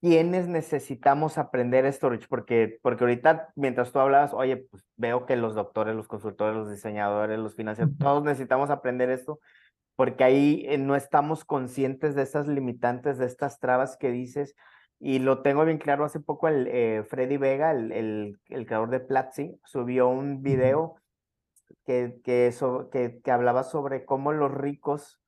¿Quiénes 0.01 0.49
necesitamos 0.49 1.39
aprender 1.39 1.87
esto, 1.87 2.11
Rich? 2.11 2.27
Porque, 2.29 2.79
porque 2.83 3.05
ahorita, 3.05 3.53
mientras 3.55 3.93
tú 3.93 4.01
hablabas, 4.01 4.35
oye, 4.35 4.57
pues 4.57 4.85
veo 4.97 5.25
que 5.25 5.37
los 5.37 5.55
doctores, 5.55 5.95
los 5.95 6.09
consultores, 6.09 6.57
los 6.57 6.71
diseñadores, 6.71 7.39
los 7.39 7.55
financieros, 7.55 7.97
todos 7.99 8.23
necesitamos 8.23 8.71
aprender 8.71 9.09
esto, 9.09 9.41
porque 9.97 10.25
ahí 10.25 10.65
eh, 10.69 10.79
no 10.79 10.97
estamos 10.97 11.45
conscientes 11.45 12.15
de 12.15 12.23
esas 12.23 12.49
limitantes, 12.49 13.19
de 13.19 13.27
estas 13.27 13.61
trabas 13.61 13.97
que 13.97 14.11
dices 14.11 14.55
y 15.07 15.19
lo 15.19 15.43
tengo 15.43 15.67
bien 15.67 15.77
claro, 15.77 16.07
hace 16.07 16.19
poco 16.19 16.49
el 16.49 16.67
eh, 16.67 17.05
Freddy 17.07 17.37
Vega, 17.37 17.73
el, 17.73 17.93
el, 17.93 18.41
el, 18.49 18.65
creador 18.65 18.89
de 18.89 19.01
Platzi, 19.01 19.61
subió 19.63 20.09
un 20.09 20.41
video 20.41 20.95
que, 21.85 22.23
que, 22.25 22.47
eso, 22.47 22.89
que, 22.91 23.21
que, 23.23 23.31
hablaba 23.31 23.65
sobre 23.65 24.07
cómo 24.07 24.33
los 24.33 24.51
ricos, 24.51 25.21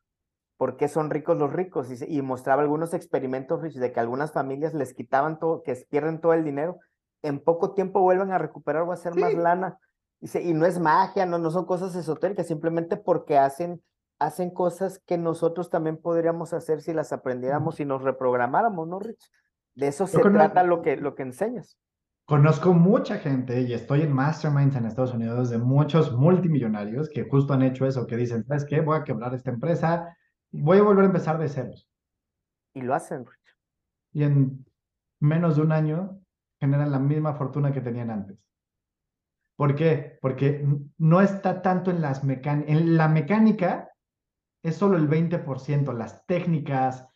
por 0.56 0.78
qué 0.78 0.88
son 0.88 1.10
ricos 1.10 1.36
los 1.36 1.52
ricos, 1.52 1.90
y, 1.90 2.16
y 2.16 2.22
mostraba 2.22 2.62
algunos 2.62 2.94
experimentos 2.94 3.60
de 3.60 3.92
que 3.92 4.00
algunas 4.00 4.32
familias 4.32 4.72
les 4.72 4.94
quitaban 4.94 5.38
todo, 5.38 5.62
que 5.62 5.74
pierden 5.90 6.22
todo 6.22 6.32
el 6.32 6.42
dinero, 6.42 6.78
en 7.20 7.38
poco 7.38 7.74
tiempo 7.74 8.00
vuelven 8.00 8.32
a 8.32 8.38
recuperar 8.38 8.84
o 8.84 8.92
a 8.92 8.94
hacer 8.94 9.14
más 9.14 9.34
lana. 9.34 9.78
Dice, 10.20 10.40
y 10.40 10.54
no 10.54 10.64
es 10.64 10.78
magia, 10.78 11.26
no, 11.26 11.36
no 11.36 11.50
son 11.50 11.66
cosas 11.66 11.94
esotéricas, 11.96 12.46
simplemente 12.46 12.96
porque 12.96 13.36
hacen, 13.36 13.82
hacen 14.18 14.48
cosas 14.48 15.00
que 15.00 15.18
nosotros 15.18 15.68
también 15.68 15.98
podríamos 15.98 16.54
hacer 16.54 16.80
si 16.80 16.94
las 16.94 17.12
aprendiéramos 17.12 17.78
y 17.78 17.84
nos 17.84 18.00
reprogramáramos, 18.00 18.88
¿no, 18.88 19.00
Rich? 19.00 19.30
De 19.76 19.88
eso 19.88 20.06
se 20.06 20.18
trata 20.18 20.62
lo 20.62 20.82
que, 20.82 20.96
lo 20.96 21.14
que 21.14 21.22
enseñas. 21.22 21.78
Conozco 22.24 22.72
mucha 22.72 23.18
gente 23.18 23.60
y 23.60 23.72
estoy 23.72 24.02
en 24.02 24.12
masterminds 24.12 24.74
en 24.74 24.86
Estados 24.86 25.14
Unidos 25.14 25.50
de 25.50 25.58
muchos 25.58 26.12
multimillonarios 26.12 27.08
que 27.08 27.22
justo 27.22 27.52
han 27.52 27.62
hecho 27.62 27.86
eso, 27.86 28.06
que 28.06 28.16
dicen, 28.16 28.44
¿sabes 28.44 28.64
qué? 28.64 28.80
Voy 28.80 28.98
a 28.98 29.04
quebrar 29.04 29.32
esta 29.34 29.50
empresa, 29.50 30.16
voy 30.50 30.78
a 30.78 30.82
volver 30.82 31.04
a 31.04 31.08
empezar 31.08 31.38
de 31.38 31.48
ceros. 31.48 31.88
Y 32.74 32.80
lo 32.80 32.94
hacen. 32.94 33.24
Y 34.12 34.24
en 34.24 34.66
menos 35.20 35.56
de 35.56 35.62
un 35.62 35.72
año 35.72 36.18
generan 36.58 36.90
la 36.90 36.98
misma 36.98 37.34
fortuna 37.34 37.70
que 37.70 37.80
tenían 37.80 38.10
antes. 38.10 38.38
¿Por 39.56 39.74
qué? 39.74 40.18
Porque 40.20 40.66
no 40.98 41.20
está 41.20 41.62
tanto 41.62 41.90
en 41.90 42.00
las 42.00 42.24
mecánicas, 42.24 42.70
en 42.70 42.96
la 42.96 43.08
mecánica 43.08 43.90
es 44.62 44.76
solo 44.76 44.96
el 44.96 45.08
20%, 45.08 45.92
las 45.92 46.26
técnicas, 46.26 47.06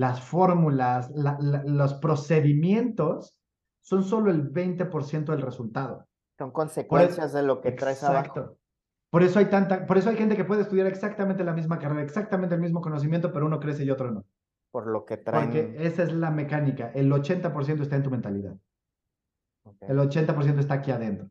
las 0.00 0.22
fórmulas, 0.22 1.12
los 1.12 1.92
procedimientos 1.94 3.36
son 3.82 4.02
solo 4.02 4.30
el 4.30 4.50
20% 4.50 5.26
del 5.26 5.42
resultado. 5.42 6.06
Son 6.38 6.52
consecuencias 6.52 7.34
de 7.34 7.42
lo 7.42 7.60
que 7.60 7.72
traes 7.72 8.02
abajo. 8.02 8.56
Por 9.10 9.22
eso 9.22 9.40
hay 9.40 9.50
tanta, 9.50 9.84
por 9.84 9.98
eso 9.98 10.08
hay 10.08 10.16
gente 10.16 10.36
que 10.36 10.46
puede 10.46 10.62
estudiar 10.62 10.86
exactamente 10.86 11.44
la 11.44 11.52
misma 11.52 11.78
carrera, 11.78 12.02
exactamente 12.02 12.54
el 12.54 12.62
mismo 12.62 12.80
conocimiento, 12.80 13.30
pero 13.30 13.44
uno 13.44 13.60
crece 13.60 13.84
y 13.84 13.90
otro 13.90 14.10
no. 14.10 14.24
Por 14.70 14.86
lo 14.86 15.04
que 15.04 15.18
traen. 15.18 15.50
Porque 15.50 15.76
esa 15.76 16.04
es 16.04 16.12
la 16.14 16.30
mecánica. 16.30 16.92
El 16.94 17.12
80% 17.12 17.82
está 17.82 17.96
en 17.96 18.02
tu 18.02 18.10
mentalidad. 18.10 18.56
El 19.82 19.98
80% 19.98 20.60
está 20.60 20.74
aquí 20.74 20.92
adentro. 20.92 21.28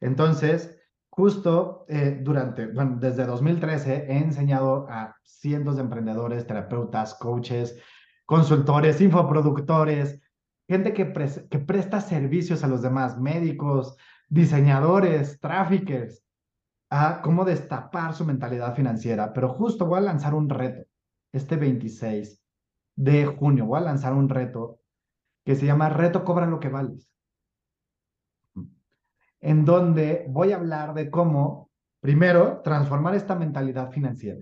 Entonces, 0.00 0.76
justo 1.14 1.84
eh, 1.88 2.20
durante, 2.22 2.66
bueno, 2.68 2.96
desde 2.98 3.26
2013 3.26 4.06
he 4.08 4.16
enseñado 4.16 4.86
a 4.88 5.14
cientos 5.22 5.76
de 5.76 5.82
emprendedores, 5.82 6.46
terapeutas, 6.46 7.14
coaches, 7.14 7.78
consultores, 8.24 9.00
infoproductores, 9.00 10.20
gente 10.66 10.94
que, 10.94 11.12
que 11.50 11.58
presta 11.58 12.00
servicios 12.00 12.64
a 12.64 12.68
los 12.68 12.80
demás, 12.80 13.20
médicos, 13.20 13.94
diseñadores, 14.30 15.38
traffickers, 15.38 16.24
a 16.88 17.20
cómo 17.20 17.44
destapar 17.44 18.14
su 18.14 18.24
mentalidad 18.24 18.74
financiera. 18.74 19.34
Pero 19.34 19.50
justo 19.50 19.84
voy 19.84 19.98
a 19.98 20.02
lanzar 20.02 20.34
un 20.34 20.48
reto 20.48 20.88
este 21.32 21.56
26 21.56 22.42
de 22.96 23.26
junio. 23.26 23.66
Voy 23.66 23.80
a 23.80 23.84
lanzar 23.84 24.14
un 24.14 24.30
reto 24.30 24.80
que 25.44 25.56
se 25.56 25.66
llama 25.66 25.90
Reto 25.90 26.24
Cobra 26.24 26.46
lo 26.46 26.60
que 26.60 26.68
vales 26.70 27.11
en 29.42 29.64
donde 29.64 30.24
voy 30.30 30.52
a 30.52 30.56
hablar 30.56 30.94
de 30.94 31.10
cómo, 31.10 31.68
primero, 32.00 32.62
transformar 32.64 33.14
esta 33.14 33.34
mentalidad 33.34 33.90
financiera. 33.90 34.40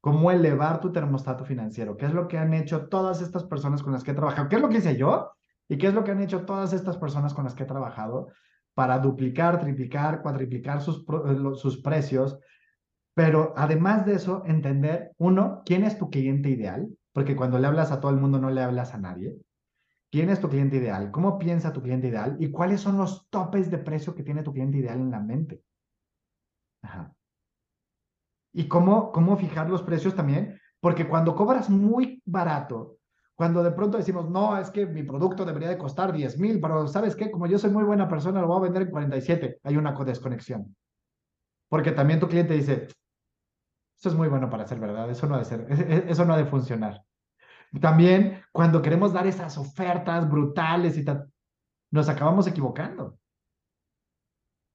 cómo 0.00 0.30
elevar 0.30 0.80
tu 0.80 0.92
termostato 0.92 1.44
financiero, 1.44 1.96
qué 1.96 2.06
es 2.06 2.14
lo 2.14 2.26
que 2.26 2.38
han 2.38 2.54
hecho 2.54 2.88
todas 2.88 3.20
estas 3.20 3.44
personas 3.44 3.82
con 3.82 3.92
las 3.92 4.02
que 4.02 4.12
he 4.12 4.14
trabajado, 4.14 4.48
qué 4.48 4.56
es 4.56 4.62
lo 4.62 4.70
que 4.70 4.78
hice 4.78 4.96
yo 4.96 5.32
y 5.68 5.76
qué 5.76 5.88
es 5.88 5.94
lo 5.94 6.04
que 6.04 6.10
han 6.10 6.22
hecho 6.22 6.46
todas 6.46 6.72
estas 6.72 6.96
personas 6.96 7.34
con 7.34 7.44
las 7.44 7.54
que 7.54 7.64
he 7.64 7.66
trabajado 7.66 8.28
para 8.74 8.98
duplicar, 8.98 9.60
triplicar, 9.60 10.22
cuadriplicar 10.22 10.80
sus, 10.80 11.04
eh, 11.26 11.54
sus 11.54 11.82
precios. 11.82 12.38
Pero 13.14 13.52
además 13.56 14.06
de 14.06 14.14
eso, 14.14 14.42
entender, 14.46 15.12
uno, 15.18 15.60
quién 15.66 15.84
es 15.84 15.98
tu 15.98 16.08
cliente 16.08 16.48
ideal, 16.48 16.88
porque 17.12 17.36
cuando 17.36 17.58
le 17.58 17.66
hablas 17.66 17.92
a 17.92 18.00
todo 18.00 18.10
el 18.10 18.16
mundo 18.16 18.38
no 18.38 18.48
le 18.48 18.62
hablas 18.62 18.94
a 18.94 18.98
nadie. 18.98 19.36
¿Quién 20.10 20.28
es 20.30 20.40
tu 20.40 20.48
cliente 20.48 20.76
ideal? 20.76 21.10
¿Cómo 21.10 21.38
piensa 21.38 21.72
tu 21.72 21.82
cliente 21.82 22.08
ideal? 22.08 22.36
¿Y 22.40 22.50
cuáles 22.50 22.80
son 22.80 22.98
los 22.98 23.28
topes 23.30 23.70
de 23.70 23.78
precio 23.78 24.14
que 24.14 24.24
tiene 24.24 24.42
tu 24.42 24.52
cliente 24.52 24.78
ideal 24.78 24.98
en 24.98 25.10
la 25.10 25.20
mente? 25.20 25.62
Ajá. 26.82 27.14
¿Y 28.52 28.66
cómo, 28.66 29.12
cómo 29.12 29.36
fijar 29.36 29.70
los 29.70 29.82
precios 29.82 30.14
también? 30.14 30.58
Porque 30.80 31.06
cuando 31.06 31.36
cobras 31.36 31.70
muy 31.70 32.20
barato, 32.24 32.98
cuando 33.36 33.62
de 33.62 33.70
pronto 33.70 33.96
decimos, 33.96 34.28
no, 34.28 34.58
es 34.58 34.70
que 34.70 34.84
mi 34.86 35.02
producto 35.02 35.44
debería 35.44 35.68
de 35.68 35.78
costar 35.78 36.12
10 36.12 36.38
mil, 36.38 36.60
pero 36.60 36.86
¿sabes 36.88 37.14
qué? 37.14 37.30
Como 37.30 37.46
yo 37.46 37.58
soy 37.58 37.70
muy 37.70 37.84
buena 37.84 38.08
persona, 38.08 38.40
lo 38.40 38.48
voy 38.48 38.58
a 38.58 38.62
vender 38.62 38.82
en 38.82 38.90
47. 38.90 39.60
Hay 39.62 39.76
una 39.76 39.92
desconexión. 39.92 40.74
Porque 41.68 41.92
también 41.92 42.18
tu 42.18 42.28
cliente 42.28 42.54
dice, 42.54 42.88
eso 43.98 44.08
es 44.08 44.14
muy 44.14 44.28
bueno 44.28 44.50
para 44.50 44.66
ser 44.66 44.80
verdad, 44.80 45.08
eso 45.08 45.26
no 45.26 45.36
ha 45.36 45.38
de 45.38 45.44
ser, 45.44 45.66
e, 45.70 45.74
e, 45.74 46.10
eso 46.10 46.24
no 46.24 46.34
ha 46.34 46.36
de 46.36 46.46
funcionar. 46.46 47.02
También 47.78 48.42
cuando 48.50 48.82
queremos 48.82 49.12
dar 49.12 49.26
esas 49.26 49.56
ofertas 49.58 50.28
brutales 50.28 50.96
y 50.98 51.04
tal, 51.04 51.30
nos 51.92 52.08
acabamos 52.08 52.46
equivocando. 52.46 53.18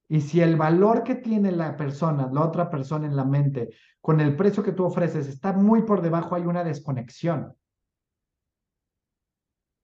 Y 0.08 0.20
si 0.20 0.40
el 0.40 0.56
valor 0.56 1.02
que 1.02 1.16
tiene 1.16 1.50
la 1.50 1.76
persona, 1.76 2.30
la 2.32 2.44
otra 2.44 2.70
persona 2.70 3.06
en 3.06 3.16
la 3.16 3.24
mente, 3.24 3.70
con 4.00 4.20
el 4.20 4.36
precio 4.36 4.62
que 4.62 4.72
tú 4.72 4.84
ofreces 4.84 5.26
está 5.26 5.52
muy 5.52 5.82
por 5.82 6.00
debajo, 6.00 6.36
hay 6.36 6.42
una 6.42 6.62
desconexión. 6.62 7.54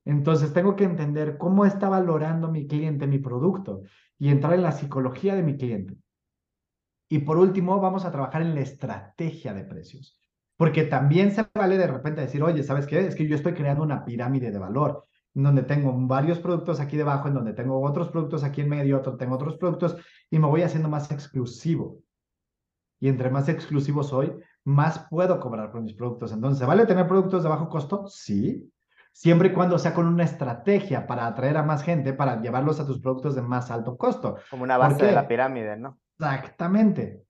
Entonces 0.04 0.52
tengo 0.52 0.74
que 0.76 0.84
entender 0.84 1.38
cómo 1.38 1.64
está 1.64 1.88
valorando 1.88 2.48
mi 2.48 2.66
cliente 2.66 3.06
mi 3.06 3.18
producto 3.18 3.82
y 4.18 4.30
entrar 4.30 4.54
en 4.54 4.62
la 4.62 4.72
psicología 4.72 5.34
de 5.34 5.42
mi 5.42 5.56
cliente. 5.56 5.96
Y 7.08 7.20
por 7.20 7.36
último, 7.36 7.80
vamos 7.80 8.04
a 8.04 8.10
trabajar 8.10 8.42
en 8.42 8.54
la 8.54 8.62
estrategia 8.62 9.52
de 9.52 9.64
precios. 9.64 10.21
Porque 10.62 10.84
también 10.84 11.32
se 11.32 11.44
vale 11.52 11.76
de 11.76 11.88
repente 11.88 12.20
decir, 12.20 12.40
oye, 12.40 12.62
¿sabes 12.62 12.86
qué? 12.86 13.04
Es 13.04 13.16
que 13.16 13.26
yo 13.26 13.34
estoy 13.34 13.52
creando 13.52 13.82
una 13.82 14.04
pirámide 14.04 14.52
de 14.52 14.60
valor 14.60 15.08
en 15.34 15.42
donde 15.42 15.64
tengo 15.64 15.92
varios 16.06 16.38
productos 16.38 16.78
aquí 16.78 16.96
debajo, 16.96 17.26
en 17.26 17.34
donde 17.34 17.52
tengo 17.52 17.82
otros 17.82 18.10
productos 18.10 18.44
aquí 18.44 18.60
en 18.60 18.68
medio, 18.68 18.96
otro, 18.96 19.16
tengo 19.16 19.34
otros 19.34 19.56
productos 19.56 19.96
y 20.30 20.38
me 20.38 20.46
voy 20.46 20.62
haciendo 20.62 20.88
más 20.88 21.10
exclusivo. 21.10 21.98
Y 23.00 23.08
entre 23.08 23.28
más 23.28 23.48
exclusivo 23.48 24.04
soy, 24.04 24.34
más 24.62 25.04
puedo 25.10 25.40
cobrar 25.40 25.72
por 25.72 25.80
mis 25.80 25.94
productos. 25.94 26.30
Entonces, 26.30 26.64
¿vale 26.64 26.86
tener 26.86 27.08
productos 27.08 27.42
de 27.42 27.48
bajo 27.48 27.68
costo? 27.68 28.06
Sí. 28.06 28.72
Siempre 29.10 29.48
y 29.48 29.52
cuando 29.52 29.80
sea 29.80 29.92
con 29.92 30.06
una 30.06 30.22
estrategia 30.22 31.08
para 31.08 31.26
atraer 31.26 31.56
a 31.56 31.64
más 31.64 31.82
gente, 31.82 32.12
para 32.12 32.40
llevarlos 32.40 32.78
a 32.78 32.86
tus 32.86 33.00
productos 33.00 33.34
de 33.34 33.42
más 33.42 33.72
alto 33.72 33.96
costo. 33.96 34.36
Como 34.48 34.62
una 34.62 34.78
base 34.78 35.06
de 35.06 35.10
la 35.10 35.26
pirámide, 35.26 35.76
¿no? 35.76 35.98
Exactamente. 36.20 37.24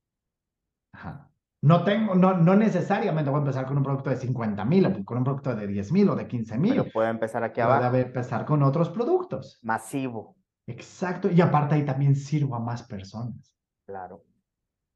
Ajá. 0.92 1.31
No 1.64 1.84
tengo, 1.84 2.16
no, 2.16 2.34
no 2.34 2.56
necesariamente 2.56 3.30
voy 3.30 3.38
a 3.38 3.42
empezar 3.42 3.66
con 3.66 3.76
un 3.76 3.84
producto 3.84 4.10
de 4.10 4.16
50 4.16 4.64
mil, 4.64 5.04
con 5.04 5.18
un 5.18 5.24
producto 5.24 5.54
de 5.54 5.68
10 5.68 5.92
mil 5.92 6.08
o 6.08 6.16
de 6.16 6.26
15 6.26 6.58
mil. 6.58 6.72
Pero 6.72 6.90
puede 6.92 7.08
empezar 7.08 7.44
aquí 7.44 7.60
abajo. 7.60 7.88
Puede 7.88 8.02
empezar 8.02 8.44
con 8.44 8.64
otros 8.64 8.90
productos. 8.90 9.60
Masivo. 9.62 10.36
Exacto. 10.66 11.30
Y 11.30 11.40
aparte 11.40 11.76
ahí 11.76 11.84
también 11.84 12.16
sirvo 12.16 12.56
a 12.56 12.60
más 12.60 12.82
personas. 12.82 13.56
Claro. 13.86 14.24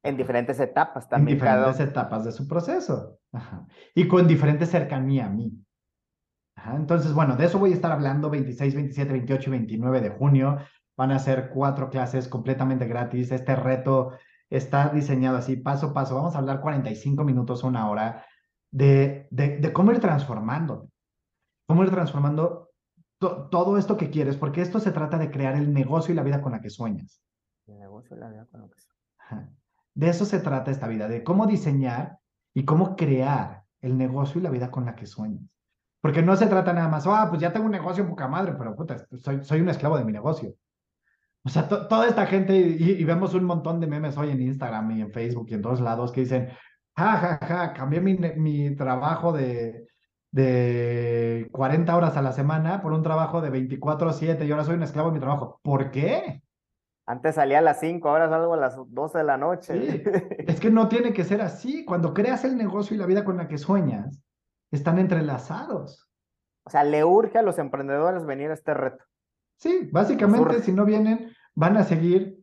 En 0.02 0.16
diferentes 0.16 0.58
etapas 0.58 1.08
también. 1.08 1.38
En 1.38 1.44
diferentes 1.44 1.78
etapas 1.78 2.24
de 2.24 2.32
su 2.32 2.48
proceso. 2.48 3.20
Ajá. 3.32 3.64
Y 3.94 4.08
con 4.08 4.26
diferente 4.26 4.66
cercanía 4.66 5.26
a 5.26 5.30
mí. 5.30 5.52
Ajá. 6.56 6.74
Entonces, 6.74 7.12
bueno, 7.12 7.36
de 7.36 7.46
eso 7.46 7.60
voy 7.60 7.70
a 7.70 7.74
estar 7.74 7.92
hablando 7.92 8.28
26, 8.28 8.74
27, 8.74 9.12
28 9.12 9.50
y 9.50 9.52
29 9.52 10.00
de 10.00 10.10
junio. 10.10 10.58
Van 10.96 11.12
a 11.12 11.20
ser 11.20 11.50
cuatro 11.50 11.90
clases 11.90 12.26
completamente 12.26 12.86
gratis. 12.86 13.30
Este 13.30 13.54
reto 13.54 14.14
está 14.50 14.90
diseñado 14.90 15.36
así, 15.36 15.56
paso 15.56 15.88
a 15.88 15.94
paso. 15.94 16.14
Vamos 16.14 16.34
a 16.34 16.38
hablar 16.38 16.60
45 16.60 17.24
minutos, 17.24 17.64
una 17.64 17.88
hora, 17.88 18.24
de, 18.70 19.28
de, 19.30 19.72
cómo 19.72 19.92
ir 19.92 20.00
transformando, 20.00 20.90
cómo 21.66 21.84
ir 21.84 21.90
transformando 21.90 22.70
todo 23.18 23.78
esto 23.78 23.96
que 23.96 24.10
quieres, 24.10 24.36
porque 24.36 24.60
esto 24.60 24.78
se 24.78 24.92
trata 24.92 25.18
de 25.18 25.30
crear 25.30 25.56
el 25.56 25.72
negocio 25.72 26.12
y 26.12 26.16
la 26.16 26.22
vida 26.22 26.42
con 26.42 26.52
la 26.52 26.60
que 26.60 26.70
sueñas. 26.70 27.22
El 27.66 27.78
negocio 27.78 28.16
y 28.16 28.20
la 28.20 28.28
vida 28.28 28.46
con 28.50 28.60
la 28.60 28.68
que 28.68 28.80
sueñas. 28.80 29.50
De 29.94 30.08
eso 30.08 30.26
se 30.26 30.40
trata 30.40 30.70
esta 30.70 30.88
vida, 30.88 31.08
de 31.08 31.24
cómo 31.24 31.46
diseñar 31.46 32.18
y 32.54 32.64
cómo 32.64 32.96
crear 32.96 33.64
el 33.80 33.96
negocio 33.96 34.40
y 34.40 34.44
la 34.44 34.50
vida 34.50 34.70
con 34.70 34.84
la 34.84 34.94
que 34.94 35.06
sueñas. 35.06 35.48
Porque 36.02 36.22
no 36.22 36.36
se 36.36 36.46
trata 36.46 36.72
nada 36.72 36.88
más, 36.88 37.06
ah, 37.06 37.26
pues 37.30 37.40
ya 37.40 37.52
tengo 37.52 37.66
un 37.66 37.72
negocio 37.72 38.06
poca 38.06 38.28
madre, 38.28 38.54
pero 38.58 38.76
puta, 38.76 39.06
soy, 39.16 39.42
soy 39.42 39.60
un 39.60 39.70
esclavo 39.70 39.96
de 39.96 40.04
mi 40.04 40.12
negocio. 40.12 40.54
O 41.46 41.48
sea, 41.48 41.68
toda 41.68 42.08
esta 42.08 42.26
gente, 42.26 42.56
y, 42.56 43.04
vemos 43.04 43.32
un 43.32 43.44
montón 43.44 43.78
de 43.78 43.86
memes 43.86 44.18
hoy 44.18 44.30
en 44.30 44.42
Instagram 44.42 44.90
y 44.90 45.02
en 45.02 45.12
Facebook 45.12 45.46
y 45.48 45.54
en 45.54 45.62
todos 45.62 45.80
lados 45.80 46.10
que 46.10 46.22
dicen, 46.22 46.48
ja, 46.96 47.12
ja, 47.18 47.38
ja, 47.40 47.72
cambié 47.72 48.00
mi, 48.00 48.14
mi 48.14 48.74
trabajo 48.74 49.32
de, 49.32 49.86
de 50.32 51.48
40 51.52 51.96
horas 51.96 52.16
a 52.16 52.22
la 52.22 52.32
semana 52.32 52.82
por 52.82 52.92
un 52.92 53.04
trabajo 53.04 53.40
de 53.40 53.50
24 53.50 54.12
7 54.12 54.44
y 54.44 54.50
ahora 54.50 54.64
soy 54.64 54.74
un 54.74 54.82
esclavo 54.82 55.10
de 55.10 55.14
mi 55.14 55.20
trabajo. 55.20 55.60
¿Por 55.62 55.92
qué? 55.92 56.42
Antes 57.06 57.36
salía 57.36 57.60
a 57.60 57.62
las 57.62 57.78
5, 57.78 58.08
ahora 58.08 58.28
salgo 58.28 58.54
a 58.54 58.56
las 58.56 58.76
12 58.84 59.18
de 59.18 59.24
la 59.24 59.36
noche. 59.36 59.72
Sí. 59.72 60.02
es 60.48 60.58
que 60.58 60.70
no 60.70 60.88
tiene 60.88 61.12
que 61.12 61.22
ser 61.22 61.42
así. 61.42 61.84
Cuando 61.84 62.12
creas 62.12 62.44
el 62.44 62.56
negocio 62.56 62.96
y 62.96 62.98
la 62.98 63.06
vida 63.06 63.24
con 63.24 63.36
la 63.36 63.46
que 63.46 63.58
sueñas, 63.58 64.20
están 64.72 64.98
entrelazados. 64.98 66.10
O 66.64 66.70
sea, 66.70 66.82
le 66.82 67.04
urge 67.04 67.38
a 67.38 67.42
los 67.42 67.60
emprendedores 67.60 68.26
venir 68.26 68.50
a 68.50 68.54
este 68.54 68.74
reto. 68.74 69.04
Sí, 69.58 69.88
básicamente 69.92 70.60
si 70.60 70.72
no 70.72 70.84
vienen, 70.84 71.32
van 71.56 71.76
a 71.76 71.84
seguir 71.84 72.36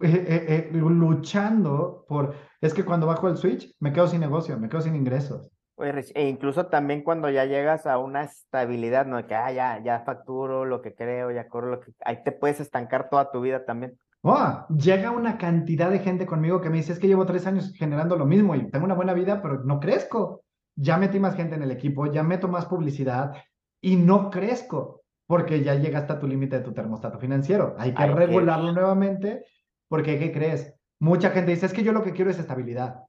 eh, 0.00 0.24
eh, 0.28 0.44
eh, 0.48 0.70
luchando 0.72 2.04
por, 2.08 2.34
es 2.60 2.72
que 2.72 2.84
cuando 2.84 3.06
bajo 3.06 3.28
el 3.28 3.36
switch 3.36 3.76
me 3.80 3.92
quedo 3.92 4.08
sin 4.08 4.20
negocio, 4.20 4.58
me 4.58 4.68
quedo 4.68 4.80
sin 4.80 4.94
ingresos. 4.94 5.50
e 5.76 6.28
incluso 6.28 6.66
también 6.66 7.02
cuando 7.02 7.28
ya 7.30 7.44
llegas 7.44 7.86
a 7.86 7.98
una 7.98 8.24
estabilidad, 8.24 9.06
¿no? 9.06 9.26
Que 9.26 9.34
ah, 9.34 9.52
ya, 9.52 9.82
ya 9.82 10.00
facturo 10.00 10.64
lo 10.64 10.80
que 10.82 10.94
creo, 10.94 11.30
ya 11.30 11.48
corro 11.48 11.70
lo 11.70 11.80
que... 11.80 11.92
Ahí 12.04 12.22
te 12.24 12.32
puedes 12.32 12.60
estancar 12.60 13.10
toda 13.10 13.30
tu 13.30 13.40
vida 13.40 13.64
también. 13.64 13.98
Oh, 14.22 14.66
llega 14.68 15.10
una 15.10 15.36
cantidad 15.36 15.90
de 15.90 15.98
gente 15.98 16.26
conmigo 16.26 16.60
que 16.60 16.70
me 16.70 16.78
dice, 16.78 16.92
es 16.92 16.98
que 16.98 17.08
llevo 17.08 17.26
tres 17.26 17.46
años 17.46 17.72
generando 17.76 18.16
lo 18.16 18.24
mismo 18.24 18.54
y 18.54 18.70
tengo 18.70 18.86
una 18.86 18.94
buena 18.94 19.12
vida, 19.12 19.42
pero 19.42 19.64
no 19.64 19.80
crezco. 19.80 20.44
Ya 20.76 20.96
metí 20.96 21.20
más 21.20 21.36
gente 21.36 21.54
en 21.56 21.62
el 21.62 21.70
equipo, 21.70 22.06
ya 22.06 22.22
meto 22.22 22.48
más 22.48 22.66
publicidad 22.66 23.32
y 23.80 23.96
no 23.96 24.30
crezco 24.30 25.03
porque 25.26 25.62
ya 25.62 25.74
llegaste 25.74 26.12
a 26.12 26.18
tu 26.18 26.26
límite 26.26 26.58
de 26.58 26.64
tu 26.64 26.72
termostato 26.72 27.18
financiero. 27.18 27.74
Hay 27.78 27.94
que 27.94 28.06
regularlo 28.06 28.72
nuevamente 28.72 29.44
porque, 29.88 30.18
¿qué 30.18 30.32
crees? 30.32 30.74
Mucha 31.00 31.30
gente 31.30 31.50
dice, 31.50 31.66
es 31.66 31.72
que 31.72 31.82
yo 31.82 31.92
lo 31.92 32.02
que 32.02 32.12
quiero 32.12 32.30
es 32.30 32.38
estabilidad. 32.38 33.04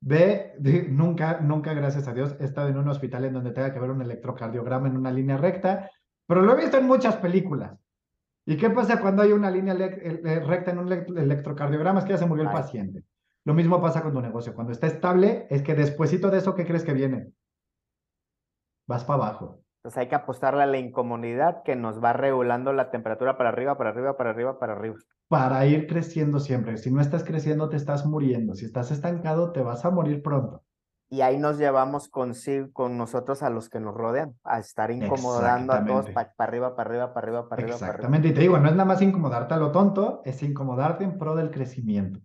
Ve, 0.00 0.54
nunca, 0.90 1.40
nunca, 1.40 1.74
gracias 1.74 2.06
a 2.06 2.14
Dios, 2.14 2.36
he 2.40 2.44
estado 2.44 2.68
en 2.68 2.78
un 2.78 2.88
hospital 2.88 3.24
en 3.24 3.32
donde 3.32 3.50
tenga 3.50 3.72
que 3.72 3.80
ver 3.80 3.90
un 3.90 4.02
electrocardiograma 4.02 4.88
en 4.88 4.96
una 4.96 5.10
línea 5.10 5.36
recta, 5.36 5.90
pero 6.26 6.42
lo 6.42 6.52
he 6.52 6.60
visto 6.60 6.78
en 6.78 6.86
muchas 6.86 7.16
películas. 7.16 7.76
¿Y 8.46 8.56
qué 8.56 8.70
pasa 8.70 9.00
cuando 9.00 9.22
hay 9.22 9.32
una 9.32 9.50
línea 9.50 9.74
recta 9.74 10.70
en 10.70 10.78
un 10.78 10.92
electrocardiograma? 10.92 11.98
Es 11.98 12.04
que 12.04 12.12
ya 12.12 12.18
se 12.18 12.26
murió 12.26 12.44
el 12.44 12.52
paciente. 12.52 13.04
Lo 13.44 13.54
mismo 13.54 13.80
pasa 13.80 14.02
con 14.02 14.12
tu 14.12 14.20
negocio. 14.20 14.54
Cuando 14.54 14.72
está 14.72 14.86
estable, 14.86 15.46
es 15.50 15.62
que 15.62 15.74
despuésito 15.74 16.30
de 16.30 16.38
eso, 16.38 16.54
¿qué 16.54 16.64
crees 16.64 16.84
que 16.84 16.94
viene? 16.94 17.32
Vas 18.86 19.04
para 19.04 19.24
abajo. 19.24 19.62
Entonces 19.78 19.98
hay 19.98 20.08
que 20.08 20.16
apostarle 20.16 20.62
a 20.64 20.66
la 20.66 20.78
incomodidad 20.78 21.62
que 21.62 21.76
nos 21.76 22.02
va 22.02 22.12
regulando 22.12 22.72
la 22.72 22.90
temperatura 22.90 23.38
para 23.38 23.50
arriba, 23.50 23.78
para 23.78 23.90
arriba, 23.90 24.16
para 24.16 24.30
arriba, 24.30 24.58
para 24.58 24.72
arriba. 24.72 24.96
Para 25.28 25.64
ir 25.66 25.86
creciendo 25.86 26.40
siempre. 26.40 26.76
Si 26.78 26.90
no 26.90 27.00
estás 27.00 27.22
creciendo, 27.22 27.68
te 27.68 27.76
estás 27.76 28.04
muriendo. 28.04 28.54
Si 28.54 28.64
estás 28.64 28.90
estancado, 28.90 29.52
te 29.52 29.62
vas 29.62 29.84
a 29.84 29.90
morir 29.90 30.20
pronto. 30.20 30.64
Y 31.10 31.22
ahí 31.22 31.38
nos 31.38 31.58
llevamos 31.58 32.08
con, 32.08 32.32
con 32.72 32.98
nosotros 32.98 33.42
a 33.42 33.50
los 33.50 33.70
que 33.70 33.80
nos 33.80 33.94
rodean, 33.94 34.34
a 34.42 34.58
estar 34.58 34.90
incomodando 34.90 35.72
a 35.72 35.84
todos 35.84 36.10
para 36.10 36.34
arriba, 36.38 36.76
para 36.76 36.90
arriba, 36.90 37.14
para 37.14 37.26
arriba, 37.26 37.48
para 37.48 37.62
arriba. 37.62 37.76
Exactamente. 37.76 38.28
Y 38.28 38.34
te 38.34 38.40
digo, 38.40 38.58
no 38.58 38.68
es 38.68 38.74
nada 38.74 38.84
más 38.84 39.00
incomodarte 39.00 39.54
a 39.54 39.58
lo 39.58 39.70
tonto, 39.70 40.22
es 40.24 40.42
incomodarte 40.42 41.04
en 41.04 41.18
pro 41.18 41.34
del 41.34 41.50
crecimiento. 41.50 42.20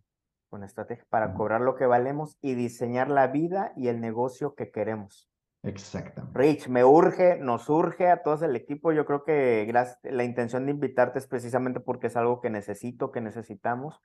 Con 0.50 0.64
estrategia 0.64 1.06
para 1.10 1.34
cobrar 1.34 1.62
lo 1.62 1.76
que 1.76 1.86
valemos 1.86 2.38
y 2.42 2.56
diseñar 2.56 3.10
la 3.10 3.28
vida 3.28 3.72
y 3.78 3.88
el 3.88 4.02
negocio 4.02 4.54
que 4.54 4.70
queremos. 4.70 5.30
Exactamente. 5.64 6.38
Rich, 6.38 6.68
me 6.68 6.84
urge, 6.84 7.38
nos 7.40 7.70
urge 7.70 8.10
a 8.10 8.22
todos 8.22 8.42
el 8.42 8.56
equipo. 8.56 8.92
Yo 8.92 9.06
creo 9.06 9.24
que 9.24 9.72
la 10.04 10.24
intención 10.24 10.66
de 10.66 10.72
invitarte 10.72 11.20
es 11.20 11.28
precisamente 11.28 11.80
porque 11.80 12.08
es 12.08 12.18
algo 12.18 12.42
que 12.42 12.50
necesito, 12.50 13.12
que 13.12 13.22
necesitamos 13.22 14.02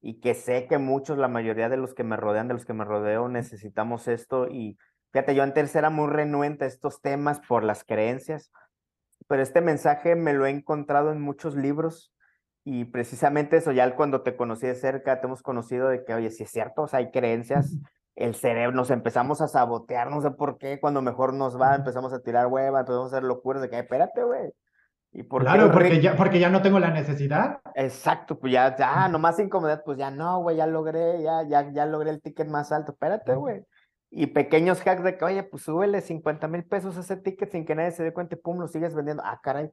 y 0.00 0.20
que 0.20 0.34
sé 0.34 0.66
que 0.66 0.78
muchos, 0.78 1.18
la 1.18 1.28
mayoría 1.28 1.68
de 1.68 1.76
los 1.76 1.94
que 1.94 2.02
me 2.02 2.16
rodean, 2.16 2.48
de 2.48 2.54
los 2.54 2.64
que 2.64 2.72
me 2.72 2.84
rodeo, 2.84 3.28
necesitamos 3.28 4.08
esto. 4.08 4.48
Y 4.48 4.78
fíjate, 5.12 5.34
yo 5.34 5.42
antes 5.42 5.76
era 5.76 5.90
muy 5.90 6.08
renuente 6.08 6.64
a 6.64 6.68
estos 6.68 7.02
temas 7.02 7.40
por 7.46 7.62
las 7.62 7.84
creencias, 7.84 8.50
pero 9.28 9.42
este 9.42 9.60
mensaje 9.60 10.16
me 10.16 10.32
lo 10.32 10.46
he 10.46 10.50
encontrado 10.50 11.12
en 11.12 11.20
muchos 11.20 11.54
libros 11.54 12.12
y 12.64 12.86
precisamente 12.86 13.58
eso, 13.58 13.72
ya 13.72 13.94
cuando 13.96 14.22
te 14.22 14.34
conocí 14.34 14.66
de 14.66 14.74
cerca, 14.74 15.20
te 15.20 15.26
hemos 15.26 15.42
conocido 15.42 15.88
de 15.88 16.04
que, 16.04 16.14
oye, 16.14 16.30
si 16.30 16.44
es 16.44 16.50
cierto, 16.50 16.82
o 16.82 16.88
sea, 16.88 17.00
hay 17.00 17.10
creencias 17.10 17.76
el 18.14 18.34
cerebro, 18.34 18.76
nos 18.76 18.90
empezamos 18.90 19.40
a 19.40 19.48
sabotear, 19.48 20.10
no 20.10 20.20
sé 20.20 20.30
por 20.30 20.58
qué, 20.58 20.78
cuando 20.80 21.00
mejor 21.00 21.32
nos 21.32 21.60
va, 21.60 21.74
empezamos 21.74 22.12
a 22.12 22.20
tirar 22.20 22.46
hueva, 22.46 22.80
empezamos 22.80 23.12
a 23.12 23.16
hacer 23.16 23.26
locuras 23.26 23.62
de 23.62 23.70
que, 23.70 23.78
espérate, 23.78 24.22
güey. 24.22 24.52
¿Y 25.14 25.24
por 25.24 25.42
claro, 25.42 25.70
porque 25.70 26.00
ya, 26.00 26.16
porque 26.16 26.40
ya 26.40 26.48
no 26.48 26.62
tengo 26.62 26.78
la 26.78 26.90
necesidad. 26.90 27.60
Exacto, 27.74 28.38
pues 28.38 28.52
ya, 28.52 28.74
ya, 28.76 29.08
nomás 29.08 29.38
incomodidad, 29.38 29.82
pues 29.84 29.98
ya 29.98 30.10
no, 30.10 30.40
güey, 30.40 30.56
ya 30.56 30.66
logré, 30.66 31.22
ya, 31.22 31.42
ya, 31.42 31.70
ya 31.70 31.86
logré 31.86 32.10
el 32.10 32.22
ticket 32.22 32.48
más 32.48 32.72
alto, 32.72 32.92
espérate, 32.92 33.34
güey. 33.34 33.62
Y 34.10 34.28
pequeños 34.28 34.86
hacks 34.86 35.02
de 35.02 35.16
que, 35.16 35.24
oye, 35.24 35.42
pues 35.42 35.62
súbele 35.62 36.00
50 36.00 36.48
mil 36.48 36.64
pesos 36.64 36.96
a 36.96 37.00
ese 37.00 37.16
ticket 37.16 37.50
sin 37.50 37.64
que 37.64 37.74
nadie 37.74 37.92
se 37.92 38.02
dé 38.02 38.12
cuenta 38.12 38.34
y 38.34 38.38
pum, 38.38 38.58
lo 38.58 38.68
sigues 38.68 38.94
vendiendo. 38.94 39.22
Ah, 39.24 39.40
caray. 39.42 39.70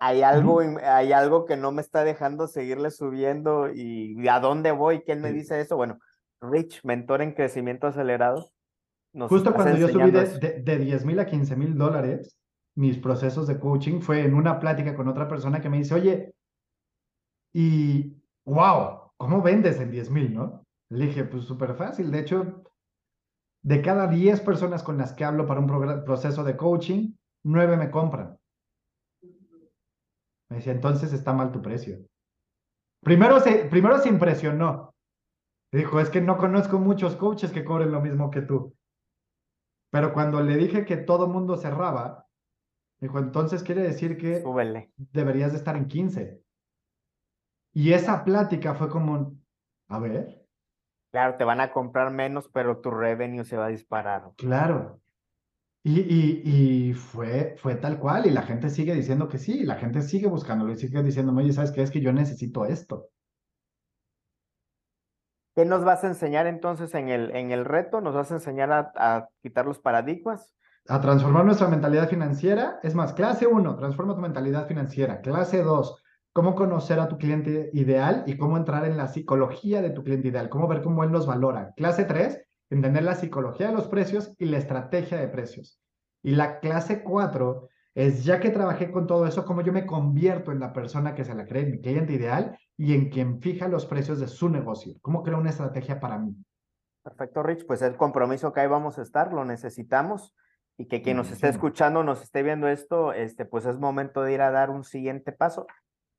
Hay 0.00 0.22
algo, 0.22 0.60
hay 0.60 1.12
algo 1.12 1.44
que 1.46 1.56
no 1.56 1.70
me 1.70 1.80
está 1.80 2.04
dejando 2.04 2.46
seguirle 2.48 2.90
subiendo 2.90 3.70
y 3.72 4.28
a 4.28 4.38
dónde 4.38 4.72
voy, 4.72 5.02
¿quién 5.02 5.20
me 5.20 5.32
dice 5.32 5.60
eso? 5.60 5.76
Bueno, 5.76 5.98
Rich, 6.40 6.84
mentor 6.84 7.22
en 7.22 7.32
crecimiento 7.32 7.86
acelerado. 7.86 8.50
Justo 9.28 9.52
cuando 9.54 9.76
yo 9.76 9.88
subí 9.88 10.10
de, 10.10 10.26
de, 10.38 10.62
de 10.62 10.78
10 10.78 11.04
mil 11.04 11.18
a 11.18 11.26
15 11.26 11.56
mil 11.56 11.76
dólares, 11.76 12.36
mis 12.76 12.98
procesos 12.98 13.46
de 13.48 13.58
coaching 13.58 14.00
fue 14.00 14.24
en 14.24 14.34
una 14.34 14.60
plática 14.60 14.94
con 14.94 15.08
otra 15.08 15.26
persona 15.26 15.60
que 15.60 15.68
me 15.68 15.78
dice, 15.78 15.94
oye, 15.94 16.34
y 17.52 18.14
wow, 18.44 19.12
¿cómo 19.16 19.42
vendes 19.42 19.80
en 19.80 19.90
10 19.90 20.10
mil, 20.10 20.34
no? 20.34 20.64
Le 20.90 21.06
dije, 21.06 21.24
pues 21.24 21.44
súper 21.44 21.74
fácil. 21.74 22.10
De 22.10 22.20
hecho, 22.20 22.62
de 23.62 23.82
cada 23.82 24.06
10 24.06 24.40
personas 24.42 24.82
con 24.82 24.96
las 24.96 25.12
que 25.12 25.24
hablo 25.24 25.46
para 25.46 25.60
un 25.60 26.04
proceso 26.04 26.44
de 26.44 26.56
coaching, 26.56 27.14
9 27.44 27.76
me 27.76 27.90
compran. 27.90 28.38
Me 30.50 30.56
decía, 30.56 30.72
entonces 30.72 31.12
está 31.12 31.32
mal 31.32 31.52
tu 31.52 31.60
precio. 31.60 31.98
Primero 33.02 33.40
se, 33.40 33.64
primero 33.66 33.98
se 33.98 34.08
impresionó. 34.08 34.94
Dijo, 35.72 36.00
es 36.00 36.08
que 36.08 36.20
no 36.20 36.38
conozco 36.38 36.78
muchos 36.78 37.16
coaches 37.16 37.52
que 37.52 37.64
cobren 37.64 37.92
lo 37.92 38.00
mismo 38.00 38.30
que 38.30 38.42
tú. 38.42 38.74
Pero 39.90 40.12
cuando 40.12 40.40
le 40.42 40.56
dije 40.56 40.84
que 40.84 40.96
todo 40.96 41.28
mundo 41.28 41.56
cerraba, 41.56 42.26
dijo, 43.00 43.18
entonces 43.18 43.62
quiere 43.62 43.82
decir 43.82 44.16
que 44.16 44.42
deberías 45.12 45.52
de 45.52 45.58
estar 45.58 45.76
en 45.76 45.86
15. 45.86 46.40
Y 47.74 47.92
esa 47.92 48.24
plática 48.24 48.74
fue 48.74 48.88
como, 48.88 49.36
a 49.88 49.98
ver. 49.98 50.46
Claro, 51.10 51.36
te 51.36 51.44
van 51.44 51.60
a 51.60 51.72
comprar 51.72 52.10
menos, 52.10 52.48
pero 52.48 52.78
tu 52.78 52.90
revenue 52.90 53.44
se 53.44 53.56
va 53.56 53.66
a 53.66 53.70
disparar. 53.70 54.32
Claro. 54.36 55.00
Y, 55.84 56.00
y, 56.00 56.42
y, 56.44 56.92
fue, 56.92 57.54
fue 57.56 57.76
tal 57.76 57.98
cual, 57.98 58.26
y 58.26 58.30
la 58.30 58.42
gente 58.42 58.68
sigue 58.68 58.94
diciendo 58.94 59.28
que 59.28 59.38
sí, 59.38 59.64
la 59.64 59.76
gente 59.76 60.02
sigue 60.02 60.26
buscándolo 60.26 60.72
y 60.72 60.76
sigue 60.76 61.02
diciendo, 61.02 61.32
oye, 61.32 61.52
¿sabes 61.52 61.70
qué? 61.70 61.82
Es 61.82 61.90
que 61.90 62.00
yo 62.00 62.12
necesito 62.12 62.64
esto. 62.66 63.08
¿Qué 65.58 65.64
nos 65.64 65.82
vas 65.82 66.04
a 66.04 66.06
enseñar 66.06 66.46
entonces 66.46 66.94
en 66.94 67.08
el, 67.08 67.34
en 67.34 67.50
el 67.50 67.64
reto? 67.64 68.00
¿Nos 68.00 68.14
vas 68.14 68.30
a 68.30 68.34
enseñar 68.34 68.70
a, 68.70 69.28
quitar 69.42 69.66
los 69.66 69.80
paradigmas? 69.80 70.54
A 70.86 71.00
transformar 71.00 71.44
nuestra 71.44 71.66
mentalidad 71.66 72.08
financiera. 72.08 72.78
Es 72.84 72.94
más, 72.94 73.12
clase 73.12 73.48
1, 73.48 73.74
transforma 73.74 74.14
tu 74.14 74.20
mentalidad 74.20 74.68
financiera. 74.68 75.20
Clase 75.20 75.64
2, 75.64 76.00
cómo 76.32 76.54
conocer 76.54 77.00
a 77.00 77.08
tu 77.08 77.18
cliente 77.18 77.70
ideal 77.72 78.22
y 78.28 78.38
cómo 78.38 78.56
entrar 78.56 78.84
en 78.84 78.96
la 78.96 79.08
psicología 79.08 79.82
de 79.82 79.90
tu 79.90 80.04
cliente 80.04 80.28
ideal, 80.28 80.48
cómo 80.48 80.68
ver 80.68 80.80
cómo 80.80 81.02
él 81.02 81.10
nos 81.10 81.26
valora. 81.26 81.72
Clase 81.76 82.04
3, 82.04 82.40
entender 82.70 83.02
la 83.02 83.16
psicología 83.16 83.66
de 83.66 83.74
los 83.74 83.88
precios 83.88 84.32
y 84.38 84.44
la 84.44 84.58
estrategia 84.58 85.18
de 85.18 85.26
precios. 85.26 85.82
Y 86.22 86.36
la 86.36 86.60
clase 86.60 87.02
4 87.02 87.68
es, 87.98 88.24
ya 88.24 88.38
que 88.38 88.50
trabajé 88.50 88.92
con 88.92 89.08
todo 89.08 89.26
eso, 89.26 89.44
cómo 89.44 89.60
yo 89.60 89.72
me 89.72 89.84
convierto 89.84 90.52
en 90.52 90.60
la 90.60 90.72
persona 90.72 91.16
que 91.16 91.24
se 91.24 91.34
la 91.34 91.46
cree, 91.46 91.66
mi 91.66 91.80
cliente 91.80 92.12
ideal 92.12 92.56
y 92.76 92.94
en 92.94 93.10
quien 93.10 93.40
fija 93.40 93.66
los 93.66 93.86
precios 93.86 94.20
de 94.20 94.28
su 94.28 94.48
negocio. 94.48 94.94
¿Cómo 95.02 95.24
creo 95.24 95.38
una 95.38 95.50
estrategia 95.50 95.98
para 95.98 96.16
mí? 96.16 96.32
Perfecto, 97.02 97.42
Rich. 97.42 97.66
Pues 97.66 97.82
el 97.82 97.96
compromiso 97.96 98.52
que 98.52 98.60
ahí 98.60 98.68
vamos 98.68 99.00
a 99.00 99.02
estar, 99.02 99.32
lo 99.32 99.44
necesitamos 99.44 100.32
y 100.76 100.86
que 100.86 101.02
quien 101.02 101.16
nos 101.16 101.32
esté 101.32 101.48
escuchando, 101.48 102.04
nos 102.04 102.22
esté 102.22 102.44
viendo 102.44 102.68
esto, 102.68 103.12
este, 103.12 103.44
pues 103.44 103.66
es 103.66 103.80
momento 103.80 104.22
de 104.22 104.32
ir 104.32 104.42
a 104.42 104.52
dar 104.52 104.70
un 104.70 104.84
siguiente 104.84 105.32
paso. 105.32 105.66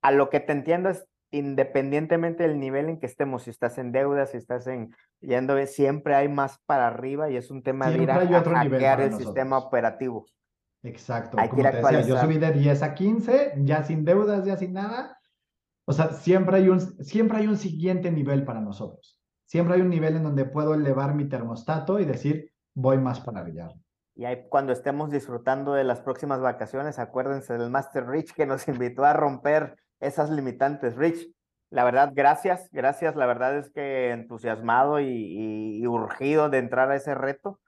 A 0.02 0.12
lo 0.12 0.30
que 0.30 0.42
te 0.42 0.52
entiendo 0.52 0.90
es, 0.90 1.08
independientemente 1.32 2.44
del 2.44 2.60
nivel 2.60 2.90
en 2.90 3.00
que 3.00 3.06
estemos, 3.06 3.44
si 3.44 3.52
estás 3.52 3.78
en 3.78 3.94
deuda, 3.94 4.26
si 4.26 4.36
estás 4.36 4.68
en 4.68 4.94
yendo, 5.22 5.56
siempre 5.66 6.16
hay 6.16 6.28
más 6.28 6.60
para 6.66 6.88
arriba 6.88 7.30
y 7.30 7.38
es 7.38 7.50
un 7.52 7.64
tema 7.64 7.90
de 7.90 8.04
ir 8.04 8.12
a, 8.12 8.20
hackear 8.20 9.00
el 9.00 9.14
sistema 9.14 9.58
operativo. 9.58 10.26
Exacto. 10.84 11.38
Como 11.50 11.64
te 11.64 11.72
decía, 11.72 12.02
yo 12.02 12.20
subí 12.20 12.38
de 12.38 12.52
10 12.52 12.84
a 12.84 12.94
15, 12.94 13.54
ya 13.58 13.84
sin 13.84 14.06
deudas, 14.06 14.46
ya 14.46 14.56
sin 14.58 14.74
nada, 14.74 15.20
o 15.90 15.92
sea, 15.92 16.10
siempre 16.10 16.58
hay, 16.58 16.70
un, 16.70 16.80
siempre 17.04 17.40
hay 17.40 17.48
un 17.48 17.58
siguiente 17.58 18.12
nivel 18.12 18.46
para 18.46 18.62
nosotros. 18.62 19.20
Siempre 19.46 19.74
hay 19.74 19.82
un 19.82 19.90
nivel 19.90 20.16
en 20.16 20.22
donde 20.22 20.46
puedo 20.46 20.76
elevar 20.76 21.16
mi 21.16 21.28
termostato 21.28 22.00
y 22.00 22.06
decir, 22.06 22.54
voy 22.76 23.00
más 23.00 23.20
para 23.20 23.42
brillar. 23.42 23.74
Y 24.14 24.26
ahí 24.26 24.46
cuando 24.50 24.72
estemos 24.72 25.10
disfrutando 25.10 25.74
de 25.74 25.84
las 25.84 26.02
próximas 26.02 26.42
vacaciones, 26.42 27.00
acuérdense 27.00 27.58
del 27.58 27.72
Master 27.72 28.06
Rich 28.08 28.34
que 28.34 28.46
nos 28.46 28.68
invitó 28.68 29.04
a 29.04 29.14
romper 29.14 29.78
esas 30.00 30.30
limitantes. 30.30 30.96
Rich, 30.96 31.34
la 31.72 31.84
verdad, 31.84 32.12
gracias, 32.14 32.70
gracias. 32.72 33.16
La 33.16 33.26
verdad 33.26 33.58
es 33.58 33.72
que 33.72 34.12
entusiasmado 34.12 35.00
y, 35.00 35.84
urgido 35.88 36.50
de 36.50 36.60
entrar 36.60 36.92
a 36.92 36.98
ese 36.98 37.16
reto 37.16 37.60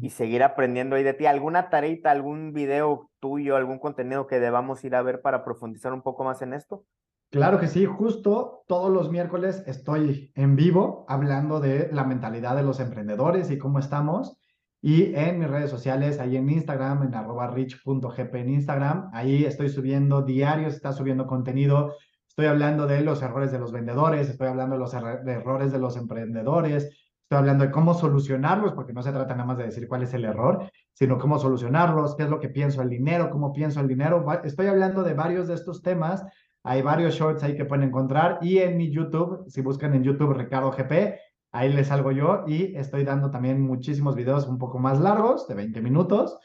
y 0.00 0.10
seguir 0.10 0.42
aprendiendo 0.42 0.96
ahí 0.96 1.02
de 1.02 1.14
ti. 1.14 1.26
¿Alguna 1.26 1.70
tareita, 1.70 2.10
algún 2.10 2.52
video 2.52 3.10
tuyo, 3.20 3.56
algún 3.56 3.78
contenido 3.78 4.26
que 4.26 4.40
debamos 4.40 4.84
ir 4.84 4.94
a 4.94 5.02
ver 5.02 5.20
para 5.20 5.44
profundizar 5.44 5.92
un 5.92 6.02
poco 6.02 6.24
más 6.24 6.42
en 6.42 6.54
esto? 6.54 6.84
Claro 7.30 7.60
que 7.60 7.66
sí, 7.66 7.84
justo 7.84 8.64
todos 8.66 8.90
los 8.90 9.10
miércoles 9.10 9.62
estoy 9.66 10.32
en 10.34 10.56
vivo 10.56 11.04
hablando 11.08 11.60
de 11.60 11.90
la 11.92 12.04
mentalidad 12.04 12.56
de 12.56 12.62
los 12.62 12.80
emprendedores 12.80 13.50
y 13.50 13.58
cómo 13.58 13.78
estamos. 13.78 14.38
Y 14.80 15.14
en 15.14 15.40
mis 15.40 15.48
redes 15.48 15.70
sociales, 15.70 16.20
ahí 16.20 16.36
en 16.36 16.48
Instagram, 16.48 17.02
en 17.02 17.14
arroba 17.14 17.48
rich.gp 17.48 18.34
en 18.34 18.48
Instagram, 18.48 19.10
ahí 19.12 19.44
estoy 19.44 19.68
subiendo 19.68 20.22
diarios, 20.22 20.74
está 20.74 20.92
subiendo 20.92 21.26
contenido. 21.26 21.96
Estoy 22.28 22.46
hablando 22.46 22.86
de 22.86 23.02
los 23.02 23.20
errores 23.20 23.50
de 23.50 23.58
los 23.58 23.72
vendedores, 23.72 24.30
estoy 24.30 24.46
hablando 24.46 24.76
de 24.76 24.80
los 24.80 24.94
errores 24.94 25.72
de 25.72 25.78
los 25.80 25.96
emprendedores, 25.96 27.07
estoy 27.28 27.38
hablando 27.38 27.64
de 27.64 27.70
cómo 27.70 27.94
solucionarlos, 27.94 28.72
porque 28.72 28.92
no 28.92 29.02
se 29.02 29.12
trata 29.12 29.34
nada 29.34 29.46
más 29.46 29.58
de 29.58 29.64
decir 29.64 29.86
cuál 29.86 30.02
es 30.02 30.14
el 30.14 30.24
error, 30.24 30.70
sino 30.94 31.18
cómo 31.18 31.38
solucionarlos, 31.38 32.16
qué 32.16 32.22
es 32.24 32.30
lo 32.30 32.40
que 32.40 32.48
pienso 32.48 32.82
el 32.82 32.88
dinero, 32.88 33.30
cómo 33.30 33.52
pienso 33.52 33.80
el 33.80 33.88
dinero. 33.88 34.24
Estoy 34.44 34.66
hablando 34.66 35.02
de 35.02 35.14
varios 35.14 35.46
de 35.46 35.54
estos 35.54 35.82
temas 35.82 36.24
hay 36.64 36.82
varios 36.82 37.14
shorts 37.14 37.42
ahí 37.42 37.56
que 37.56 37.64
pueden 37.64 37.88
encontrar 37.88 38.38
y 38.42 38.58
en 38.58 38.76
mi 38.76 38.90
YouTube, 38.90 39.44
si 39.48 39.62
buscan 39.62 39.94
en 39.94 40.02
YouTube 40.02 40.34
Ricardo 40.34 40.70
GP, 40.70 41.18
ahí 41.52 41.72
les 41.72 41.86
salgo 41.86 42.12
yo 42.12 42.44
y 42.46 42.76
estoy 42.76 43.04
dando 43.04 43.30
también 43.30 43.60
muchísimos 43.60 44.14
videos 44.14 44.46
un 44.46 44.58
poco 44.58 44.78
más 44.78 45.00
largos, 45.00 45.48
de 45.48 45.54
20 45.54 45.80
minutos, 45.80 46.38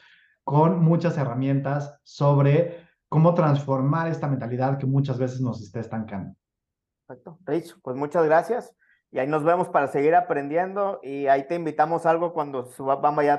con 0.43 0.81
muchas 0.81 1.17
herramientas 1.17 1.99
sobre 2.03 2.87
cómo 3.09 3.33
transformar 3.33 4.07
esta 4.07 4.27
mentalidad 4.27 4.77
que 4.77 4.85
muchas 4.85 5.17
veces 5.17 5.41
nos 5.41 5.61
está 5.61 5.79
estancando. 5.79 6.35
Perfecto. 7.05 7.37
Rich, 7.45 7.75
pues 7.81 7.97
muchas 7.97 8.23
gracias. 8.23 8.73
Y 9.13 9.19
ahí 9.19 9.27
nos 9.27 9.43
vemos 9.43 9.69
para 9.69 9.87
seguir 9.87 10.15
aprendiendo 10.15 10.99
y 11.03 11.27
ahí 11.27 11.47
te 11.47 11.53
invitamos 11.53 12.07
algo 12.07 12.33
cuando 12.33 12.67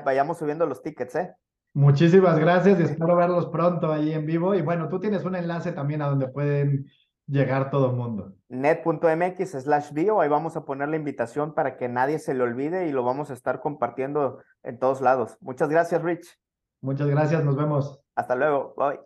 vayamos 0.05 0.37
subiendo 0.37 0.65
los 0.65 0.81
tickets, 0.81 1.15
¿eh? 1.15 1.35
Muchísimas 1.73 2.39
gracias 2.39 2.79
y 2.79 2.83
espero 2.83 3.17
verlos 3.17 3.47
pronto 3.47 3.91
ahí 3.91 4.13
en 4.13 4.25
vivo. 4.25 4.55
Y 4.55 4.61
bueno, 4.61 4.87
tú 4.87 5.01
tienes 5.01 5.25
un 5.25 5.35
enlace 5.35 5.73
también 5.73 6.01
a 6.01 6.07
donde 6.07 6.29
pueden 6.29 6.85
llegar 7.27 7.71
todo 7.71 7.89
el 7.89 7.97
mundo. 7.97 8.35
net.mx 8.47 9.51
slash 9.51 9.91
bio, 9.91 10.21
ahí 10.21 10.29
vamos 10.29 10.55
a 10.55 10.63
poner 10.63 10.87
la 10.87 10.95
invitación 10.95 11.53
para 11.53 11.75
que 11.75 11.89
nadie 11.89 12.19
se 12.19 12.33
le 12.33 12.43
olvide 12.43 12.87
y 12.87 12.93
lo 12.93 13.03
vamos 13.03 13.29
a 13.29 13.33
estar 13.33 13.59
compartiendo 13.59 14.39
en 14.63 14.79
todos 14.79 15.01
lados. 15.01 15.37
Muchas 15.41 15.67
gracias, 15.67 16.01
Rich. 16.01 16.39
Muchas 16.81 17.07
gracias, 17.07 17.43
nos 17.43 17.57
vemos. 17.57 17.99
Hasta 18.15 18.35
luego, 18.35 18.75
bye. 18.77 19.01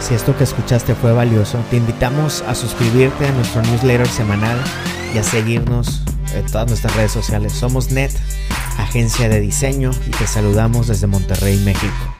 Si 0.00 0.12
esto 0.12 0.36
que 0.36 0.42
escuchaste 0.42 0.96
fue 0.96 1.12
valioso, 1.12 1.58
te 1.70 1.76
invitamos 1.76 2.42
a 2.48 2.56
suscribirte 2.56 3.26
a 3.26 3.32
nuestro 3.32 3.62
newsletter 3.62 4.08
semanal 4.08 4.58
y 5.14 5.18
a 5.18 5.22
seguirnos 5.22 6.02
en 6.34 6.46
todas 6.46 6.68
nuestras 6.68 6.94
redes 6.96 7.12
sociales. 7.12 7.52
Somos 7.52 7.90
Net 7.90 8.12
agencia 8.78 9.28
de 9.28 9.40
diseño 9.40 9.90
y 10.06 10.10
te 10.10 10.26
saludamos 10.26 10.88
desde 10.88 11.06
Monterrey, 11.06 11.58
México. 11.58 12.17